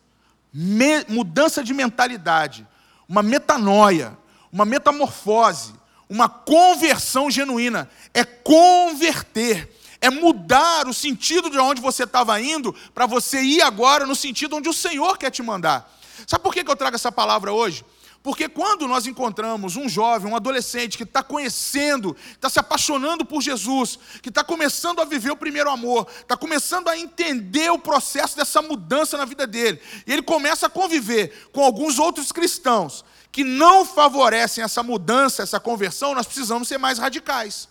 me, 0.53 1.05
mudança 1.09 1.65
de 1.65 1.75
mentalidade, 1.75 2.65
uma 3.09 3.25
metanoia, 3.25 4.17
uma 4.53 4.65
metamorfose, 4.65 5.75
uma 6.09 6.29
conversão 6.29 7.29
genuína. 7.29 7.91
É 8.15 8.23
converter, 8.23 9.69
é 10.01 10.11
mudar 10.11 10.87
o 10.87 10.95
sentido 10.95 11.51
de 11.51 11.59
onde 11.59 11.81
você 11.81 12.05
estava 12.05 12.41
indo 12.41 12.73
para 12.95 13.05
você 13.05 13.43
ir 13.43 13.63
agora 13.63 14.07
no 14.07 14.15
sentido 14.15 14.55
onde 14.55 14.69
o 14.69 14.73
Senhor 14.73 15.19
quer 15.19 15.33
te 15.33 15.43
mandar. 15.43 15.97
Sabe 16.27 16.43
por 16.43 16.55
que 16.55 16.61
eu 16.61 16.77
trago 16.77 16.97
essa 16.97 17.11
palavra 17.11 17.53
hoje? 17.53 17.85
Porque 18.23 18.49
quando 18.49 18.89
nós 18.89 19.07
encontramos 19.07 19.77
um 19.77 19.89
jovem, 19.89 20.33
um 20.33 20.35
adolescente 20.35 20.97
que 20.97 21.05
está 21.05 21.23
conhecendo, 21.23 22.17
está 22.33 22.51
se 22.51 22.59
apaixonando 22.59 23.25
por 23.25 23.41
Jesus, 23.41 23.99
que 24.21 24.31
está 24.31 24.43
começando 24.43 25.01
a 25.01 25.05
viver 25.05 25.31
o 25.31 25.37
primeiro 25.37 25.71
amor, 25.71 26.09
está 26.21 26.37
começando 26.37 26.89
a 26.89 26.99
entender 26.99 27.71
o 27.71 27.79
processo 27.79 28.37
dessa 28.37 28.61
mudança 28.61 29.17
na 29.17 29.25
vida 29.25 29.47
dele, 29.47 29.81
e 30.07 30.13
ele 30.13 30.23
começa 30.23 30.67
a 30.67 30.69
conviver 30.71 31.49
com 31.53 31.63
alguns 31.63 32.01
outros 32.01 32.33
cristãos 32.33 33.05
que 33.31 33.45
não 33.45 33.85
favorecem 33.85 34.65
essa 34.65 34.83
mudança, 34.83 35.43
essa 35.43 35.61
conversão, 35.61 36.15
nós 36.15 36.27
precisamos 36.27 36.67
ser 36.67 36.79
mais 36.79 36.99
radicais. 36.99 37.69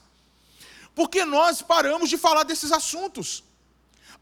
Porque 0.93 1.25
nós 1.25 1.61
paramos 1.61 2.09
de 2.09 2.17
falar 2.17 2.43
desses 2.43 2.71
assuntos. 2.71 3.43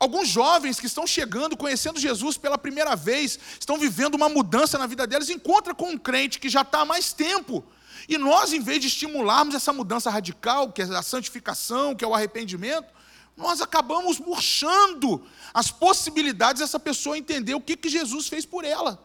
Alguns 0.04 0.28
jovens 0.28 0.82
que 0.82 0.86
estão 0.86 1.08
chegando, 1.08 1.56
conhecendo 1.56 1.98
Jesus 1.98 2.36
pela 2.36 2.58
primeira 2.58 2.94
vez, 2.94 3.39
estão 3.58 3.78
vivendo 3.78 4.16
uma 4.16 4.28
mudança 4.28 4.78
na 4.78 4.86
vida 4.86 5.08
deles, 5.08 5.30
encontra 5.30 5.74
com 5.74 5.92
um 5.92 5.98
crente 5.98 6.42
que 6.42 6.50
já 6.50 6.60
está 6.60 6.82
há 6.82 6.86
mais 6.86 7.13
tempo. 7.13 7.63
E 8.10 8.18
nós, 8.18 8.52
em 8.52 8.60
vez 8.60 8.82
de 8.82 8.88
estimularmos 8.88 9.56
essa 9.56 9.72
mudança 9.72 10.10
radical, 10.10 10.74
que 10.74 10.82
é 10.82 10.86
a 10.86 11.02
santificação, 11.02 11.96
que 11.96 12.04
é 12.04 12.08
o 12.08 12.13
arrependimento, 12.13 12.92
nós 13.38 13.62
acabamos 13.62 14.20
murchando 14.20 15.26
as 15.54 15.72
possibilidades 15.72 16.60
dessa 16.60 16.78
pessoa 16.78 17.18
entender 17.18 17.54
o 17.54 17.62
que, 17.62 17.78
que 17.78 17.88
Jesus 17.88 18.28
fez 18.28 18.46
por 18.46 18.66
ela. 18.66 19.02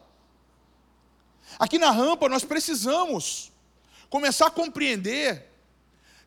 Aqui 1.60 1.78
na 1.78 1.92
rampa 1.92 2.28
nós 2.28 2.42
precisamos 2.42 3.52
começar 4.10 4.48
a 4.48 4.50
compreender 4.50 5.48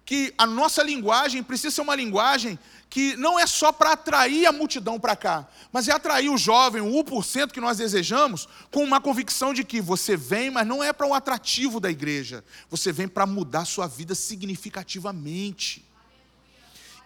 que 0.05 0.33
a 0.37 0.45
nossa 0.45 0.83
linguagem 0.83 1.43
precisa 1.43 1.75
ser 1.75 1.81
uma 1.81 1.95
linguagem 1.95 2.59
que 2.89 3.15
não 3.15 3.39
é 3.39 3.47
só 3.47 3.71
para 3.71 3.93
atrair 3.93 4.45
a 4.45 4.51
multidão 4.51 4.99
para 4.99 5.15
cá, 5.15 5.47
mas 5.71 5.87
é 5.87 5.93
atrair 5.93 6.29
o 6.29 6.37
jovem, 6.37 6.81
o 6.81 7.03
1% 7.03 7.51
que 7.51 7.61
nós 7.61 7.77
desejamos, 7.77 8.49
com 8.69 8.83
uma 8.83 8.99
convicção 8.99 9.53
de 9.53 9.63
que 9.63 9.79
você 9.79 10.17
vem, 10.17 10.51
mas 10.51 10.67
não 10.67 10.83
é 10.83 10.91
para 10.91 11.07
um 11.07 11.13
atrativo 11.13 11.79
da 11.79 11.89
igreja, 11.89 12.43
você 12.69 12.91
vem 12.91 13.07
para 13.07 13.25
mudar 13.25 13.63
sua 13.63 13.87
vida 13.87 14.13
significativamente. 14.13 15.85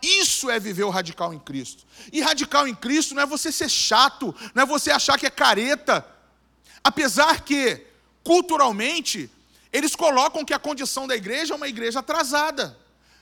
Isso 0.02 0.50
é 0.50 0.60
viver 0.60 0.84
o 0.84 0.90
radical 0.90 1.34
em 1.34 1.40
Cristo. 1.40 1.84
E 2.12 2.22
radical 2.22 2.68
em 2.68 2.76
Cristo 2.76 3.14
não 3.14 3.22
é 3.22 3.26
você 3.26 3.52
ser 3.52 3.70
chato, 3.70 4.34
não 4.54 4.64
é 4.64 4.66
você 4.66 4.92
achar 4.92 5.18
que 5.20 5.26
é 5.26 5.30
careta. 5.30 6.06
Apesar 6.84 7.42
que, 7.42 7.86
culturalmente, 8.24 9.30
eles 9.72 9.96
colocam 9.96 10.46
que 10.46 10.54
a 10.54 10.60
condição 10.60 11.08
da 11.08 11.16
igreja 11.16 11.54
é 11.54 11.58
uma 11.58 11.68
igreja 11.68 12.00
atrasada. 12.00 12.78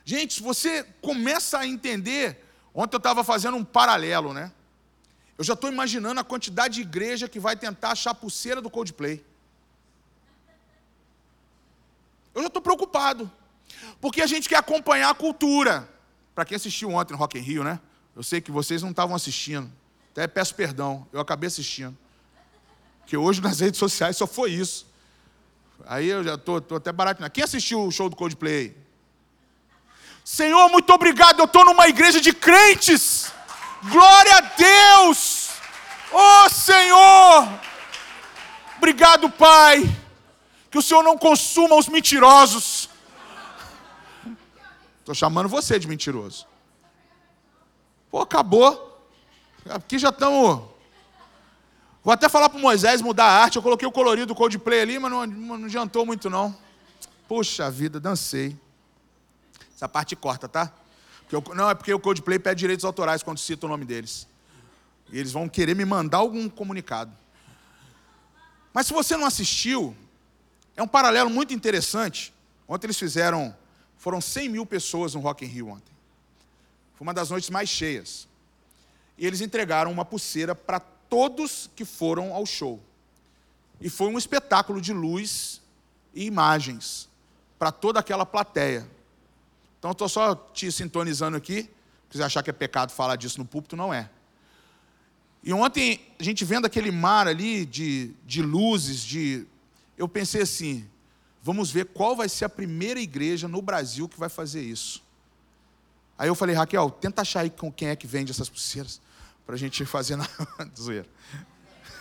Gente, 0.05 0.41
você 0.41 0.83
começa 1.01 1.59
a 1.59 1.67
entender 1.67 2.43
Ontem 2.73 2.95
eu 2.95 2.97
estava 2.97 3.23
fazendo 3.23 3.55
um 3.55 3.63
paralelo, 3.63 4.33
né? 4.33 4.51
Eu 5.37 5.43
já 5.43 5.53
estou 5.53 5.71
imaginando 5.71 6.19
a 6.19 6.23
quantidade 6.23 6.75
de 6.75 6.81
igreja 6.81 7.29
que 7.29 7.39
vai 7.39 7.55
tentar 7.55 7.91
achar 7.91 8.11
a 8.11 8.15
pulseira 8.15 8.61
do 8.61 8.69
Coldplay. 8.69 9.23
Eu 12.33 12.41
já 12.41 12.47
estou 12.47 12.61
preocupado. 12.61 13.31
Porque 14.01 14.21
a 14.21 14.27
gente 14.27 14.49
quer 14.49 14.57
acompanhar 14.57 15.09
a 15.09 15.13
cultura. 15.13 15.87
Para 16.33 16.45
quem 16.45 16.55
assistiu 16.55 16.89
ontem 16.89 17.13
no 17.13 17.19
Rock 17.19 17.37
in 17.37 17.41
Rio, 17.41 17.63
né? 17.63 17.79
Eu 18.15 18.23
sei 18.23 18.41
que 18.41 18.51
vocês 18.51 18.81
não 18.81 18.89
estavam 18.89 19.15
assistindo. 19.15 19.71
Até 20.11 20.27
peço 20.27 20.55
perdão, 20.55 21.07
eu 21.11 21.19
acabei 21.19 21.47
assistindo. 21.47 21.97
Porque 23.01 23.15
hoje 23.15 23.39
nas 23.41 23.59
redes 23.61 23.77
sociais 23.77 24.17
só 24.17 24.25
foi 24.25 24.51
isso. 24.51 24.87
Aí 25.85 26.07
eu 26.07 26.23
já 26.23 26.35
estou 26.35 26.57
até 26.75 26.91
barato. 26.91 27.29
Quem 27.31 27.43
assistiu 27.43 27.85
o 27.85 27.91
show 27.91 28.09
do 28.09 28.15
Coldplay? 28.15 28.75
Senhor, 30.23 30.69
muito 30.69 30.91
obrigado, 30.93 31.39
eu 31.39 31.45
estou 31.45 31.65
numa 31.65 31.87
igreja 31.87 32.21
de 32.21 32.33
crentes. 32.33 33.31
Glória 33.83 34.37
a 34.37 34.41
Deus. 34.41 35.49
Oh 36.11 36.49
Senhor. 36.49 37.59
Obrigado, 38.77 39.29
Pai. 39.29 39.83
Que 40.69 40.77
o 40.77 40.81
Senhor 40.81 41.03
não 41.03 41.17
consuma 41.17 41.75
os 41.75 41.87
mentirosos. 41.87 42.89
Estou 44.99 45.13
chamando 45.13 45.49
você 45.49 45.77
de 45.77 45.87
mentiroso. 45.87 46.47
Pô, 48.09 48.21
acabou. 48.21 49.05
Aqui 49.69 49.99
já 49.99 50.09
estamos. 50.09 50.61
Vou 52.03 52.13
até 52.13 52.29
falar 52.29 52.49
para 52.49 52.59
Moisés 52.59 53.01
mudar 53.01 53.25
a 53.25 53.43
arte. 53.43 53.57
Eu 53.57 53.61
coloquei 53.61 53.87
o 53.87 53.91
colorido 53.91 54.27
do 54.27 54.35
Coldplay 54.35 54.81
ali, 54.81 54.99
mas 54.99 55.11
não, 55.11 55.25
não 55.25 55.65
adiantou 55.65 56.05
muito, 56.05 56.29
não. 56.29 56.55
Puxa 57.27 57.69
vida, 57.69 57.99
dancei. 57.99 58.57
Essa 59.75 59.87
parte 59.87 60.15
corta, 60.15 60.47
tá? 60.47 60.71
Porque 61.27 61.55
não, 61.55 61.69
é 61.69 61.75
porque 61.75 61.93
o 61.93 61.99
Coldplay 61.99 62.39
pede 62.39 62.59
direitos 62.59 62.85
autorais 62.85 63.23
quando 63.23 63.37
cita 63.37 63.65
o 63.65 63.69
nome 63.69 63.85
deles. 63.85 64.27
E 65.11 65.19
eles 65.19 65.31
vão 65.31 65.49
querer 65.49 65.75
me 65.75 65.85
mandar 65.85 66.17
algum 66.19 66.49
comunicado. 66.49 67.15
Mas 68.73 68.87
se 68.87 68.93
você 68.93 69.15
não 69.15 69.25
assistiu, 69.25 69.95
é 70.75 70.81
um 70.81 70.87
paralelo 70.87 71.29
muito 71.29 71.53
interessante. 71.53 72.33
Ontem 72.67 72.87
eles 72.87 72.97
fizeram, 72.97 73.55
foram 73.97 74.19
100 74.19 74.49
mil 74.49 74.65
pessoas 74.65 75.13
no 75.13 75.21
Rock 75.21 75.45
in 75.45 75.47
Rio 75.47 75.69
ontem. 75.69 75.93
Foi 76.95 77.05
uma 77.05 77.13
das 77.13 77.29
noites 77.29 77.49
mais 77.49 77.69
cheias. 77.69 78.27
E 79.17 79.25
eles 79.25 79.41
entregaram 79.41 79.91
uma 79.91 80.03
pulseira 80.03 80.55
para 80.55 80.79
todos 80.79 81.69
que 81.75 81.85
foram 81.85 82.33
ao 82.33 82.45
show. 82.45 82.81
E 83.79 83.89
foi 83.89 84.07
um 84.07 84.17
espetáculo 84.17 84.81
de 84.81 84.93
luz 84.93 85.61
e 86.13 86.25
imagens 86.25 87.09
para 87.59 87.71
toda 87.71 87.99
aquela 87.99 88.25
plateia. 88.25 88.87
Então, 89.83 89.91
estou 89.91 90.07
só 90.07 90.33
te 90.33 90.71
sintonizando 90.71 91.35
aqui. 91.35 91.69
Se 92.09 92.17
você 92.17 92.23
achar 92.23 92.41
que 92.41 92.49
é 92.49 92.53
pecado 92.53 92.93
falar 92.93 93.17
disso 93.17 93.37
no 93.37 93.43
púlpito, 93.43 93.75
não 93.75 93.93
é. 93.93 94.09
E 95.43 95.51
ontem, 95.51 95.99
a 96.17 96.23
gente 96.23 96.45
vendo 96.45 96.63
aquele 96.63 96.89
mar 96.89 97.27
ali 97.27 97.65
de, 97.65 98.13
de 98.25 98.41
luzes, 98.41 99.01
de. 99.01 99.45
Eu 99.97 100.07
pensei 100.07 100.43
assim: 100.43 100.89
vamos 101.41 101.69
ver 101.69 101.87
qual 101.87 102.15
vai 102.15 102.29
ser 102.29 102.45
a 102.45 102.49
primeira 102.49 102.97
igreja 102.97 103.45
no 103.45 103.61
Brasil 103.61 104.07
que 104.07 104.17
vai 104.17 104.29
fazer 104.29 104.61
isso. 104.61 105.03
Aí 106.17 106.29
eu 106.29 106.35
falei, 106.35 106.55
Raquel, 106.55 106.89
tenta 106.89 107.21
achar 107.21 107.41
aí 107.41 107.49
com 107.49 107.69
quem 107.69 107.89
é 107.89 107.95
que 107.97 108.07
vende 108.07 108.31
essas 108.31 108.47
pulseiras, 108.47 109.01
para 109.45 109.55
a 109.55 109.57
gente 109.57 109.83
fazer 109.83 110.15
na 110.15 110.25
zoeira. 110.79 111.09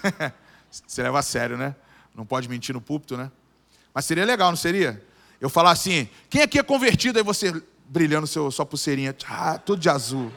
Você 0.70 1.02
leva 1.02 1.18
a 1.18 1.22
sério, 1.22 1.58
né? 1.58 1.74
Não 2.14 2.24
pode 2.24 2.48
mentir 2.48 2.76
no 2.76 2.80
púlpito, 2.80 3.16
né? 3.16 3.28
Mas 3.92 4.04
seria 4.04 4.24
legal, 4.24 4.52
não 4.52 4.56
seria? 4.56 5.04
Eu 5.40 5.50
falar 5.50 5.72
assim, 5.72 6.08
quem 6.30 6.42
aqui 6.42 6.60
é 6.60 6.62
convertido? 6.62 7.18
Aí 7.18 7.24
você 7.24 7.52
brilhando 7.92 8.26
seu, 8.26 8.50
sua 8.50 8.64
pulseirinha, 8.64 9.14
ah, 9.28 9.58
tudo 9.58 9.78
de 9.78 9.90
azul. 9.90 10.32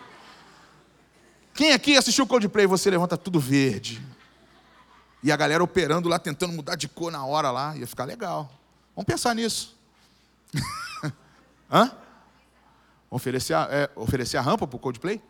Quem 1.53 1.71
aqui 1.71 1.95
assistiu 1.95 2.25
o 2.25 2.27
Coldplay 2.27 2.67
você 2.67 2.89
levanta 2.89 3.15
tudo 3.15 3.39
verde? 3.39 4.05
E 5.23 5.31
a 5.31 5.37
galera 5.37 5.63
operando 5.63 6.09
lá, 6.09 6.19
tentando 6.19 6.51
mudar 6.51 6.75
de 6.75 6.89
cor 6.89 7.09
na 7.09 7.25
hora 7.25 7.51
lá, 7.51 7.73
ia 7.77 7.87
ficar 7.87 8.03
legal. 8.03 8.51
Vamos 8.93 9.07
pensar 9.07 9.33
nisso. 9.33 9.73
Hã? 11.71 11.93
Oferecer 13.09 13.53
a, 13.53 13.67
é, 13.71 13.89
oferecer 13.95 14.35
a 14.35 14.41
rampa 14.41 14.67
para 14.67 14.75
o 14.75 14.79
Coldplay? 14.79 15.21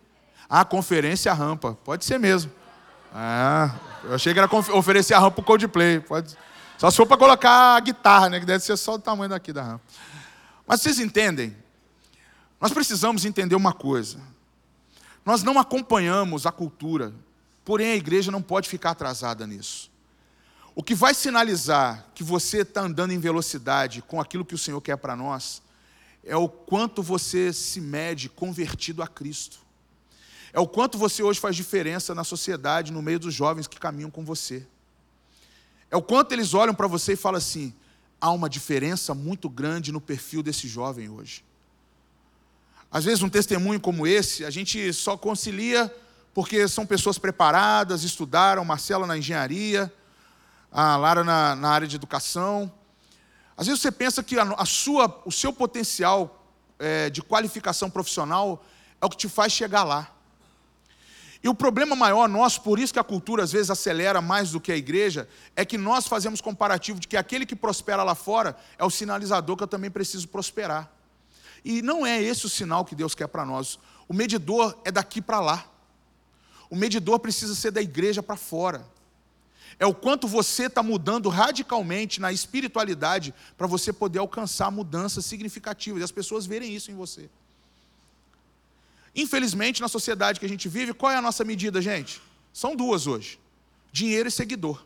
Ah, 0.50 0.66
conferência 0.66 1.32
rampa. 1.32 1.78
Pode 1.84 2.06
ser 2.06 2.18
mesmo. 2.18 2.52
Ah, 3.14 3.76
eu 4.04 4.16
achei 4.16 4.34
que 4.34 4.40
era 4.40 4.50
oferecer 4.74 5.14
a 5.14 5.20
rampa 5.20 5.36
para 5.36 5.42
o 5.44 5.46
Coldplay. 5.46 6.00
Pode... 6.00 6.36
Só 6.76 6.90
se 6.90 6.98
for 6.98 7.06
para 7.06 7.18
colocar 7.18 7.76
a 7.76 7.80
guitarra, 7.80 8.30
né? 8.30 8.40
Que 8.40 8.48
deve 8.48 8.64
ser 8.64 8.76
só 8.78 8.96
o 8.96 9.00
tamanho 9.00 9.30
daqui 9.30 9.54
da 9.54 9.62
rampa. 9.62 9.84
Mas 10.66 10.82
vocês 10.82 11.00
entendem? 11.00 11.56
Nós 12.60 12.72
precisamos 12.72 13.26
entender 13.26 13.56
uma 13.56 13.74
coisa. 13.74 14.20
Nós 15.26 15.44
não 15.44 15.60
acompanhamos 15.60 16.46
a 16.46 16.52
cultura, 16.52 17.14
porém 17.64 17.92
a 17.92 17.96
igreja 17.96 18.32
não 18.32 18.42
pode 18.42 18.70
ficar 18.70 18.92
atrasada 18.92 19.46
nisso. 19.46 19.92
O 20.76 20.84
que 20.84 20.94
vai 20.94 21.14
sinalizar 21.14 22.06
que 22.14 22.24
você 22.24 22.60
está 22.60 22.82
andando 22.82 23.12
em 23.12 23.20
velocidade 23.20 24.02
com 24.02 24.20
aquilo 24.20 24.46
que 24.46 24.54
o 24.54 24.58
Senhor 24.58 24.82
quer 24.82 24.98
para 24.98 25.16
nós 25.16 25.62
é 26.24 26.36
o 26.36 26.50
quanto 26.50 27.02
você 27.02 27.54
se 27.54 27.80
mede 27.80 28.28
convertido 28.28 29.02
a 29.02 29.08
Cristo. 29.08 29.60
É 30.52 30.60
o 30.60 30.68
quanto 30.68 30.98
você 30.98 31.24
hoje 31.24 31.40
faz 31.40 31.56
diferença 31.56 32.16
na 32.16 32.24
sociedade, 32.24 32.92
no 32.92 33.02
meio 33.02 33.20
dos 33.20 33.34
jovens 33.34 33.68
que 33.68 33.80
caminham 33.80 34.12
com 34.12 34.24
você. 34.24 34.66
É 35.90 35.96
o 35.96 36.02
quanto 36.02 36.32
eles 36.34 36.54
olham 36.54 36.74
para 36.74 36.88
você 36.88 37.14
e 37.14 37.18
falam 37.18 37.38
assim: 37.38 37.74
há 38.20 38.32
uma 38.32 38.50
diferença 38.50 39.14
muito 39.14 39.50
grande 39.50 39.92
no 39.92 40.02
perfil 40.02 40.42
desse 40.42 40.68
jovem 40.68 41.10
hoje. 41.10 41.44
Às 42.92 43.06
vezes, 43.06 43.22
um 43.22 43.30
testemunho 43.30 43.80
como 43.80 44.08
esse, 44.08 44.46
a 44.46 44.50
gente 44.50 44.94
só 44.94 45.18
concilia 45.18 45.94
porque 46.34 46.68
são 46.68 46.86
pessoas 46.86 47.18
preparadas, 47.18 48.04
estudaram, 48.04 48.66
Marcela 48.66 49.08
na 49.08 49.18
engenharia, 49.18 49.92
a 50.72 50.98
Lara 50.98 51.24
na, 51.24 51.56
na 51.56 51.70
área 51.70 51.88
de 51.88 51.96
educação. 51.96 52.72
Às 53.56 53.68
vezes 53.68 53.82
você 53.82 53.92
pensa 53.92 54.22
que 54.22 54.38
a, 54.38 54.44
a 54.44 54.66
sua, 54.66 55.22
o 55.26 55.32
seu 55.32 55.54
potencial 55.54 56.46
é, 56.78 57.10
de 57.10 57.22
qualificação 57.22 57.90
profissional 57.90 58.66
é 59.00 59.06
o 59.06 59.10
que 59.10 59.16
te 59.16 59.30
faz 59.30 59.54
chegar 59.54 59.84
lá. 59.84 60.12
E 61.42 61.48
o 61.48 61.54
problema 61.54 61.96
maior 61.96 62.28
nosso, 62.28 62.62
por 62.62 62.80
isso 62.80 62.92
que 62.92 63.00
a 63.00 63.04
cultura 63.04 63.44
às 63.44 63.52
vezes 63.52 63.70
acelera 63.70 64.20
mais 64.20 64.52
do 64.52 64.60
que 64.60 64.72
a 64.72 64.76
igreja, 64.76 65.30
é 65.56 65.64
que 65.64 65.78
nós 65.78 66.08
fazemos 66.08 66.42
comparativo 66.42 67.00
de 67.00 67.08
que 67.08 67.16
aquele 67.16 67.46
que 67.46 67.56
prospera 67.56 68.04
lá 68.04 68.16
fora 68.16 68.58
é 68.78 68.84
o 68.84 68.90
sinalizador 68.90 69.56
que 69.56 69.64
eu 69.64 69.68
também 69.68 69.92
preciso 69.92 70.28
prosperar. 70.28 70.92
E 71.66 71.82
não 71.82 72.06
é 72.06 72.22
esse 72.22 72.46
o 72.46 72.50
sinal 72.50 72.86
que 72.86 72.94
Deus 72.94 73.16
quer 73.16 73.28
para 73.28 73.44
nós. 73.44 73.80
O 74.08 74.14
medidor 74.14 74.78
é 74.86 74.92
daqui 74.92 75.20
para 75.20 75.40
lá. 75.40 75.68
O 76.70 76.76
medidor 76.76 77.20
precisa 77.20 77.56
ser 77.56 77.72
da 77.72 77.82
igreja 77.82 78.22
para 78.22 78.36
fora. 78.36 78.86
É 79.80 79.86
o 79.86 79.94
quanto 79.94 80.28
você 80.28 80.68
está 80.68 80.84
mudando 80.84 81.28
radicalmente 81.28 82.22
na 82.22 82.32
espiritualidade 82.32 83.34
para 83.58 83.66
você 83.66 83.92
poder 83.92 84.20
alcançar 84.20 84.70
mudanças 84.70 85.26
significativas 85.26 86.02
e 86.02 86.04
as 86.04 86.12
pessoas 86.12 86.46
verem 86.46 86.74
isso 86.74 86.92
em 86.92 86.96
você. 86.96 87.30
Infelizmente, 89.16 89.82
na 89.82 89.88
sociedade 89.88 90.40
que 90.40 90.46
a 90.46 90.50
gente 90.50 90.70
vive, 90.70 90.94
qual 90.94 91.12
é 91.12 91.16
a 91.16 91.22
nossa 91.22 91.44
medida, 91.44 91.82
gente? 91.82 92.22
São 92.54 92.76
duas 92.76 93.08
hoje: 93.08 93.40
dinheiro 93.92 94.30
e 94.30 94.32
seguidor. 94.32 94.86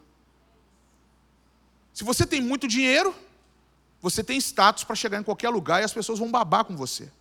Se 1.94 2.06
você 2.06 2.26
tem 2.26 2.40
muito 2.40 2.70
dinheiro, 2.70 3.14
você 4.02 4.24
tem 4.24 4.38
status 4.38 4.84
para 4.84 4.96
chegar 4.96 5.20
em 5.20 5.24
qualquer 5.24 5.50
lugar 5.50 5.82
e 5.82 5.84
as 5.86 5.94
pessoas 5.94 6.20
vão 6.20 6.32
babar 6.32 6.64
com 6.64 6.76
você. 6.76 7.12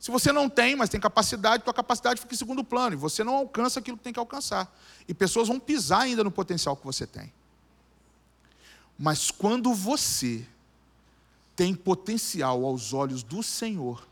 Se 0.00 0.10
você 0.10 0.32
não 0.32 0.48
tem, 0.48 0.74
mas 0.74 0.90
tem 0.90 1.00
capacidade, 1.00 1.62
tua 1.62 1.72
capacidade 1.72 2.20
fica 2.20 2.34
em 2.34 2.36
segundo 2.36 2.64
plano 2.64 2.94
e 2.94 2.96
você 2.96 3.22
não 3.22 3.36
alcança 3.36 3.78
aquilo 3.78 3.96
que 3.96 4.02
tem 4.02 4.12
que 4.12 4.18
alcançar. 4.18 4.72
E 5.06 5.14
pessoas 5.14 5.46
vão 5.46 5.60
pisar 5.60 6.02
ainda 6.02 6.24
no 6.24 6.30
potencial 6.30 6.76
que 6.76 6.84
você 6.84 7.06
tem. 7.06 7.32
Mas 8.98 9.30
quando 9.30 9.72
você 9.72 10.44
tem 11.54 11.72
potencial 11.72 12.64
aos 12.64 12.92
olhos 12.92 13.22
do 13.22 13.44
Senhor, 13.44 14.04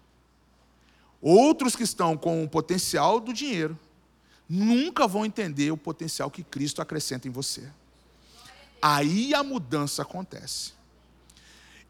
outros 1.20 1.74
que 1.74 1.82
estão 1.82 2.16
com 2.16 2.44
o 2.44 2.48
potencial 2.48 3.18
do 3.18 3.32
dinheiro 3.32 3.76
nunca 4.48 5.08
vão 5.08 5.24
entender 5.24 5.72
o 5.72 5.76
potencial 5.76 6.30
que 6.30 6.44
Cristo 6.44 6.80
acrescenta 6.80 7.26
em 7.26 7.32
você. 7.32 7.68
Aí 8.80 9.34
a 9.34 9.42
mudança 9.42 10.02
acontece. 10.02 10.72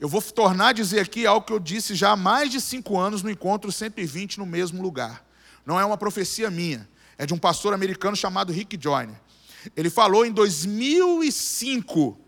Eu 0.00 0.08
vou 0.08 0.22
tornar 0.22 0.68
a 0.68 0.72
dizer 0.72 1.00
aqui 1.00 1.26
algo 1.26 1.46
que 1.46 1.52
eu 1.52 1.58
disse 1.58 1.94
já 1.94 2.12
há 2.12 2.16
mais 2.16 2.50
de 2.50 2.58
cinco 2.58 2.98
anos 2.98 3.22
no 3.22 3.30
encontro 3.30 3.70
120 3.70 4.38
no 4.38 4.46
mesmo 4.46 4.82
lugar. 4.82 5.22
Não 5.66 5.78
é 5.78 5.84
uma 5.84 5.98
profecia 5.98 6.50
minha, 6.50 6.88
é 7.18 7.26
de 7.26 7.34
um 7.34 7.38
pastor 7.38 7.74
americano 7.74 8.16
chamado 8.16 8.50
Rick 8.50 8.82
Joyner. 8.82 9.20
Ele 9.76 9.90
falou 9.90 10.24
em 10.24 10.32
2005 10.32 12.18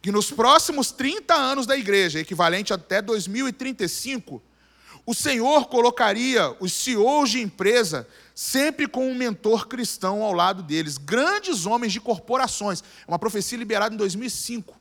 que 0.00 0.12
nos 0.12 0.30
próximos 0.30 0.92
30 0.92 1.34
anos 1.34 1.66
da 1.66 1.76
igreja, 1.76 2.20
equivalente 2.20 2.72
até 2.72 3.02
2035, 3.02 4.40
o 5.04 5.12
Senhor 5.12 5.66
colocaria 5.66 6.54
os 6.60 6.72
CEOs 6.72 7.30
de 7.30 7.40
empresa 7.42 8.06
sempre 8.32 8.86
com 8.86 9.10
um 9.10 9.14
mentor 9.16 9.66
cristão 9.66 10.22
ao 10.22 10.32
lado 10.32 10.62
deles, 10.62 10.96
grandes 10.96 11.66
homens 11.66 11.92
de 11.92 12.00
corporações. 12.00 12.80
É 12.80 13.10
uma 13.10 13.18
profecia 13.18 13.58
liberada 13.58 13.92
em 13.92 13.98
2005 13.98 14.77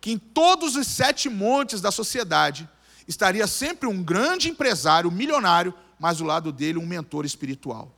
que 0.00 0.12
em 0.12 0.18
todos 0.18 0.76
os 0.76 0.86
sete 0.86 1.28
montes 1.28 1.80
da 1.80 1.90
sociedade 1.90 2.68
estaria 3.06 3.46
sempre 3.46 3.88
um 3.88 4.02
grande 4.02 4.48
empresário, 4.48 5.10
milionário, 5.10 5.74
mas 5.98 6.20
ao 6.20 6.26
lado 6.26 6.50
dele 6.50 6.78
um 6.78 6.86
mentor 6.86 7.24
espiritual. 7.24 7.94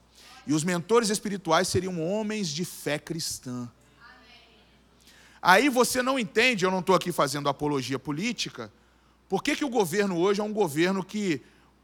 E 0.47 0.53
os 0.53 0.65
mentores 0.65 1.11
espirituais 1.11 1.69
seriam 1.69 2.03
homens 2.03 2.49
de 2.49 2.65
fé 2.65 2.99
cristã. 2.99 3.71
Aí 5.41 5.69
você 5.69 6.03
não 6.03 6.19
entende, 6.19 6.65
eu 6.65 6.71
não 6.71 6.81
estou 6.81 6.95
aqui 6.95 7.13
fazendo 7.13 7.49
apologia 7.49 7.99
política, 7.99 8.73
por 9.29 9.43
que, 9.43 9.57
que 9.57 9.65
o 9.65 9.69
governo 9.69 10.19
hoje 10.19 10.41
é 10.41 10.45
um 10.45 10.53
governo 10.53 11.05
que 11.05 11.41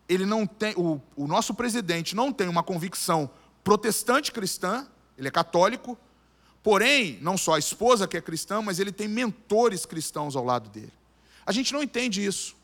ele 0.09 0.24
não 0.24 0.46
tem, 0.46 0.74
o, 0.76 1.00
o 1.16 1.26
nosso 1.26 1.54
presidente 1.54 2.14
não 2.14 2.33
tem 2.33 2.48
uma 2.48 2.62
convicção 2.62 3.31
protestante 3.64 4.33
cristã, 4.33 4.87
ele 5.16 5.28
é 5.28 5.31
católico, 5.31 5.98
Porém, 6.62 7.18
não 7.21 7.38
só 7.38 7.55
a 7.55 7.59
esposa 7.59 8.07
que 8.07 8.16
é 8.16 8.21
cristã, 8.21 8.61
mas 8.61 8.79
ele 8.79 8.92
tem 8.92 9.09
mentores 9.09 9.87
cristãos 9.87 10.37
ao 10.37 10.44
lado 10.44 10.68
dele. 10.68 10.92
A 11.47 11.53
gente 11.53 11.73
não 11.73 11.83
entende 11.83 12.25
isso. 12.25 12.57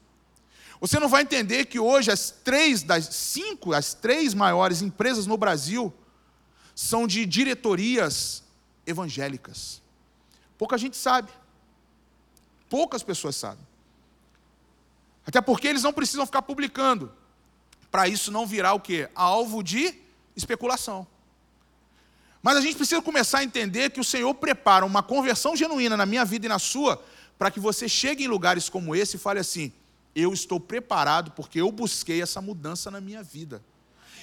Você 0.81 0.99
não 0.99 1.09
vai 1.09 1.23
entender 1.23 1.65
que 1.67 1.79
hoje 1.79 2.11
as 2.11 2.31
três 2.31 2.83
das 2.83 3.07
cinco, 3.07 3.73
as 3.73 3.95
três 3.95 4.35
maiores 4.35 4.83
empresas 4.83 5.27
no 5.27 5.37
Brasil 5.37 5.93
são 6.75 7.07
de 7.07 7.25
diretorias 7.25 8.43
evangélicas. 8.87 9.81
Pouca 10.59 10.77
gente 10.77 10.97
sabe. 10.97 11.31
Poucas 12.69 13.03
pessoas 13.03 13.37
sabem. 13.37 13.65
Até 15.27 15.41
porque 15.41 15.69
eles 15.69 15.83
não 15.83 15.93
precisam 15.93 16.27
ficar 16.27 16.43
publicando. 16.43 17.11
Para 17.91 18.09
isso 18.09 18.31
não 18.31 18.47
virar 18.47 18.75
o 18.75 18.81
quê? 18.81 19.09
Alvo 19.15 19.63
de 19.63 19.95
especulação. 20.37 21.07
Mas 22.45 22.59
a 22.59 22.61
gente 22.61 22.77
precisa 22.77 23.01
começar 23.01 23.39
a 23.39 23.45
entender 23.45 23.89
que 23.89 23.99
o 23.99 24.05
Senhor 24.05 24.35
prepara 24.35 24.85
uma 24.85 25.03
conversão 25.03 25.57
genuína 25.57 25.97
na 25.97 26.05
minha 26.05 26.27
vida 26.27 26.45
e 26.45 26.49
na 26.51 26.59
sua, 26.59 27.03
para 27.39 27.51
que 27.51 27.59
você 27.59 27.89
chegue 27.89 28.23
em 28.23 28.29
lugares 28.29 28.69
como 28.69 28.95
esse 28.95 29.17
e 29.17 29.19
fale 29.19 29.41
assim: 29.41 29.73
eu 30.15 30.31
estou 30.31 30.61
preparado 30.61 31.31
porque 31.31 31.59
eu 31.59 31.73
busquei 31.73 32.21
essa 32.21 32.43
mudança 32.43 32.91
na 32.91 33.01
minha 33.01 33.23
vida. 33.23 33.65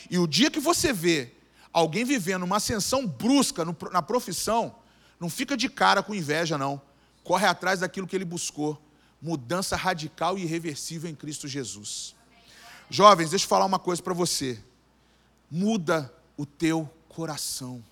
E 0.07 0.19
o 0.19 0.27
dia 0.27 0.51
que 0.51 0.59
você 0.59 0.93
vê 0.93 1.33
alguém 1.73 2.05
vivendo 2.05 2.43
uma 2.43 2.57
ascensão 2.57 3.07
brusca 3.07 3.65
na 3.91 4.03
profissão, 4.03 4.75
não 5.19 5.27
fica 5.27 5.57
de 5.57 5.67
cara 5.67 6.03
com 6.03 6.13
inveja, 6.13 6.59
não. 6.59 6.79
Corre 7.23 7.47
atrás 7.47 7.79
daquilo 7.79 8.05
que 8.05 8.15
ele 8.15 8.23
buscou. 8.23 8.79
Mudança 9.19 9.75
radical 9.75 10.37
e 10.37 10.43
irreversível 10.43 11.09
em 11.09 11.15
Cristo 11.15 11.47
Jesus. 11.47 12.15
Jovens, 12.87 13.31
deixa 13.31 13.45
eu 13.45 13.49
falar 13.49 13.65
uma 13.65 13.79
coisa 13.79 13.99
para 13.99 14.13
você. 14.13 14.63
Muda 15.49 16.13
o 16.37 16.45
teu 16.45 16.87
coração. 17.09 17.83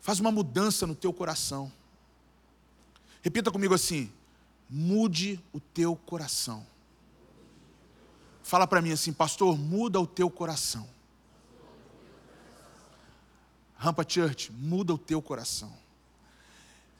Faz 0.00 0.18
uma 0.20 0.30
mudança 0.30 0.86
no 0.86 0.94
teu 0.94 1.12
coração. 1.12 1.70
Repita 3.22 3.50
comigo 3.50 3.74
assim: 3.74 4.10
mude 4.68 5.42
o 5.52 5.60
teu 5.60 5.94
coração. 5.94 6.66
Fala 8.42 8.66
para 8.66 8.82
mim 8.82 8.92
assim, 8.92 9.12
pastor, 9.12 9.56
muda 9.56 10.00
o 10.00 10.06
teu 10.06 10.30
coração. 10.30 10.88
Rampa 13.76 14.04
Church, 14.06 14.50
muda 14.52 14.92
o 14.92 14.98
teu 14.98 15.22
coração. 15.22 15.72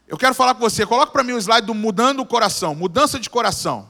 Eu 0.06 0.16
quero 0.16 0.34
falar 0.34 0.54
com 0.54 0.60
você, 0.60 0.86
coloca 0.86 1.12
para 1.12 1.22
mim 1.22 1.32
o 1.32 1.38
slide 1.38 1.66
do 1.66 1.74
mudando 1.74 2.20
o 2.20 2.26
coração, 2.26 2.74
mudança 2.74 3.18
de 3.18 3.28
coração. 3.28 3.88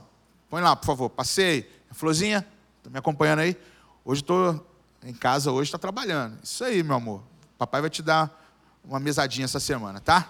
Põe 0.49 0.63
lá, 0.63 0.75
por 0.75 0.87
favor, 0.87 1.11
passei. 1.11 1.71
Florzinha, 1.93 2.47
está 2.79 2.91
me 2.91 2.99
acompanhando 2.99 3.41
aí? 3.41 3.57
Hoje 4.05 4.23
estou 4.23 4.67
em 5.03 5.15
casa, 5.15 5.53
hoje 5.53 5.69
está 5.69 5.79
trabalhando. 5.79 6.39
Isso 6.43 6.65
aí, 6.65 6.83
meu 6.83 6.97
amor. 6.97 7.23
Papai 7.57 7.81
vai 7.81 7.91
te 7.91 8.03
dar 8.03 8.40
uma 8.85 9.01
mesadinha 9.01 9.45
essa 9.45 9.61
semana, 9.61 10.01
tá? 10.01 10.29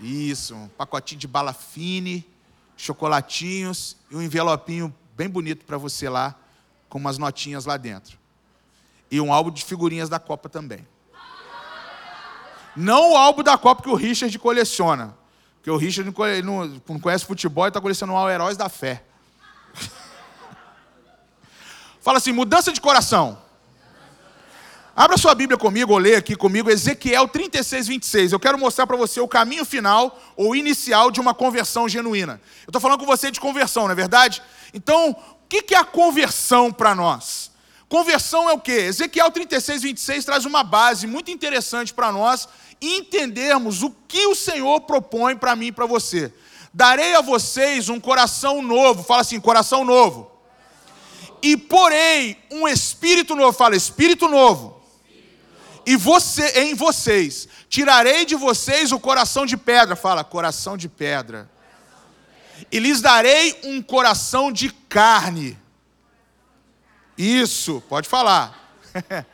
Isso, 0.00 0.54
um 0.54 0.68
pacotinho 0.68 1.20
de 1.20 1.28
bala 1.28 1.52
fine, 1.52 2.26
chocolatinhos 2.76 3.96
e 4.10 4.16
um 4.16 4.22
envelopinho 4.22 4.92
bem 5.14 5.28
bonito 5.28 5.64
para 5.64 5.78
você 5.78 6.08
lá, 6.08 6.34
com 6.88 6.98
umas 6.98 7.18
notinhas 7.18 7.64
lá 7.64 7.76
dentro. 7.76 8.18
E 9.10 9.20
um 9.20 9.32
álbum 9.32 9.50
de 9.50 9.64
figurinhas 9.64 10.08
da 10.08 10.18
Copa 10.18 10.48
também. 10.48 10.86
Não 12.74 13.12
o 13.12 13.16
álbum 13.16 13.42
da 13.42 13.58
Copa 13.58 13.82
que 13.82 13.90
o 13.90 13.94
Richard 13.94 14.36
coleciona. 14.38 15.14
Porque 15.56 15.70
o 15.70 15.76
Richard 15.76 16.12
não, 16.42 16.80
conhece 16.98 17.24
futebol 17.24 17.66
e 17.66 17.68
está 17.68 17.80
colecionando 17.80 18.18
o 18.18 18.30
Heróis 18.30 18.56
da 18.56 18.68
Fé. 18.68 19.04
Fala 22.00 22.18
assim, 22.18 22.32
mudança 22.32 22.72
de 22.72 22.80
coração. 22.80 23.38
Abra 24.94 25.16
sua 25.16 25.34
Bíblia 25.34 25.56
comigo, 25.56 25.90
ou 25.90 25.98
leia 25.98 26.18
aqui 26.18 26.36
comigo, 26.36 26.70
Ezequiel 26.70 27.26
36, 27.26 27.88
26. 27.88 28.32
Eu 28.32 28.38
quero 28.38 28.58
mostrar 28.58 28.86
para 28.86 28.96
você 28.96 29.20
o 29.20 29.28
caminho 29.28 29.64
final 29.64 30.20
ou 30.36 30.54
inicial 30.54 31.10
de 31.10 31.18
uma 31.18 31.32
conversão 31.32 31.88
genuína. 31.88 32.38
Eu 32.66 32.68
estou 32.68 32.80
falando 32.80 33.00
com 33.00 33.06
você 33.06 33.30
de 33.30 33.40
conversão, 33.40 33.84
não 33.84 33.92
é 33.92 33.94
verdade? 33.94 34.42
Então, 34.74 35.12
o 35.12 35.48
que 35.48 35.74
é 35.74 35.78
a 35.78 35.84
conversão 35.84 36.70
para 36.70 36.94
nós? 36.94 37.50
Conversão 37.88 38.50
é 38.50 38.52
o 38.52 38.58
quê? 38.58 38.72
Ezequiel 38.72 39.30
36, 39.30 39.80
26 39.80 40.24
traz 40.26 40.44
uma 40.44 40.62
base 40.62 41.06
muito 41.06 41.30
interessante 41.30 41.94
para 41.94 42.12
nós 42.12 42.46
entendermos 42.80 43.82
o 43.82 43.90
que 44.06 44.26
o 44.26 44.34
Senhor 44.34 44.82
propõe 44.82 45.36
para 45.36 45.56
mim 45.56 45.68
e 45.68 45.72
para 45.72 45.86
você. 45.86 46.30
Darei 46.72 47.14
a 47.14 47.22
vocês 47.22 47.88
um 47.88 47.98
coração 47.98 48.60
novo, 48.60 49.02
fala 49.02 49.22
assim, 49.22 49.40
coração 49.40 49.86
novo. 49.86 50.30
E 51.42 51.56
porei 51.56 52.36
um 52.50 52.68
espírito 52.68 53.34
novo, 53.34 53.56
fala 53.56 53.74
espírito 53.74 54.28
novo 54.28 54.81
e 55.86 55.96
você 55.96 56.60
em 56.60 56.74
vocês. 56.74 57.48
Tirarei 57.68 58.24
de 58.24 58.34
vocês 58.34 58.92
o 58.92 59.00
coração 59.00 59.46
de 59.46 59.56
pedra, 59.56 59.96
fala, 59.96 60.24
coração 60.24 60.76
de 60.76 60.88
pedra. 60.88 61.50
E 62.70 62.78
lhes 62.78 63.00
darei 63.00 63.58
um 63.64 63.82
coração 63.82 64.52
de 64.52 64.70
carne. 64.70 65.58
Isso, 67.16 67.82
pode 67.88 68.08
falar. 68.08 68.76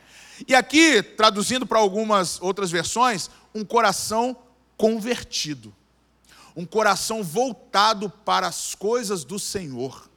e 0.47 0.55
aqui, 0.55 1.01
traduzindo 1.01 1.65
para 1.65 1.79
algumas 1.79 2.41
outras 2.41 2.71
versões, 2.71 3.29
um 3.53 3.63
coração 3.63 4.35
convertido. 4.77 5.75
Um 6.55 6.65
coração 6.65 7.23
voltado 7.23 8.09
para 8.09 8.47
as 8.47 8.75
coisas 8.75 9.23
do 9.23 9.39
Senhor. 9.39 10.09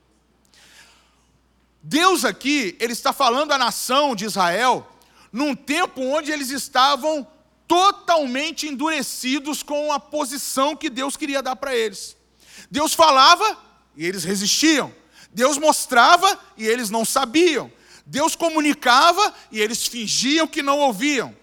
Deus 1.82 2.24
aqui, 2.24 2.76
ele 2.78 2.92
está 2.92 3.12
falando 3.12 3.52
à 3.52 3.58
nação 3.58 4.14
de 4.14 4.24
Israel 4.24 4.91
num 5.32 5.54
tempo 5.54 6.02
onde 6.02 6.30
eles 6.30 6.50
estavam 6.50 7.26
totalmente 7.66 8.68
endurecidos 8.68 9.62
com 9.62 9.90
a 9.90 9.98
posição 9.98 10.76
que 10.76 10.90
Deus 10.90 11.16
queria 11.16 11.42
dar 11.42 11.56
para 11.56 11.74
eles. 11.74 12.16
Deus 12.70 12.92
falava 12.92 13.56
e 13.96 14.06
eles 14.06 14.24
resistiam. 14.24 14.92
Deus 15.32 15.56
mostrava 15.56 16.38
e 16.56 16.66
eles 16.66 16.90
não 16.90 17.04
sabiam. 17.04 17.72
Deus 18.04 18.36
comunicava 18.36 19.32
e 19.50 19.60
eles 19.60 19.86
fingiam 19.86 20.46
que 20.46 20.62
não 20.62 20.80
ouviam. 20.80 21.34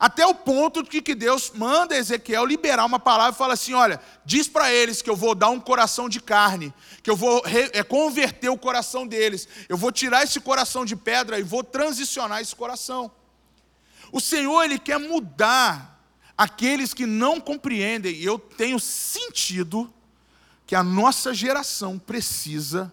Até 0.00 0.24
o 0.26 0.34
ponto 0.34 0.82
de 0.82 1.02
que 1.02 1.14
Deus 1.14 1.52
manda 1.54 1.96
Ezequiel 1.96 2.44
liberar 2.44 2.84
uma 2.84 3.00
palavra 3.00 3.34
e 3.34 3.38
fala 3.38 3.54
assim: 3.54 3.74
olha, 3.74 4.00
diz 4.24 4.46
para 4.46 4.72
eles 4.72 5.02
que 5.02 5.10
eu 5.10 5.16
vou 5.16 5.34
dar 5.34 5.48
um 5.48 5.58
coração 5.58 6.08
de 6.08 6.20
carne, 6.20 6.72
que 7.02 7.10
eu 7.10 7.16
vou 7.16 7.42
é, 7.72 7.82
converter 7.82 8.48
o 8.48 8.58
coração 8.58 9.06
deles, 9.06 9.48
eu 9.68 9.76
vou 9.76 9.90
tirar 9.90 10.22
esse 10.22 10.40
coração 10.40 10.84
de 10.84 10.94
pedra 10.94 11.38
e 11.38 11.42
vou 11.42 11.64
transicionar 11.64 12.40
esse 12.40 12.54
coração. 12.54 13.10
O 14.12 14.20
Senhor, 14.20 14.62
Ele 14.62 14.78
quer 14.78 14.98
mudar 14.98 16.02
aqueles 16.36 16.94
que 16.94 17.04
não 17.04 17.40
compreendem, 17.40 18.14
e 18.14 18.24
eu 18.24 18.38
tenho 18.38 18.78
sentido 18.78 19.92
que 20.66 20.74
a 20.74 20.82
nossa 20.82 21.34
geração 21.34 21.98
precisa 21.98 22.92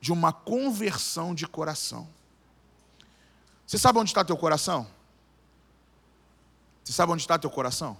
de 0.00 0.12
uma 0.12 0.32
conversão 0.32 1.34
de 1.34 1.46
coração. 1.46 2.08
Você 3.66 3.78
sabe 3.78 3.98
onde 3.98 4.10
está 4.10 4.24
teu 4.24 4.36
coração? 4.36 4.86
Você 6.84 6.92
sabe 6.92 7.12
onde 7.12 7.22
está 7.22 7.38
teu 7.38 7.50
coração? 7.50 7.96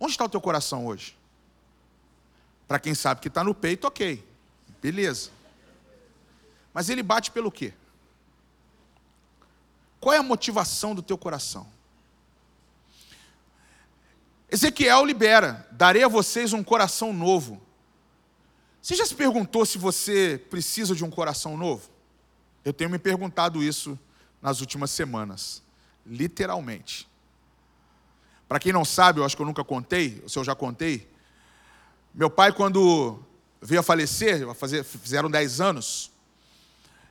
Onde 0.00 0.12
está 0.12 0.24
o 0.24 0.28
teu 0.28 0.40
coração 0.40 0.86
hoje? 0.86 1.16
Para 2.66 2.78
quem 2.78 2.94
sabe 2.94 3.20
que 3.20 3.28
está 3.28 3.44
no 3.44 3.54
peito, 3.54 3.86
ok. 3.86 4.26
Beleza. 4.80 5.30
Mas 6.72 6.88
ele 6.88 7.02
bate 7.02 7.30
pelo 7.30 7.52
quê? 7.52 7.74
Qual 10.04 10.12
é 10.12 10.18
a 10.18 10.22
motivação 10.22 10.94
do 10.94 11.00
teu 11.00 11.16
coração? 11.16 11.66
Ezequiel 14.50 15.02
libera: 15.02 15.66
darei 15.72 16.04
a 16.04 16.08
vocês 16.08 16.52
um 16.52 16.62
coração 16.62 17.10
novo. 17.10 17.58
Você 18.82 18.94
já 18.96 19.06
se 19.06 19.14
perguntou 19.14 19.64
se 19.64 19.78
você 19.78 20.36
precisa 20.50 20.94
de 20.94 21.02
um 21.02 21.08
coração 21.08 21.56
novo? 21.56 21.88
Eu 22.62 22.74
tenho 22.74 22.90
me 22.90 22.98
perguntado 22.98 23.62
isso 23.62 23.98
nas 24.42 24.60
últimas 24.60 24.90
semanas, 24.90 25.62
literalmente. 26.04 27.08
Para 28.46 28.60
quem 28.60 28.74
não 28.74 28.84
sabe, 28.84 29.20
eu 29.20 29.24
acho 29.24 29.34
que 29.34 29.40
eu 29.40 29.46
nunca 29.46 29.64
contei, 29.64 30.22
se 30.28 30.38
eu 30.38 30.44
já 30.44 30.54
contei, 30.54 31.10
meu 32.12 32.28
pai, 32.28 32.52
quando 32.52 33.24
veio 33.58 33.80
a 33.80 33.82
falecer, 33.82 34.46
fizeram 34.84 35.30
10 35.30 35.62
anos, 35.62 36.12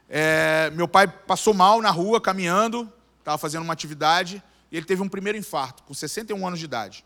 é, 0.09 0.69
meu 0.71 0.87
pai 0.87 1.07
passou 1.07 1.53
mal 1.53 1.81
na 1.81 1.89
rua, 1.89 2.21
caminhando, 2.21 2.91
estava 3.19 3.37
fazendo 3.37 3.63
uma 3.63 3.73
atividade, 3.73 4.43
e 4.71 4.77
ele 4.77 4.85
teve 4.85 5.01
um 5.01 5.09
primeiro 5.09 5.37
infarto, 5.37 5.83
com 5.83 5.93
61 5.93 6.47
anos 6.47 6.59
de 6.59 6.65
idade. 6.65 7.05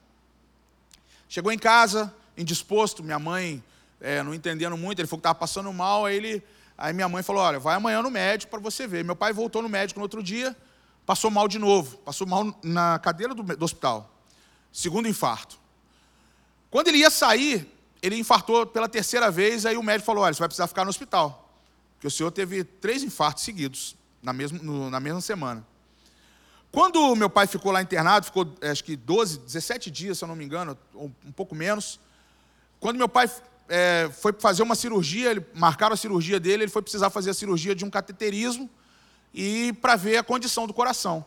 Chegou 1.30 1.52
em 1.52 1.60
casa, 1.60 2.14
indisposto, 2.38 3.04
minha 3.04 3.20
mãe 3.20 3.64
é, 4.00 4.22
não 4.24 4.34
entendendo 4.34 4.78
muito, 4.78 5.00
ele 5.00 5.08
falou 5.08 5.20
que 5.20 5.28
estava 5.28 5.36
passando 5.36 5.72
mal, 5.74 6.06
aí, 6.06 6.16
ele, 6.16 6.44
aí 6.78 6.94
minha 6.94 7.10
mãe 7.10 7.24
falou, 7.24 7.42
olha, 7.42 7.60
vai 7.60 7.76
amanhã 7.76 8.02
no 8.02 8.12
médico 8.12 8.52
para 8.52 8.60
você 8.60 8.88
ver. 8.88 9.04
Meu 9.04 9.16
pai 9.16 9.34
voltou 9.34 9.62
no 9.62 9.70
médico 9.70 10.00
no 10.00 10.04
outro 10.04 10.22
dia, 10.24 10.56
passou 11.06 11.30
mal 11.30 11.48
de 11.48 11.60
novo, 11.60 11.98
passou 11.98 12.28
mal 12.28 12.56
na 12.64 13.00
cadeira 13.00 13.34
do, 13.34 13.44
do 13.44 13.66
hospital. 13.66 14.14
Segundo 14.72 15.08
infarto. 15.08 15.58
Quando 16.70 16.90
ele 16.90 17.00
ia 17.00 17.10
sair, 17.10 17.68
ele 18.02 18.18
infartou 18.18 18.66
pela 18.66 18.88
terceira 18.88 19.32
vez, 19.32 19.66
aí 19.66 19.78
o 19.78 19.84
médico 19.84 20.06
falou, 20.06 20.24
olha, 20.24 20.34
você 20.34 20.40
vai 20.40 20.48
precisar 20.48 20.68
ficar 20.68 20.84
no 20.84 20.90
hospital. 20.90 21.47
Porque 21.98 22.08
o 22.08 22.12
senhor 22.12 22.30
teve 22.30 22.64
três 22.64 23.02
infartos 23.02 23.44
seguidos 23.44 23.96
na 24.22 24.32
mesma, 24.32 24.60
no, 24.62 24.90
na 24.90 25.00
mesma 25.00 25.20
semana. 25.20 25.66
Quando 26.72 27.16
meu 27.16 27.30
pai 27.30 27.48
ficou 27.48 27.72
lá 27.72 27.82
internado, 27.82 28.28
ficou 28.28 28.48
acho 28.62 28.84
que 28.84 28.96
12, 28.96 29.40
17 29.40 29.90
dias, 29.90 30.20
se 30.20 30.24
eu 30.24 30.28
não 30.28 30.36
me 30.36 30.46
engano, 30.46 30.78
um, 30.94 31.12
um 31.26 31.32
pouco 31.32 31.56
menos. 31.56 32.00
Quando 32.80 32.98
meu 32.98 33.10
pai 33.10 33.32
é, 33.68 34.12
foi 34.14 34.32
fazer 34.34 34.62
uma 34.62 34.76
cirurgia, 34.76 35.32
ele, 35.32 35.44
marcaram 35.56 35.96
a 35.96 35.98
cirurgia 35.98 36.40
dele, 36.40 36.64
ele 36.64 36.72
foi 36.72 36.84
precisar 36.84 37.10
fazer 37.10 37.32
a 37.32 37.34
cirurgia 37.34 37.74
de 37.74 37.84
um 37.84 37.90
cateterismo 37.90 38.70
e 39.34 39.74
para 39.82 39.96
ver 39.96 40.18
a 40.18 40.24
condição 40.24 40.68
do 40.68 40.74
coração. 40.74 41.26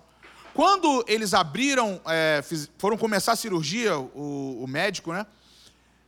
Quando 0.54 1.04
eles 1.08 1.34
abriram, 1.34 2.00
é, 2.06 2.42
fiz, 2.44 2.70
foram 2.78 2.96
começar 2.96 3.32
a 3.32 3.36
cirurgia, 3.36 3.98
o, 3.98 4.62
o 4.62 4.66
médico, 4.68 5.12
né? 5.12 5.26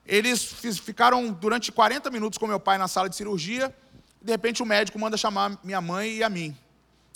Eles 0.07 0.44
fiz, 0.44 0.79
ficaram 0.79 1.33
durante 1.33 1.72
40 1.72 2.11
minutos 2.11 2.38
com 2.38 2.46
meu 2.46 2.61
pai 2.61 2.79
na 2.79 2.87
sala 2.87 3.09
de 3.09 3.16
cirurgia 3.16 3.75
de 4.22 4.30
repente 4.30 4.62
o 4.62 4.66
médico 4.66 4.98
manda 4.98 5.16
chamar 5.16 5.58
minha 5.64 5.80
mãe 5.80 6.16
e 6.16 6.22
a 6.22 6.28
mim. 6.28 6.56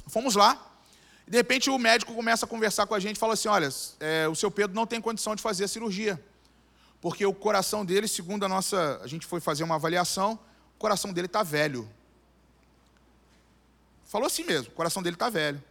Fomos 0.09 0.35
lá. 0.35 0.61
De 1.27 1.37
repente 1.37 1.71
o 1.71 1.79
médico 1.79 2.15
começa 2.15 2.47
a 2.47 2.49
conversar 2.49 2.87
com 2.87 2.95
a 2.95 3.01
gente 3.01 3.17
e 3.17 3.19
fala 3.19 3.35
assim: 3.35 3.49
olha, 3.49 3.69
é, 4.01 4.29
o 4.29 4.35
seu 4.35 4.51
Pedro 4.51 4.75
não 4.75 4.87
tem 4.87 5.01
condição 5.01 5.35
de 5.35 5.43
fazer 5.43 5.65
a 5.65 5.69
cirurgia. 5.69 6.23
Porque 7.01 7.25
o 7.25 7.33
coração 7.33 7.85
dele, 7.85 8.09
segundo 8.09 8.45
a 8.45 8.49
nossa. 8.49 9.01
A 9.03 9.07
gente 9.07 9.27
foi 9.27 9.41
fazer 9.41 9.63
uma 9.63 9.77
avaliação, 9.77 10.39
o 10.75 10.79
coração 10.79 11.13
dele 11.13 11.27
está 11.27 11.43
velho. 11.43 11.89
Falou 14.07 14.27
assim 14.27 14.45
mesmo, 14.45 14.69
o 14.69 14.75
coração 14.75 15.03
dele 15.03 15.17
está 15.17 15.29
velho. 15.29 15.63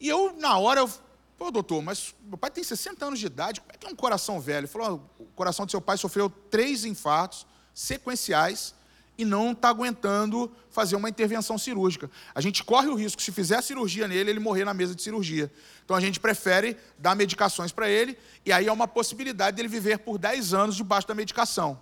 E 0.00 0.08
eu, 0.08 0.34
na 0.38 0.58
hora, 0.58 0.80
eu, 0.80 0.90
pô, 1.36 1.50
doutor, 1.50 1.82
mas 1.82 2.14
meu 2.22 2.38
pai 2.38 2.50
tem 2.50 2.64
60 2.64 3.04
anos 3.04 3.18
de 3.18 3.26
idade, 3.26 3.60
como 3.60 3.72
é 3.72 3.76
que 3.78 3.86
é 3.86 3.90
um 3.90 3.96
coração 3.96 4.40
velho? 4.40 4.60
Ele 4.60 4.66
falou: 4.66 5.02
o 5.18 5.24
coração 5.26 5.64
do 5.64 5.70
seu 5.70 5.80
pai 5.80 5.96
sofreu 5.96 6.28
três 6.28 6.84
infartos 6.84 7.46
sequenciais 7.74 8.74
e 9.18 9.24
não 9.24 9.50
está 9.50 9.68
aguentando 9.68 10.50
fazer 10.70 10.94
uma 10.96 11.08
intervenção 11.08 11.58
cirúrgica. 11.58 12.08
A 12.34 12.40
gente 12.40 12.62
corre 12.62 12.86
o 12.86 12.94
risco, 12.94 13.20
se 13.20 13.32
fizer 13.32 13.60
cirurgia 13.62 14.06
nele, 14.06 14.30
ele 14.30 14.40
morrer 14.40 14.64
na 14.64 14.72
mesa 14.72 14.94
de 14.94 15.02
cirurgia. 15.02 15.52
Então 15.84 15.96
a 15.96 16.00
gente 16.00 16.20
prefere 16.20 16.76
dar 16.96 17.16
medicações 17.16 17.72
para 17.72 17.90
ele, 17.90 18.16
e 18.46 18.52
aí 18.52 18.68
é 18.68 18.72
uma 18.72 18.86
possibilidade 18.86 19.56
dele 19.56 19.68
viver 19.68 19.98
por 19.98 20.16
10 20.16 20.54
anos 20.54 20.76
debaixo 20.76 21.08
da 21.08 21.14
medicação. 21.14 21.78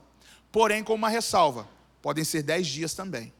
Porém, 0.50 0.82
com 0.82 0.94
uma 0.94 1.10
ressalva: 1.10 1.68
podem 2.00 2.24
ser 2.24 2.42
10 2.42 2.66
dias 2.66 2.94
também. 2.94 3.32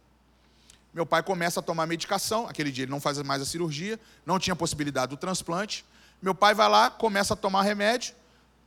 Meu 0.93 1.07
pai 1.07 1.23
começa 1.23 1.61
a 1.61 1.63
tomar 1.63 1.87
medicação, 1.87 2.47
aquele 2.47 2.71
dia 2.71 2.85
ele 2.85 2.91
não 2.91 3.01
faz 3.01 3.21
mais 3.23 3.43
a 3.43 3.45
cirurgia, 3.45 3.99
não 4.25 4.39
tinha 4.39 4.55
possibilidade 4.55 5.11
do 5.11 5.17
transplante. 5.17 5.85
Meu 6.23 6.35
pai 6.35 6.55
vai 6.55 6.69
lá, 6.69 6.91
começa 6.91 7.35
a 7.35 7.37
tomar 7.37 7.63
remédio, 7.63 8.15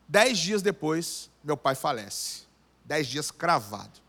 Dez 0.09 0.39
dias 0.39 0.63
depois, 0.63 1.29
meu 1.43 1.55
pai 1.55 1.75
falece. 1.75 2.41
Dez 2.83 3.05
dias 3.05 3.29
cravado. 3.29 4.01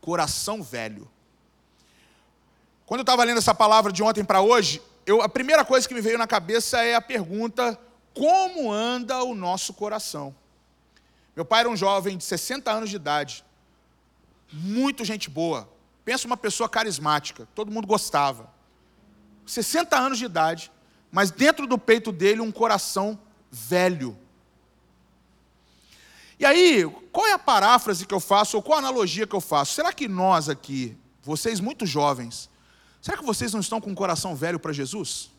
Coração 0.00 0.62
velho. 0.62 1.10
Quando 2.86 3.00
eu 3.00 3.02
estava 3.02 3.24
lendo 3.24 3.38
essa 3.38 3.54
palavra 3.54 3.92
de 3.92 4.02
ontem 4.02 4.24
para 4.24 4.40
hoje, 4.40 4.80
eu, 5.04 5.20
a 5.22 5.28
primeira 5.28 5.64
coisa 5.64 5.86
que 5.86 5.94
me 5.94 6.00
veio 6.00 6.18
na 6.18 6.26
cabeça 6.26 6.82
é 6.82 6.94
a 6.94 7.00
pergunta: 7.00 7.78
como 8.14 8.72
anda 8.72 9.22
o 9.22 9.34
nosso 9.34 9.74
coração? 9.74 10.34
Meu 11.36 11.44
pai 11.44 11.60
era 11.60 11.68
um 11.68 11.76
jovem 11.76 12.16
de 12.16 12.24
60 12.24 12.70
anos 12.70 12.90
de 12.90 12.96
idade, 12.96 13.44
muito 14.52 15.04
gente 15.04 15.30
boa. 15.30 15.68
Pensa 16.04 16.26
uma 16.26 16.36
pessoa 16.36 16.68
carismática, 16.68 17.46
todo 17.54 17.70
mundo 17.70 17.86
gostava. 17.86 18.50
60 19.46 19.96
anos 19.96 20.18
de 20.18 20.24
idade, 20.24 20.72
mas 21.10 21.30
dentro 21.30 21.66
do 21.66 21.78
peito 21.78 22.10
dele 22.10 22.40
um 22.40 22.50
coração 22.50 23.18
velho. 23.50 24.18
E 26.38 26.44
aí, 26.44 26.84
qual 27.10 27.26
é 27.26 27.32
a 27.32 27.38
paráfrase 27.38 28.06
que 28.06 28.14
eu 28.14 28.20
faço, 28.20 28.56
ou 28.56 28.62
qual 28.62 28.76
a 28.76 28.78
analogia 28.78 29.26
que 29.26 29.34
eu 29.34 29.40
faço? 29.40 29.74
Será 29.74 29.92
que 29.92 30.06
nós 30.06 30.48
aqui, 30.48 30.96
vocês 31.22 31.58
muito 31.58 31.84
jovens, 31.84 32.48
será 33.02 33.16
que 33.16 33.24
vocês 33.24 33.52
não 33.52 33.60
estão 33.60 33.80
com 33.80 33.90
um 33.90 33.94
coração 33.94 34.36
velho 34.36 34.60
para 34.60 34.72
Jesus? 34.72 35.30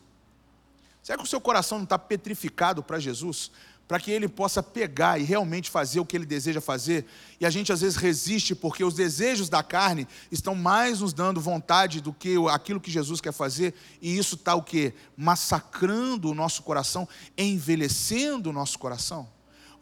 Será 1.02 1.16
que 1.16 1.24
o 1.24 1.26
seu 1.26 1.40
coração 1.40 1.78
não 1.78 1.84
está 1.84 1.98
petrificado 1.98 2.82
para 2.82 2.98
Jesus? 2.98 3.50
para 3.90 3.98
que 3.98 4.12
ele 4.12 4.28
possa 4.28 4.62
pegar 4.62 5.18
e 5.18 5.24
realmente 5.24 5.68
fazer 5.68 5.98
o 5.98 6.06
que 6.06 6.16
ele 6.16 6.24
deseja 6.24 6.60
fazer. 6.60 7.04
E 7.40 7.44
a 7.44 7.50
gente 7.50 7.72
às 7.72 7.80
vezes 7.80 7.96
resiste 7.96 8.54
porque 8.54 8.84
os 8.84 8.94
desejos 8.94 9.48
da 9.48 9.64
carne 9.64 10.06
estão 10.30 10.54
mais 10.54 11.00
nos 11.00 11.12
dando 11.12 11.40
vontade 11.40 12.00
do 12.00 12.12
que 12.12 12.36
aquilo 12.52 12.80
que 12.80 12.88
Jesus 12.88 13.20
quer 13.20 13.32
fazer, 13.32 13.74
e 14.00 14.16
isso 14.16 14.36
está 14.36 14.54
o 14.54 14.62
que? 14.62 14.94
Massacrando 15.16 16.30
o 16.30 16.34
nosso 16.36 16.62
coração, 16.62 17.08
envelhecendo 17.36 18.50
o 18.50 18.52
nosso 18.52 18.78
coração. 18.78 19.28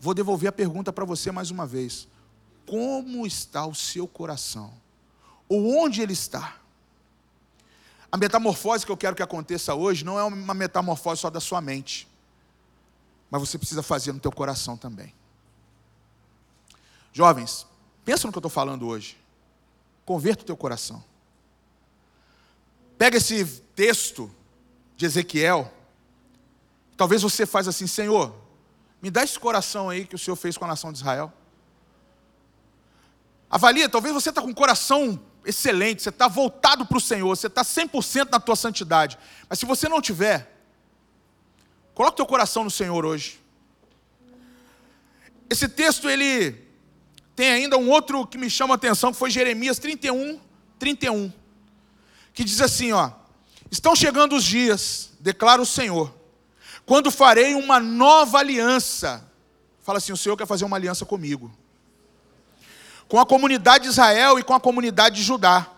Vou 0.01 0.15
devolver 0.15 0.49
a 0.49 0.53
pergunta 0.53 0.93
para 0.93 1.05
você 1.05 1.31
mais 1.31 1.51
uma 1.51 1.67
vez. 1.67 2.07
Como 2.67 3.27
está 3.27 3.67
o 3.67 3.75
seu 3.75 4.07
coração? 4.07 4.73
Ou 5.49 5.85
onde 5.85 6.03
ele 6.03 6.13
está? 6.13 6.57
A 8.11 8.17
metamorfose 8.17 8.87
que 8.87 8.93
eu 8.93 8.97
quero 8.97 9.17
que 9.17 9.23
aconteça 9.23 9.75
hoje 9.75 10.05
não 10.05 10.19
é 10.19 10.25
uma 10.25 10.55
metamorfose 10.55 11.21
só 11.23 11.31
da 11.31 11.41
sua 11.41 11.61
mente 11.61 12.09
mas 13.31 13.41
você 13.41 13.59
precisa 13.59 13.83
fazer 13.83 14.13
no 14.13 14.21
teu 14.21 14.33
coração 14.33 14.77
também. 14.77 15.15
Jovens, 17.13 17.67
pensa 18.05 18.27
no 18.27 18.33
que 18.33 18.39
eu 18.39 18.41
estou 18.41 18.51
falando 18.51 18.87
hoje. 18.87 19.19
Converta 20.05 20.43
o 20.43 20.47
teu 20.47 20.57
coração. 20.57 21.05
Pega 22.97 23.19
esse 23.19 23.45
texto 23.75 24.31
de 24.97 25.07
Ezequiel. 25.07 25.73
Talvez 26.97 27.23
você 27.23 27.45
faz 27.45 27.69
assim, 27.69 27.87
Senhor, 27.87 28.35
me 29.01 29.11
dá 29.11 29.23
esse 29.23 29.39
coração 29.39 29.89
aí 29.89 30.07
que 30.07 30.15
o 30.15 30.19
Senhor 30.19 30.37
fez 30.37 30.57
com 30.57 30.65
a 30.65 30.69
nação 30.69 30.93
de 30.93 30.99
Israel. 30.99 31.33
Avalia, 33.51 33.89
talvez 33.89 34.15
você 34.15 34.29
está 34.29 34.43
com 34.43 34.49
um 34.49 34.55
coração 34.55 35.21
excelente, 35.45 36.03
você 36.03 36.09
está 36.09 36.29
voltado 36.29 36.85
para 36.85 36.99
o 36.99 37.01
Senhor, 37.01 37.29
você 37.29 37.47
está 37.47 37.63
100% 37.63 38.31
na 38.31 38.41
tua 38.41 38.57
santidade. 38.57 39.19
Mas 39.49 39.59
se 39.59 39.67
você 39.67 39.89
não 39.89 40.03
tiver, 40.03 40.59
Coloque 41.99 42.17
teu 42.17 42.27
coração 42.27 42.63
no 42.63 42.71
Senhor 42.71 43.05
hoje. 43.05 43.41
Esse 45.51 45.69
texto 45.69 46.09
ele 46.09 46.53
tem 47.35 47.51
ainda 47.51 47.77
um 47.77 47.91
outro 47.91 48.25
que 48.25 48.39
me 48.39 48.49
chama 48.49 48.75
a 48.75 48.77
atenção, 48.77 49.11
que 49.11 49.19
foi 49.19 49.33
Jeremias 49.33 49.81
31, 49.81 50.39
31, 50.79 51.33
que 52.33 52.45
diz 52.45 52.61
assim, 52.61 52.93
ó: 52.93 53.11
Estão 53.69 53.97
chegando 53.97 54.37
os 54.37 54.45
dias, 54.45 55.11
declara 55.19 55.61
o 55.61 55.67
Senhor, 55.67 56.15
quando 56.89 57.11
farei 57.11 57.55
uma 57.55 57.79
nova 57.79 58.39
aliança. 58.39 59.31
Fala 59.83 59.99
assim, 59.99 60.13
o 60.13 60.17
Senhor 60.17 60.37
quer 60.37 60.47
fazer 60.47 60.65
uma 60.65 60.77
aliança 60.77 61.05
comigo. 61.05 61.53
Com 63.07 63.21
a 63.21 63.27
comunidade 63.27 63.85
de 63.85 63.91
Israel 63.91 64.39
e 64.39 64.43
com 64.43 64.55
a 64.55 64.61
comunidade 64.61 65.17
de 65.17 65.23
Judá 65.23 65.71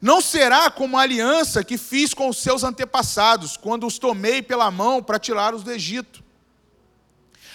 não 0.00 0.20
será 0.20 0.70
como 0.70 0.96
a 0.96 1.02
aliança 1.02 1.62
que 1.62 1.76
fiz 1.76 2.14
com 2.14 2.28
os 2.28 2.38
seus 2.38 2.64
antepassados, 2.64 3.56
quando 3.56 3.86
os 3.86 3.98
tomei 3.98 4.42
pela 4.42 4.70
mão 4.70 5.02
para 5.02 5.18
tirá-los 5.18 5.62
do 5.62 5.70
Egito. 5.70 6.24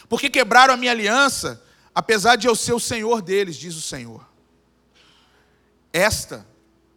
Porque 0.07 0.29
quebraram 0.29 0.73
a 0.73 0.77
minha 0.77 0.91
aliança, 0.91 1.63
apesar 1.93 2.35
de 2.35 2.47
eu 2.47 2.55
ser 2.55 2.73
o 2.73 2.79
Senhor 2.79 3.21
deles, 3.21 3.55
diz 3.55 3.75
o 3.75 3.81
Senhor. 3.81 4.27
Esta 5.93 6.45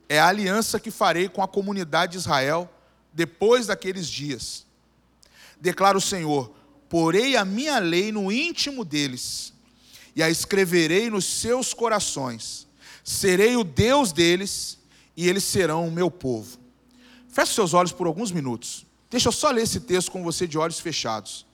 é 0.08 0.18
a 0.18 0.28
aliança 0.28 0.78
que 0.78 0.90
farei 0.90 1.28
com 1.28 1.42
a 1.42 1.48
comunidade 1.48 2.12
de 2.12 2.18
Israel 2.18 2.70
depois 3.12 3.66
daqueles 3.66 4.08
dias. 4.08 4.66
Declara 5.64 5.96
o 5.96 6.00
Senhor: 6.00 6.54
porei 6.90 7.36
a 7.36 7.44
minha 7.44 7.78
lei 7.78 8.12
no 8.12 8.30
íntimo 8.30 8.84
deles, 8.84 9.54
e 10.14 10.22
a 10.22 10.28
escreverei 10.28 11.08
nos 11.08 11.24
seus 11.24 11.72
corações. 11.72 12.66
Serei 13.02 13.56
o 13.56 13.64
Deus 13.64 14.12
deles 14.12 14.78
e 15.16 15.26
eles 15.26 15.42
serão 15.42 15.88
o 15.88 15.90
meu 15.90 16.10
povo. 16.10 16.58
Feche 17.28 17.54
seus 17.54 17.72
olhos 17.72 17.92
por 17.92 18.06
alguns 18.06 18.30
minutos. 18.30 18.84
Deixa 19.10 19.28
eu 19.28 19.32
só 19.32 19.50
ler 19.50 19.62
esse 19.62 19.80
texto 19.80 20.12
com 20.12 20.22
você 20.22 20.46
de 20.46 20.58
olhos 20.58 20.80
fechados. 20.80 21.46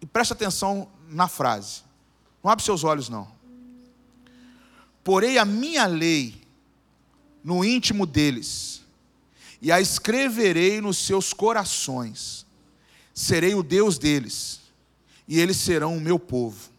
E 0.00 0.06
preste 0.06 0.32
atenção 0.32 0.88
na 1.08 1.28
frase. 1.28 1.82
Não 2.42 2.50
abre 2.50 2.64
seus 2.64 2.82
olhos, 2.82 3.08
não. 3.08 3.28
Porei 5.04 5.38
a 5.38 5.44
minha 5.44 5.86
lei 5.86 6.42
no 7.44 7.64
íntimo 7.64 8.06
deles, 8.06 8.82
e 9.62 9.70
a 9.70 9.80
escreverei 9.80 10.80
nos 10.80 10.98
seus 10.98 11.32
corações. 11.32 12.45
Serei 13.16 13.56
o 13.56 13.64
Deus 13.64 13.98
deles, 13.98 14.60
e 15.26 15.40
eles 15.40 15.56
serão 15.56 15.96
o 15.96 16.00
meu 16.00 16.20
povo. 16.20 16.70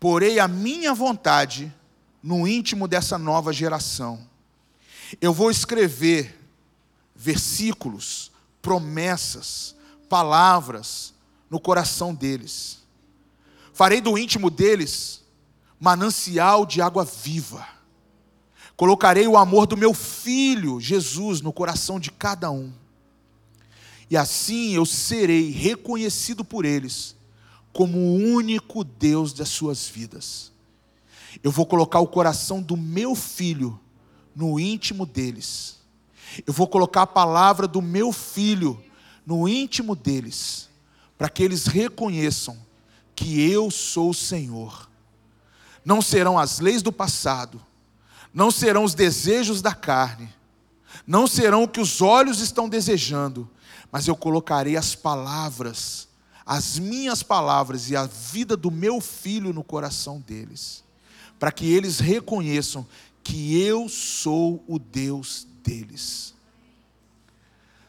Porei 0.00 0.38
a 0.38 0.48
minha 0.48 0.94
vontade 0.94 1.70
no 2.22 2.48
íntimo 2.48 2.88
dessa 2.88 3.18
nova 3.18 3.52
geração 3.52 4.26
eu 5.20 5.32
vou 5.32 5.50
escrever 5.50 6.36
versículos, 7.14 8.30
promessas, 8.60 9.74
palavras 10.08 11.14
no 11.48 11.60
coração 11.60 12.14
deles. 12.14 12.78
Farei 13.72 14.00
do 14.00 14.16
íntimo 14.18 14.50
deles 14.50 15.22
manancial 15.78 16.64
de 16.64 16.80
água 16.80 17.04
viva. 17.04 17.66
Colocarei 18.76 19.26
o 19.26 19.36
amor 19.36 19.66
do 19.66 19.76
meu 19.76 19.94
filho, 19.94 20.80
Jesus, 20.80 21.40
no 21.40 21.52
coração 21.52 22.00
de 22.00 22.10
cada 22.10 22.50
um. 22.50 22.72
E 24.08 24.16
assim 24.16 24.74
eu 24.74 24.86
serei 24.86 25.50
reconhecido 25.50 26.44
por 26.44 26.64
eles 26.64 27.16
como 27.72 27.98
o 27.98 28.14
único 28.14 28.82
Deus 28.82 29.32
das 29.32 29.50
suas 29.50 29.86
vidas. 29.86 30.50
Eu 31.42 31.50
vou 31.50 31.66
colocar 31.66 32.00
o 32.00 32.06
coração 32.06 32.62
do 32.62 32.76
meu 32.76 33.14
filho 33.14 33.78
no 34.34 34.58
íntimo 34.58 35.04
deles. 35.04 35.76
Eu 36.46 36.52
vou 36.52 36.66
colocar 36.66 37.02
a 37.02 37.06
palavra 37.06 37.68
do 37.68 37.82
meu 37.82 38.12
filho 38.12 38.82
no 39.26 39.48
íntimo 39.48 39.94
deles, 39.94 40.68
para 41.18 41.28
que 41.28 41.42
eles 41.42 41.66
reconheçam 41.66 42.56
que 43.14 43.50
eu 43.50 43.70
sou 43.70 44.10
o 44.10 44.14
Senhor. 44.14 44.88
Não 45.84 46.00
serão 46.00 46.38
as 46.38 46.60
leis 46.60 46.80
do 46.80 46.92
passado, 46.92 47.60
não 48.32 48.50
serão 48.50 48.84
os 48.84 48.94
desejos 48.94 49.60
da 49.60 49.74
carne, 49.74 50.32
não 51.06 51.26
serão 51.26 51.64
o 51.64 51.68
que 51.68 51.80
os 51.80 52.00
olhos 52.00 52.40
estão 52.40 52.68
desejando, 52.68 53.50
mas 53.90 54.06
eu 54.06 54.16
colocarei 54.16 54.76
as 54.76 54.94
palavras, 54.94 56.08
as 56.44 56.78
minhas 56.78 57.22
palavras 57.22 57.90
e 57.90 57.96
a 57.96 58.06
vida 58.06 58.56
do 58.56 58.70
meu 58.70 59.00
filho 59.00 59.52
no 59.52 59.64
coração 59.64 60.20
deles, 60.20 60.84
para 61.38 61.52
que 61.52 61.72
eles 61.72 61.98
reconheçam 61.98 62.86
que 63.22 63.60
eu 63.60 63.88
sou 63.88 64.64
o 64.68 64.78
Deus 64.78 65.46
deles. 65.62 66.34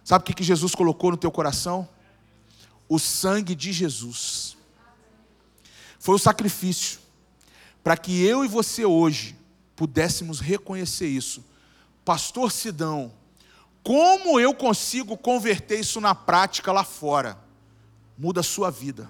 Sabe 0.03 0.23
o 0.23 0.35
que 0.35 0.43
Jesus 0.43 0.73
colocou 0.73 1.11
no 1.11 1.17
teu 1.17 1.29
coração? 1.29 1.87
O 2.87 2.97
sangue 2.97 3.53
de 3.53 3.73
Jesus. 3.73 4.55
Foi 5.99 6.15
o 6.15 6.19
sacrifício 6.19 6.99
para 7.83 7.97
que 7.97 8.23
eu 8.23 8.43
e 8.43 8.47
você 8.47 8.85
hoje 8.85 9.37
pudéssemos 9.75 10.39
reconhecer 10.39 11.07
isso. 11.07 11.43
Pastor 12.03 12.51
Sidão, 12.51 13.11
como 13.87 14.37
eu 14.37 14.53
consigo 14.53 15.17
converter 15.17 15.79
isso 15.79 16.01
na 16.01 16.13
prática 16.13 16.73
lá 16.73 16.83
fora? 16.83 17.39
Muda 18.17 18.41
a 18.41 18.43
sua 18.43 18.69
vida. 18.69 19.09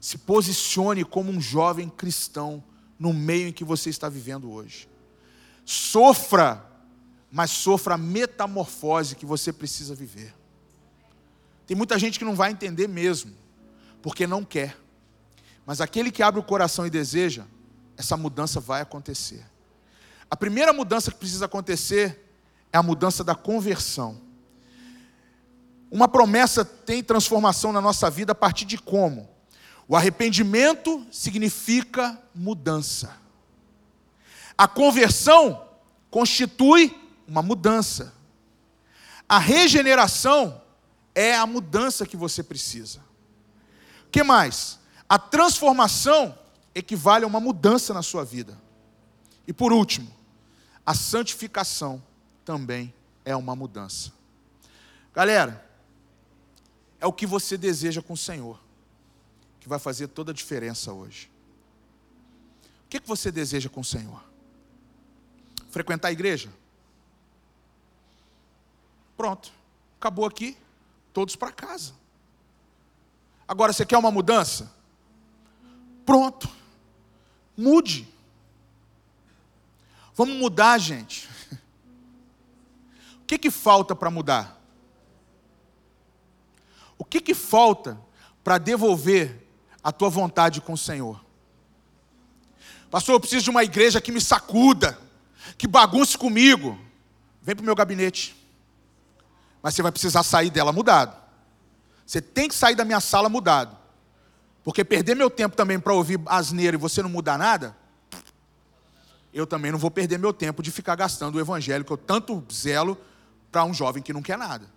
Se 0.00 0.16
posicione 0.16 1.04
como 1.04 1.32
um 1.32 1.40
jovem 1.40 1.88
cristão 1.88 2.62
no 2.96 3.12
meio 3.12 3.48
em 3.48 3.52
que 3.52 3.64
você 3.64 3.90
está 3.90 4.08
vivendo 4.08 4.48
hoje. 4.48 4.88
Sofra, 5.64 6.64
mas 7.32 7.50
sofra 7.50 7.94
a 7.94 7.98
metamorfose 7.98 9.16
que 9.16 9.26
você 9.26 9.52
precisa 9.52 9.92
viver. 9.92 10.32
Tem 11.66 11.76
muita 11.76 11.98
gente 11.98 12.16
que 12.16 12.24
não 12.24 12.36
vai 12.36 12.52
entender 12.52 12.86
mesmo, 12.86 13.32
porque 14.00 14.24
não 14.24 14.44
quer. 14.44 14.78
Mas 15.66 15.80
aquele 15.80 16.12
que 16.12 16.22
abre 16.22 16.38
o 16.38 16.44
coração 16.44 16.86
e 16.86 16.90
deseja, 16.90 17.44
essa 17.96 18.16
mudança 18.16 18.60
vai 18.60 18.82
acontecer. 18.82 19.44
A 20.30 20.36
primeira 20.36 20.72
mudança 20.72 21.10
que 21.10 21.18
precisa 21.18 21.46
acontecer 21.46 22.23
é 22.74 22.76
a 22.76 22.82
mudança 22.82 23.22
da 23.22 23.36
conversão. 23.36 24.20
Uma 25.92 26.08
promessa 26.08 26.64
tem 26.64 27.04
transformação 27.04 27.72
na 27.72 27.80
nossa 27.80 28.10
vida 28.10 28.32
a 28.32 28.34
partir 28.34 28.64
de 28.64 28.76
como? 28.76 29.28
O 29.86 29.94
arrependimento 29.94 31.06
significa 31.12 32.20
mudança. 32.34 33.16
A 34.58 34.66
conversão 34.66 35.68
constitui 36.10 37.00
uma 37.28 37.42
mudança. 37.42 38.12
A 39.28 39.38
regeneração 39.38 40.60
é 41.14 41.36
a 41.36 41.46
mudança 41.46 42.04
que 42.04 42.16
você 42.16 42.42
precisa. 42.42 42.98
O 44.08 44.10
que 44.10 44.24
mais? 44.24 44.80
A 45.08 45.16
transformação 45.16 46.36
equivale 46.74 47.22
a 47.22 47.28
uma 47.28 47.38
mudança 47.38 47.94
na 47.94 48.02
sua 48.02 48.24
vida. 48.24 48.60
E 49.46 49.52
por 49.52 49.72
último, 49.72 50.12
a 50.84 50.92
santificação 50.92 52.02
também 52.44 52.92
é 53.24 53.34
uma 53.34 53.56
mudança. 53.56 54.12
Galera, 55.14 55.68
é 57.00 57.06
o 57.06 57.12
que 57.12 57.26
você 57.26 57.56
deseja 57.56 58.02
com 58.02 58.12
o 58.12 58.16
Senhor 58.16 58.64
que 59.64 59.68
vai 59.68 59.78
fazer 59.78 60.08
toda 60.08 60.30
a 60.30 60.34
diferença 60.34 60.92
hoje. 60.92 61.30
O 62.84 62.88
que, 62.90 63.00
que 63.00 63.08
você 63.08 63.32
deseja 63.32 63.70
com 63.70 63.80
o 63.80 63.84
Senhor? 63.84 64.22
Frequentar 65.70 66.08
a 66.08 66.12
igreja? 66.12 66.52
Pronto, 69.16 69.50
acabou 69.98 70.26
aqui, 70.26 70.54
todos 71.14 71.34
para 71.34 71.50
casa. 71.50 71.94
Agora 73.48 73.72
você 73.72 73.86
quer 73.86 73.96
uma 73.96 74.10
mudança? 74.10 74.70
Pronto, 76.04 76.46
mude. 77.56 78.06
Vamos 80.14 80.36
mudar, 80.36 80.76
gente. 80.76 81.26
O 83.24 83.26
que, 83.26 83.38
que 83.38 83.50
falta 83.50 83.96
para 83.96 84.10
mudar? 84.10 84.62
O 86.98 87.04
que, 87.06 87.22
que 87.22 87.32
falta 87.32 87.98
para 88.44 88.58
devolver 88.58 89.48
a 89.82 89.90
tua 89.90 90.10
vontade 90.10 90.60
com 90.60 90.74
o 90.74 90.78
Senhor? 90.78 91.24
Pastor, 92.90 93.14
eu 93.14 93.20
preciso 93.20 93.44
de 93.44 93.50
uma 93.50 93.64
igreja 93.64 93.98
que 93.98 94.12
me 94.12 94.20
sacuda, 94.20 94.98
que 95.56 95.66
bagunce 95.66 96.18
comigo. 96.18 96.78
Vem 97.40 97.56
para 97.56 97.62
o 97.62 97.64
meu 97.64 97.74
gabinete. 97.74 98.36
Mas 99.62 99.74
você 99.74 99.80
vai 99.80 99.90
precisar 99.90 100.22
sair 100.22 100.50
dela 100.50 100.70
mudado. 100.70 101.16
Você 102.04 102.20
tem 102.20 102.46
que 102.46 102.54
sair 102.54 102.74
da 102.74 102.84
minha 102.84 103.00
sala 103.00 103.30
mudado. 103.30 103.74
Porque 104.62 104.84
perder 104.84 105.14
meu 105.14 105.30
tempo 105.30 105.56
também 105.56 105.80
para 105.80 105.94
ouvir 105.94 106.20
asneira 106.26 106.76
e 106.76 106.78
você 106.78 107.02
não 107.02 107.08
mudar 107.08 107.38
nada, 107.38 107.74
eu 109.32 109.46
também 109.46 109.72
não 109.72 109.78
vou 109.78 109.90
perder 109.90 110.18
meu 110.18 110.34
tempo 110.34 110.62
de 110.62 110.70
ficar 110.70 110.94
gastando 110.94 111.36
o 111.36 111.40
evangelho 111.40 111.86
que 111.86 111.90
eu 111.90 111.96
tanto 111.96 112.44
zelo 112.52 112.98
para 113.54 113.64
um 113.64 113.72
jovem 113.72 114.02
que 114.02 114.12
não 114.12 114.20
quer 114.20 114.36
nada. 114.36 114.68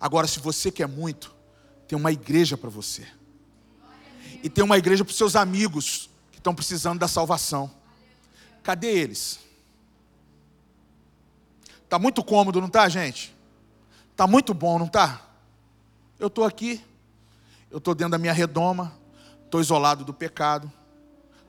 Agora, 0.00 0.26
se 0.26 0.40
você 0.40 0.72
quer 0.72 0.88
muito, 0.88 1.32
tem 1.86 1.96
uma 1.96 2.10
igreja 2.10 2.56
para 2.56 2.68
você. 2.68 3.06
E 4.42 4.50
tem 4.50 4.64
uma 4.64 4.76
igreja 4.76 5.04
para 5.04 5.12
os 5.12 5.16
seus 5.16 5.36
amigos 5.36 6.10
que 6.32 6.38
estão 6.38 6.52
precisando 6.52 6.98
da 6.98 7.06
salvação. 7.06 7.70
Cadê 8.60 8.88
eles? 8.88 9.38
Tá 11.88 11.96
muito 11.96 12.24
cômodo, 12.24 12.60
não 12.60 12.68
tá, 12.68 12.88
gente? 12.88 13.32
Tá 14.16 14.26
muito 14.26 14.52
bom, 14.52 14.80
não 14.80 14.88
tá? 14.88 15.24
Eu 16.18 16.26
estou 16.26 16.44
aqui, 16.44 16.84
eu 17.70 17.78
estou 17.78 17.94
dentro 17.94 18.10
da 18.10 18.18
minha 18.18 18.32
redoma, 18.32 18.92
estou 19.44 19.60
isolado 19.60 20.04
do 20.04 20.12
pecado, 20.12 20.72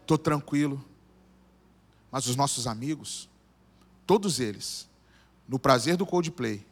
estou 0.01 0.19
tranquilo. 0.19 0.85
Mas 2.11 2.27
os 2.27 2.35
nossos 2.35 2.67
amigos, 2.67 3.27
todos 4.05 4.39
eles, 4.39 4.87
no 5.49 5.57
prazer 5.57 5.97
do 5.97 6.05
Coldplay, 6.05 6.63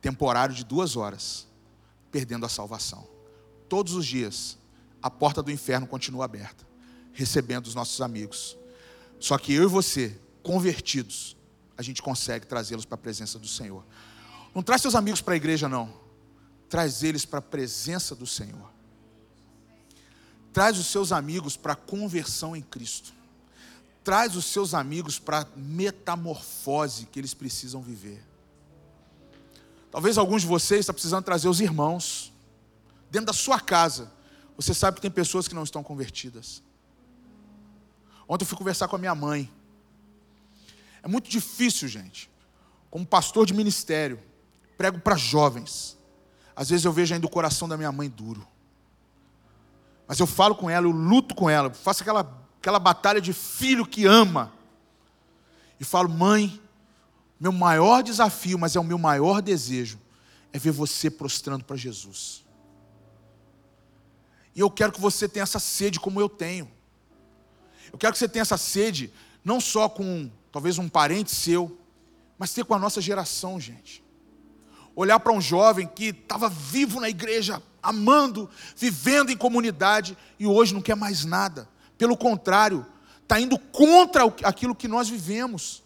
temporário 0.00 0.54
de 0.54 0.64
duas 0.64 0.96
horas, 0.96 1.46
perdendo 2.10 2.46
a 2.46 2.48
salvação. 2.48 3.06
Todos 3.68 3.92
os 3.92 4.06
dias, 4.06 4.56
a 5.02 5.10
porta 5.10 5.42
do 5.42 5.50
inferno 5.50 5.86
continua 5.86 6.24
aberta, 6.24 6.66
recebendo 7.12 7.66
os 7.66 7.74
nossos 7.74 8.00
amigos. 8.00 8.56
Só 9.20 9.36
que 9.36 9.52
eu 9.52 9.64
e 9.64 9.66
você, 9.66 10.18
convertidos, 10.42 11.36
a 11.76 11.82
gente 11.82 12.00
consegue 12.00 12.46
trazê-los 12.46 12.86
para 12.86 12.94
a 12.94 12.98
presença 12.98 13.38
do 13.38 13.46
Senhor. 13.46 13.84
Não 14.54 14.62
traz 14.62 14.80
seus 14.80 14.94
amigos 14.94 15.20
para 15.20 15.34
a 15.34 15.36
igreja, 15.36 15.68
não. 15.68 15.92
Traz 16.66 17.02
eles 17.02 17.26
para 17.26 17.40
a 17.40 17.42
presença 17.42 18.16
do 18.16 18.26
Senhor. 18.26 18.72
Traz 20.50 20.78
os 20.78 20.86
seus 20.86 21.12
amigos 21.12 21.58
para 21.58 21.74
a 21.74 21.76
conversão 21.76 22.56
em 22.56 22.62
Cristo. 22.62 23.12
Traz 24.08 24.36
os 24.36 24.46
seus 24.46 24.72
amigos 24.72 25.18
para 25.18 25.40
a 25.40 25.46
metamorfose 25.54 27.04
que 27.12 27.20
eles 27.20 27.34
precisam 27.34 27.82
viver. 27.82 28.24
Talvez 29.90 30.16
alguns 30.16 30.40
de 30.40 30.48
vocês 30.48 30.80
estão 30.80 30.94
precisando 30.94 31.22
trazer 31.26 31.46
os 31.46 31.60
irmãos. 31.60 32.32
Dentro 33.10 33.26
da 33.26 33.34
sua 33.34 33.60
casa, 33.60 34.10
você 34.56 34.72
sabe 34.72 34.94
que 34.94 35.02
tem 35.02 35.10
pessoas 35.10 35.46
que 35.46 35.54
não 35.54 35.62
estão 35.62 35.82
convertidas. 35.82 36.62
Ontem 38.26 38.44
eu 38.44 38.48
fui 38.48 38.56
conversar 38.56 38.88
com 38.88 38.96
a 38.96 38.98
minha 38.98 39.14
mãe. 39.14 39.52
É 41.02 41.06
muito 41.06 41.28
difícil, 41.28 41.86
gente. 41.86 42.30
Como 42.90 43.04
pastor 43.04 43.44
de 43.44 43.52
ministério, 43.52 44.18
prego 44.78 44.98
para 44.98 45.16
jovens. 45.16 45.98
Às 46.56 46.70
vezes 46.70 46.86
eu 46.86 46.92
vejo 46.94 47.12
ainda 47.12 47.26
o 47.26 47.30
coração 47.30 47.68
da 47.68 47.76
minha 47.76 47.92
mãe 47.92 48.08
duro. 48.08 48.48
Mas 50.06 50.18
eu 50.18 50.26
falo 50.26 50.54
com 50.54 50.70
ela, 50.70 50.86
eu 50.86 50.92
luto 50.92 51.34
com 51.34 51.50
ela, 51.50 51.68
faço 51.68 52.02
aquela, 52.02 52.47
aquela 52.60 52.78
batalha 52.78 53.20
de 53.20 53.32
filho 53.32 53.86
que 53.86 54.04
ama. 54.06 54.52
E 55.80 55.84
falo, 55.84 56.08
mãe, 56.08 56.60
meu 57.38 57.52
maior 57.52 58.02
desafio, 58.02 58.58
mas 58.58 58.74
é 58.74 58.80
o 58.80 58.84
meu 58.84 58.98
maior 58.98 59.40
desejo, 59.40 59.98
é 60.52 60.58
ver 60.58 60.72
você 60.72 61.10
prostrando 61.10 61.64
para 61.64 61.76
Jesus. 61.76 62.44
E 64.54 64.60
eu 64.60 64.70
quero 64.70 64.92
que 64.92 65.00
você 65.00 65.28
tenha 65.28 65.44
essa 65.44 65.60
sede 65.60 66.00
como 66.00 66.20
eu 66.20 66.28
tenho. 66.28 66.68
Eu 67.92 67.98
quero 67.98 68.12
que 68.12 68.18
você 68.18 68.28
tenha 68.28 68.42
essa 68.42 68.56
sede, 68.56 69.12
não 69.44 69.60
só 69.60 69.88
com 69.88 70.28
talvez 70.50 70.78
um 70.78 70.88
parente 70.88 71.30
seu, 71.30 71.78
mas 72.36 72.52
ter 72.52 72.64
com 72.64 72.74
a 72.74 72.78
nossa 72.78 73.00
geração, 73.00 73.60
gente. 73.60 74.02
Olhar 74.96 75.20
para 75.20 75.32
um 75.32 75.40
jovem 75.40 75.86
que 75.86 76.06
estava 76.06 76.48
vivo 76.48 76.98
na 76.98 77.08
igreja, 77.08 77.62
amando, 77.80 78.50
vivendo 78.76 79.30
em 79.30 79.36
comunidade 79.36 80.18
e 80.40 80.46
hoje 80.46 80.74
não 80.74 80.82
quer 80.82 80.96
mais 80.96 81.24
nada. 81.24 81.68
Pelo 81.98 82.16
contrário, 82.16 82.86
está 83.22 83.38
indo 83.40 83.58
contra 83.58 84.24
aquilo 84.44 84.74
que 84.74 84.88
nós 84.88 85.08
vivemos. 85.08 85.82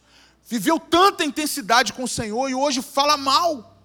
Viveu 0.47 0.79
tanta 0.79 1.25
intensidade 1.25 1.93
com 1.93 2.05
o 2.05 2.09
Senhor 2.09 2.49
e 2.49 2.55
hoje 2.55 2.83
fala 2.83 3.17
mal. 3.17 3.77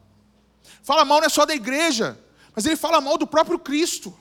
Fala 0.84 1.06
mal 1.06 1.20
não 1.20 1.26
é 1.26 1.30
só 1.30 1.46
da 1.46 1.56
igreja, 1.56 2.20
mas 2.54 2.66
ele 2.66 2.76
fala 2.76 3.02
mal 3.02 3.18
do 3.18 3.26
próprio 3.26 3.58
Cristo. 3.58 4.16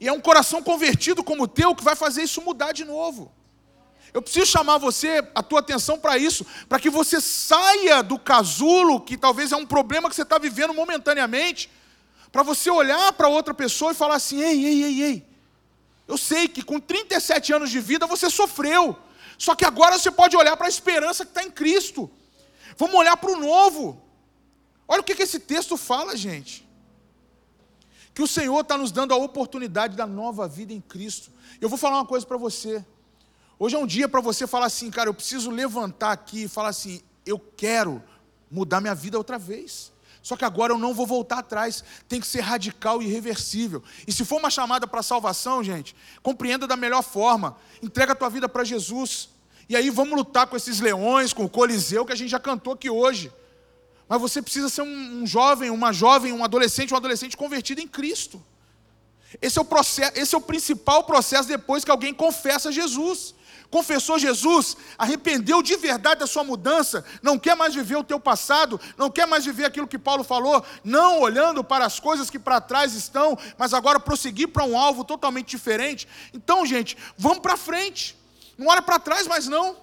E 0.00 0.06
é 0.06 0.12
um 0.12 0.20
coração 0.20 0.62
convertido 0.62 1.24
como 1.24 1.44
o 1.44 1.48
teu 1.48 1.74
que 1.74 1.82
vai 1.82 1.96
fazer 1.96 2.22
isso 2.22 2.42
mudar 2.42 2.72
de 2.72 2.84
novo. 2.84 3.32
Eu 4.12 4.22
preciso 4.22 4.46
chamar 4.46 4.78
você, 4.78 5.22
a 5.34 5.42
tua 5.42 5.60
atenção 5.60 5.98
para 5.98 6.16
isso, 6.16 6.46
para 6.68 6.80
que 6.80 6.88
você 6.88 7.20
saia 7.20 8.02
do 8.02 8.18
casulo, 8.18 9.00
que 9.00 9.16
talvez 9.16 9.52
é 9.52 9.56
um 9.56 9.66
problema 9.66 10.08
que 10.08 10.16
você 10.16 10.22
está 10.22 10.38
vivendo 10.38 10.72
momentaneamente, 10.72 11.70
para 12.32 12.42
você 12.42 12.70
olhar 12.70 13.12
para 13.12 13.28
outra 13.28 13.52
pessoa 13.52 13.92
e 13.92 13.94
falar 13.94 14.16
assim: 14.16 14.40
ei, 14.40 14.64
ei, 14.64 14.82
ei, 14.82 15.02
ei. 15.02 15.27
Eu 16.08 16.16
sei 16.16 16.48
que 16.48 16.62
com 16.62 16.80
37 16.80 17.52
anos 17.52 17.70
de 17.70 17.78
vida 17.78 18.06
você 18.06 18.30
sofreu, 18.30 18.98
só 19.36 19.54
que 19.54 19.64
agora 19.64 19.98
você 19.98 20.10
pode 20.10 20.34
olhar 20.36 20.56
para 20.56 20.66
a 20.66 20.70
esperança 20.70 21.24
que 21.24 21.30
está 21.30 21.44
em 21.44 21.50
Cristo. 21.50 22.10
Vamos 22.78 22.94
olhar 22.96 23.16
para 23.16 23.30
o 23.30 23.38
novo. 23.38 24.02
Olha 24.88 25.02
o 25.02 25.04
que, 25.04 25.14
que 25.14 25.22
esse 25.22 25.38
texto 25.38 25.76
fala, 25.76 26.16
gente. 26.16 26.66
Que 28.14 28.22
o 28.22 28.26
Senhor 28.26 28.60
está 28.60 28.78
nos 28.78 28.90
dando 28.90 29.12
a 29.12 29.16
oportunidade 29.18 29.96
da 29.96 30.06
nova 30.06 30.48
vida 30.48 30.72
em 30.72 30.80
Cristo. 30.80 31.30
Eu 31.60 31.68
vou 31.68 31.78
falar 31.78 31.98
uma 31.98 32.06
coisa 32.06 32.26
para 32.26 32.38
você. 32.38 32.84
Hoje 33.58 33.76
é 33.76 33.78
um 33.78 33.86
dia 33.86 34.08
para 34.08 34.20
você 34.20 34.46
falar 34.46 34.66
assim, 34.66 34.90
cara, 34.90 35.10
eu 35.10 35.14
preciso 35.14 35.50
levantar 35.50 36.12
aqui 36.12 36.44
e 36.44 36.48
falar 36.48 36.70
assim: 36.70 37.02
eu 37.26 37.38
quero 37.38 38.02
mudar 38.50 38.80
minha 38.80 38.94
vida 38.94 39.18
outra 39.18 39.38
vez. 39.38 39.92
Só 40.28 40.36
que 40.36 40.44
agora 40.44 40.74
eu 40.74 40.78
não 40.78 40.92
vou 40.92 41.06
voltar 41.06 41.38
atrás, 41.38 41.82
tem 42.06 42.20
que 42.20 42.26
ser 42.26 42.40
radical 42.40 43.00
e 43.00 43.06
irreversível. 43.06 43.82
E 44.06 44.12
se 44.12 44.26
for 44.26 44.38
uma 44.38 44.50
chamada 44.50 44.86
para 44.86 45.02
salvação, 45.02 45.64
gente, 45.64 45.96
compreenda 46.22 46.66
da 46.66 46.76
melhor 46.76 47.02
forma. 47.02 47.56
Entrega 47.82 48.12
a 48.12 48.14
tua 48.14 48.28
vida 48.28 48.46
para 48.46 48.62
Jesus. 48.62 49.30
E 49.70 49.74
aí 49.74 49.88
vamos 49.88 50.14
lutar 50.14 50.46
com 50.46 50.54
esses 50.54 50.80
leões, 50.80 51.32
com 51.32 51.46
o 51.46 51.48
Coliseu 51.48 52.04
que 52.04 52.12
a 52.12 52.14
gente 52.14 52.28
já 52.28 52.38
cantou 52.38 52.74
aqui 52.74 52.90
hoje. 52.90 53.32
Mas 54.06 54.20
você 54.20 54.42
precisa 54.42 54.68
ser 54.68 54.82
um, 54.82 55.22
um 55.22 55.26
jovem, 55.26 55.70
uma 55.70 55.94
jovem, 55.94 56.30
um 56.30 56.44
adolescente, 56.44 56.92
um 56.92 56.98
adolescente 56.98 57.34
convertido 57.34 57.80
em 57.80 57.88
Cristo. 57.88 58.44
Esse 59.40 59.58
é 59.58 59.62
o 59.62 59.64
processo, 59.64 60.12
esse 60.14 60.34
é 60.34 60.36
o 60.36 60.42
principal 60.42 61.04
processo 61.04 61.48
depois 61.48 61.86
que 61.86 61.90
alguém 61.90 62.12
confessa 62.12 62.70
Jesus 62.70 63.34
confessou 63.70 64.18
Jesus, 64.18 64.76
arrependeu 64.96 65.62
de 65.62 65.76
verdade 65.76 66.20
da 66.20 66.26
sua 66.26 66.42
mudança, 66.42 67.04
não 67.22 67.38
quer 67.38 67.54
mais 67.54 67.74
viver 67.74 67.96
o 67.96 68.04
teu 68.04 68.18
passado, 68.18 68.80
não 68.96 69.10
quer 69.10 69.26
mais 69.26 69.44
viver 69.44 69.64
aquilo 69.64 69.86
que 69.86 69.98
Paulo 69.98 70.24
falou, 70.24 70.64
não 70.82 71.20
olhando 71.20 71.62
para 71.62 71.84
as 71.84 72.00
coisas 72.00 72.30
que 72.30 72.38
para 72.38 72.60
trás 72.60 72.94
estão, 72.94 73.38
mas 73.58 73.74
agora 73.74 74.00
prosseguir 74.00 74.48
para 74.48 74.64
um 74.64 74.78
alvo 74.78 75.04
totalmente 75.04 75.48
diferente. 75.48 76.08
Então, 76.32 76.64
gente, 76.64 76.96
vamos 77.16 77.40
para 77.40 77.56
frente. 77.56 78.16
Não 78.56 78.68
olha 78.68 78.82
para 78.82 78.98
trás 78.98 79.26
mais 79.26 79.46
não. 79.46 79.76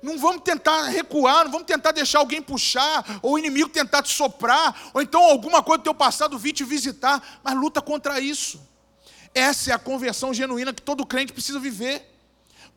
Não 0.00 0.16
vamos 0.16 0.42
tentar 0.42 0.84
recuar, 0.84 1.44
não 1.44 1.50
vamos 1.50 1.66
tentar 1.66 1.90
deixar 1.90 2.20
alguém 2.20 2.40
puxar, 2.40 3.04
ou 3.20 3.32
o 3.32 3.38
inimigo 3.38 3.68
tentar 3.68 4.00
te 4.00 4.14
soprar, 4.14 4.90
ou 4.94 5.02
então 5.02 5.20
alguma 5.24 5.60
coisa 5.60 5.78
do 5.78 5.84
teu 5.84 5.94
passado 5.94 6.38
vir 6.38 6.52
te 6.52 6.62
visitar, 6.62 7.40
mas 7.42 7.56
luta 7.56 7.82
contra 7.82 8.20
isso. 8.20 8.60
Essa 9.34 9.72
é 9.72 9.74
a 9.74 9.78
conversão 9.78 10.32
genuína 10.32 10.72
que 10.72 10.80
todo 10.80 11.04
crente 11.04 11.32
precisa 11.32 11.58
viver. 11.58 12.17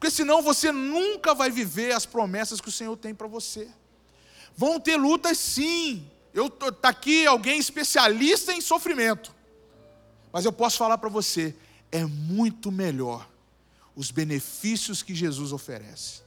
Porque 0.01 0.09
senão 0.09 0.41
você 0.41 0.71
nunca 0.71 1.35
vai 1.35 1.51
viver 1.51 1.91
as 1.91 2.07
promessas 2.07 2.59
que 2.59 2.69
o 2.69 2.71
Senhor 2.71 2.97
tem 2.97 3.13
para 3.13 3.27
você. 3.27 3.69
Vão 4.57 4.79
ter 4.79 4.95
lutas 4.95 5.37
sim. 5.37 6.09
Eu 6.33 6.49
tá 6.49 6.89
aqui 6.89 7.27
alguém 7.27 7.59
especialista 7.59 8.51
em 8.51 8.61
sofrimento. 8.61 9.31
Mas 10.33 10.43
eu 10.43 10.51
posso 10.51 10.79
falar 10.79 10.97
para 10.97 11.07
você, 11.07 11.55
é 11.91 12.03
muito 12.03 12.71
melhor 12.71 13.29
os 13.95 14.09
benefícios 14.09 15.03
que 15.03 15.13
Jesus 15.13 15.53
oferece. 15.53 16.23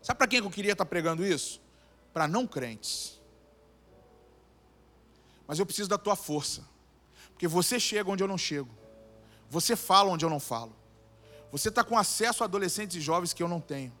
Sabe 0.00 0.18
para 0.18 0.28
quem 0.28 0.38
eu 0.38 0.48
queria 0.48 0.72
estar 0.72 0.86
pregando 0.86 1.26
isso? 1.26 1.60
Para 2.12 2.28
não 2.28 2.46
crentes. 2.46 3.20
Mas 5.44 5.58
eu 5.58 5.66
preciso 5.66 5.88
da 5.88 5.98
tua 5.98 6.14
força. 6.14 6.64
Porque 7.32 7.48
você 7.48 7.80
chega 7.80 8.08
onde 8.08 8.22
eu 8.22 8.28
não 8.28 8.38
chego. 8.38 8.72
Você 9.48 9.74
fala 9.74 10.08
onde 10.10 10.24
eu 10.24 10.30
não 10.30 10.38
falo. 10.38 10.78
Você 11.52 11.68
está 11.68 11.82
com 11.82 11.98
acesso 11.98 12.42
a 12.42 12.46
adolescentes 12.46 12.96
e 12.96 13.00
jovens 13.00 13.32
que 13.32 13.42
eu 13.42 13.48
não 13.48 13.60
tenho. 13.60 13.92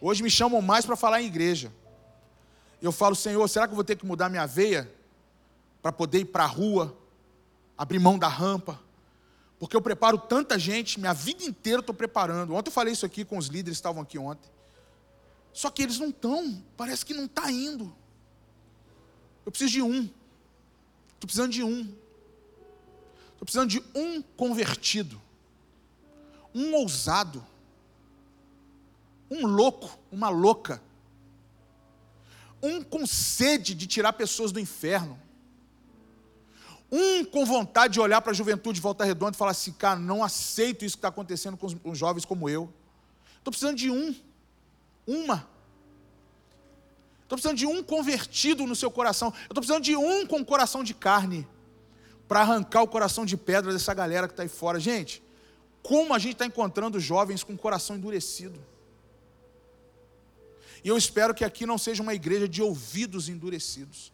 Hoje 0.00 0.22
me 0.22 0.30
chamam 0.30 0.60
mais 0.62 0.84
para 0.84 0.96
falar 0.96 1.22
em 1.22 1.26
igreja. 1.26 1.72
Eu 2.80 2.92
falo, 2.92 3.14
Senhor, 3.14 3.46
será 3.48 3.66
que 3.66 3.72
eu 3.72 3.76
vou 3.76 3.84
ter 3.84 3.96
que 3.96 4.06
mudar 4.06 4.28
minha 4.28 4.46
veia 4.46 4.90
para 5.82 5.92
poder 5.92 6.20
ir 6.20 6.26
para 6.26 6.44
a 6.44 6.46
rua, 6.46 6.96
abrir 7.76 7.98
mão 7.98 8.18
da 8.18 8.28
rampa? 8.28 8.80
Porque 9.58 9.74
eu 9.74 9.80
preparo 9.80 10.18
tanta 10.18 10.58
gente, 10.58 11.00
minha 11.00 11.14
vida 11.14 11.44
inteira 11.44 11.80
estou 11.80 11.94
preparando. 11.94 12.54
Ontem 12.54 12.68
eu 12.68 12.72
falei 12.72 12.92
isso 12.92 13.06
aqui 13.06 13.24
com 13.24 13.38
os 13.38 13.46
líderes 13.46 13.78
que 13.78 13.80
estavam 13.80 14.02
aqui 14.02 14.18
ontem. 14.18 14.50
Só 15.52 15.70
que 15.70 15.82
eles 15.82 15.98
não 15.98 16.10
estão, 16.10 16.62
parece 16.76 17.04
que 17.04 17.14
não 17.14 17.24
está 17.24 17.50
indo. 17.50 17.94
Eu 19.44 19.50
preciso 19.50 19.72
de 19.72 19.82
um. 19.82 20.02
Estou 21.14 21.26
precisando 21.26 21.52
de 21.52 21.62
um. 21.62 21.80
Estou 21.80 23.44
precisando 23.44 23.70
de 23.70 23.82
um 23.94 24.20
convertido. 24.20 25.20
Um 26.56 26.74
ousado. 26.74 27.44
Um 29.30 29.46
louco, 29.46 29.98
uma 30.10 30.30
louca. 30.30 30.82
Um 32.62 32.82
com 32.82 33.06
sede 33.06 33.74
de 33.74 33.86
tirar 33.86 34.14
pessoas 34.14 34.52
do 34.52 34.58
inferno. 34.58 35.20
Um 36.90 37.26
com 37.26 37.44
vontade 37.44 37.92
de 37.92 38.00
olhar 38.00 38.22
para 38.22 38.30
a 38.30 38.34
juventude 38.34 38.76
de 38.76 38.80
volta 38.80 39.04
redonda 39.04 39.32
e 39.32 39.36
falar 39.36 39.50
assim: 39.50 39.70
cara, 39.70 40.00
não 40.00 40.24
aceito 40.24 40.82
isso 40.82 40.96
que 40.96 41.00
está 41.00 41.08
acontecendo 41.08 41.58
com 41.58 41.66
os 41.84 41.98
jovens 41.98 42.24
como 42.24 42.48
eu. 42.48 42.72
Estou 43.36 43.50
precisando 43.50 43.76
de 43.76 43.90
um, 43.90 44.14
uma. 45.06 45.46
Estou 47.22 47.36
precisando 47.36 47.58
de 47.58 47.66
um 47.66 47.82
convertido 47.82 48.66
no 48.66 48.74
seu 48.74 48.90
coração. 48.90 49.28
Estou 49.42 49.56
precisando 49.56 49.82
de 49.82 49.94
um 49.94 50.26
com 50.26 50.42
coração 50.42 50.82
de 50.82 50.94
carne 50.94 51.46
para 52.26 52.40
arrancar 52.40 52.82
o 52.82 52.88
coração 52.88 53.26
de 53.26 53.36
pedra 53.36 53.74
dessa 53.74 53.92
galera 53.92 54.26
que 54.26 54.32
está 54.32 54.42
aí 54.42 54.48
fora. 54.48 54.80
Gente, 54.80 55.22
como 55.86 56.12
a 56.12 56.18
gente 56.18 56.32
está 56.32 56.44
encontrando 56.44 56.98
jovens 56.98 57.44
com 57.44 57.56
coração 57.56 57.94
endurecido. 57.94 58.58
E 60.82 60.88
eu 60.88 60.98
espero 60.98 61.32
que 61.32 61.44
aqui 61.44 61.64
não 61.64 61.78
seja 61.78 62.02
uma 62.02 62.12
igreja 62.12 62.48
de 62.48 62.60
ouvidos 62.60 63.28
endurecidos. 63.28 64.12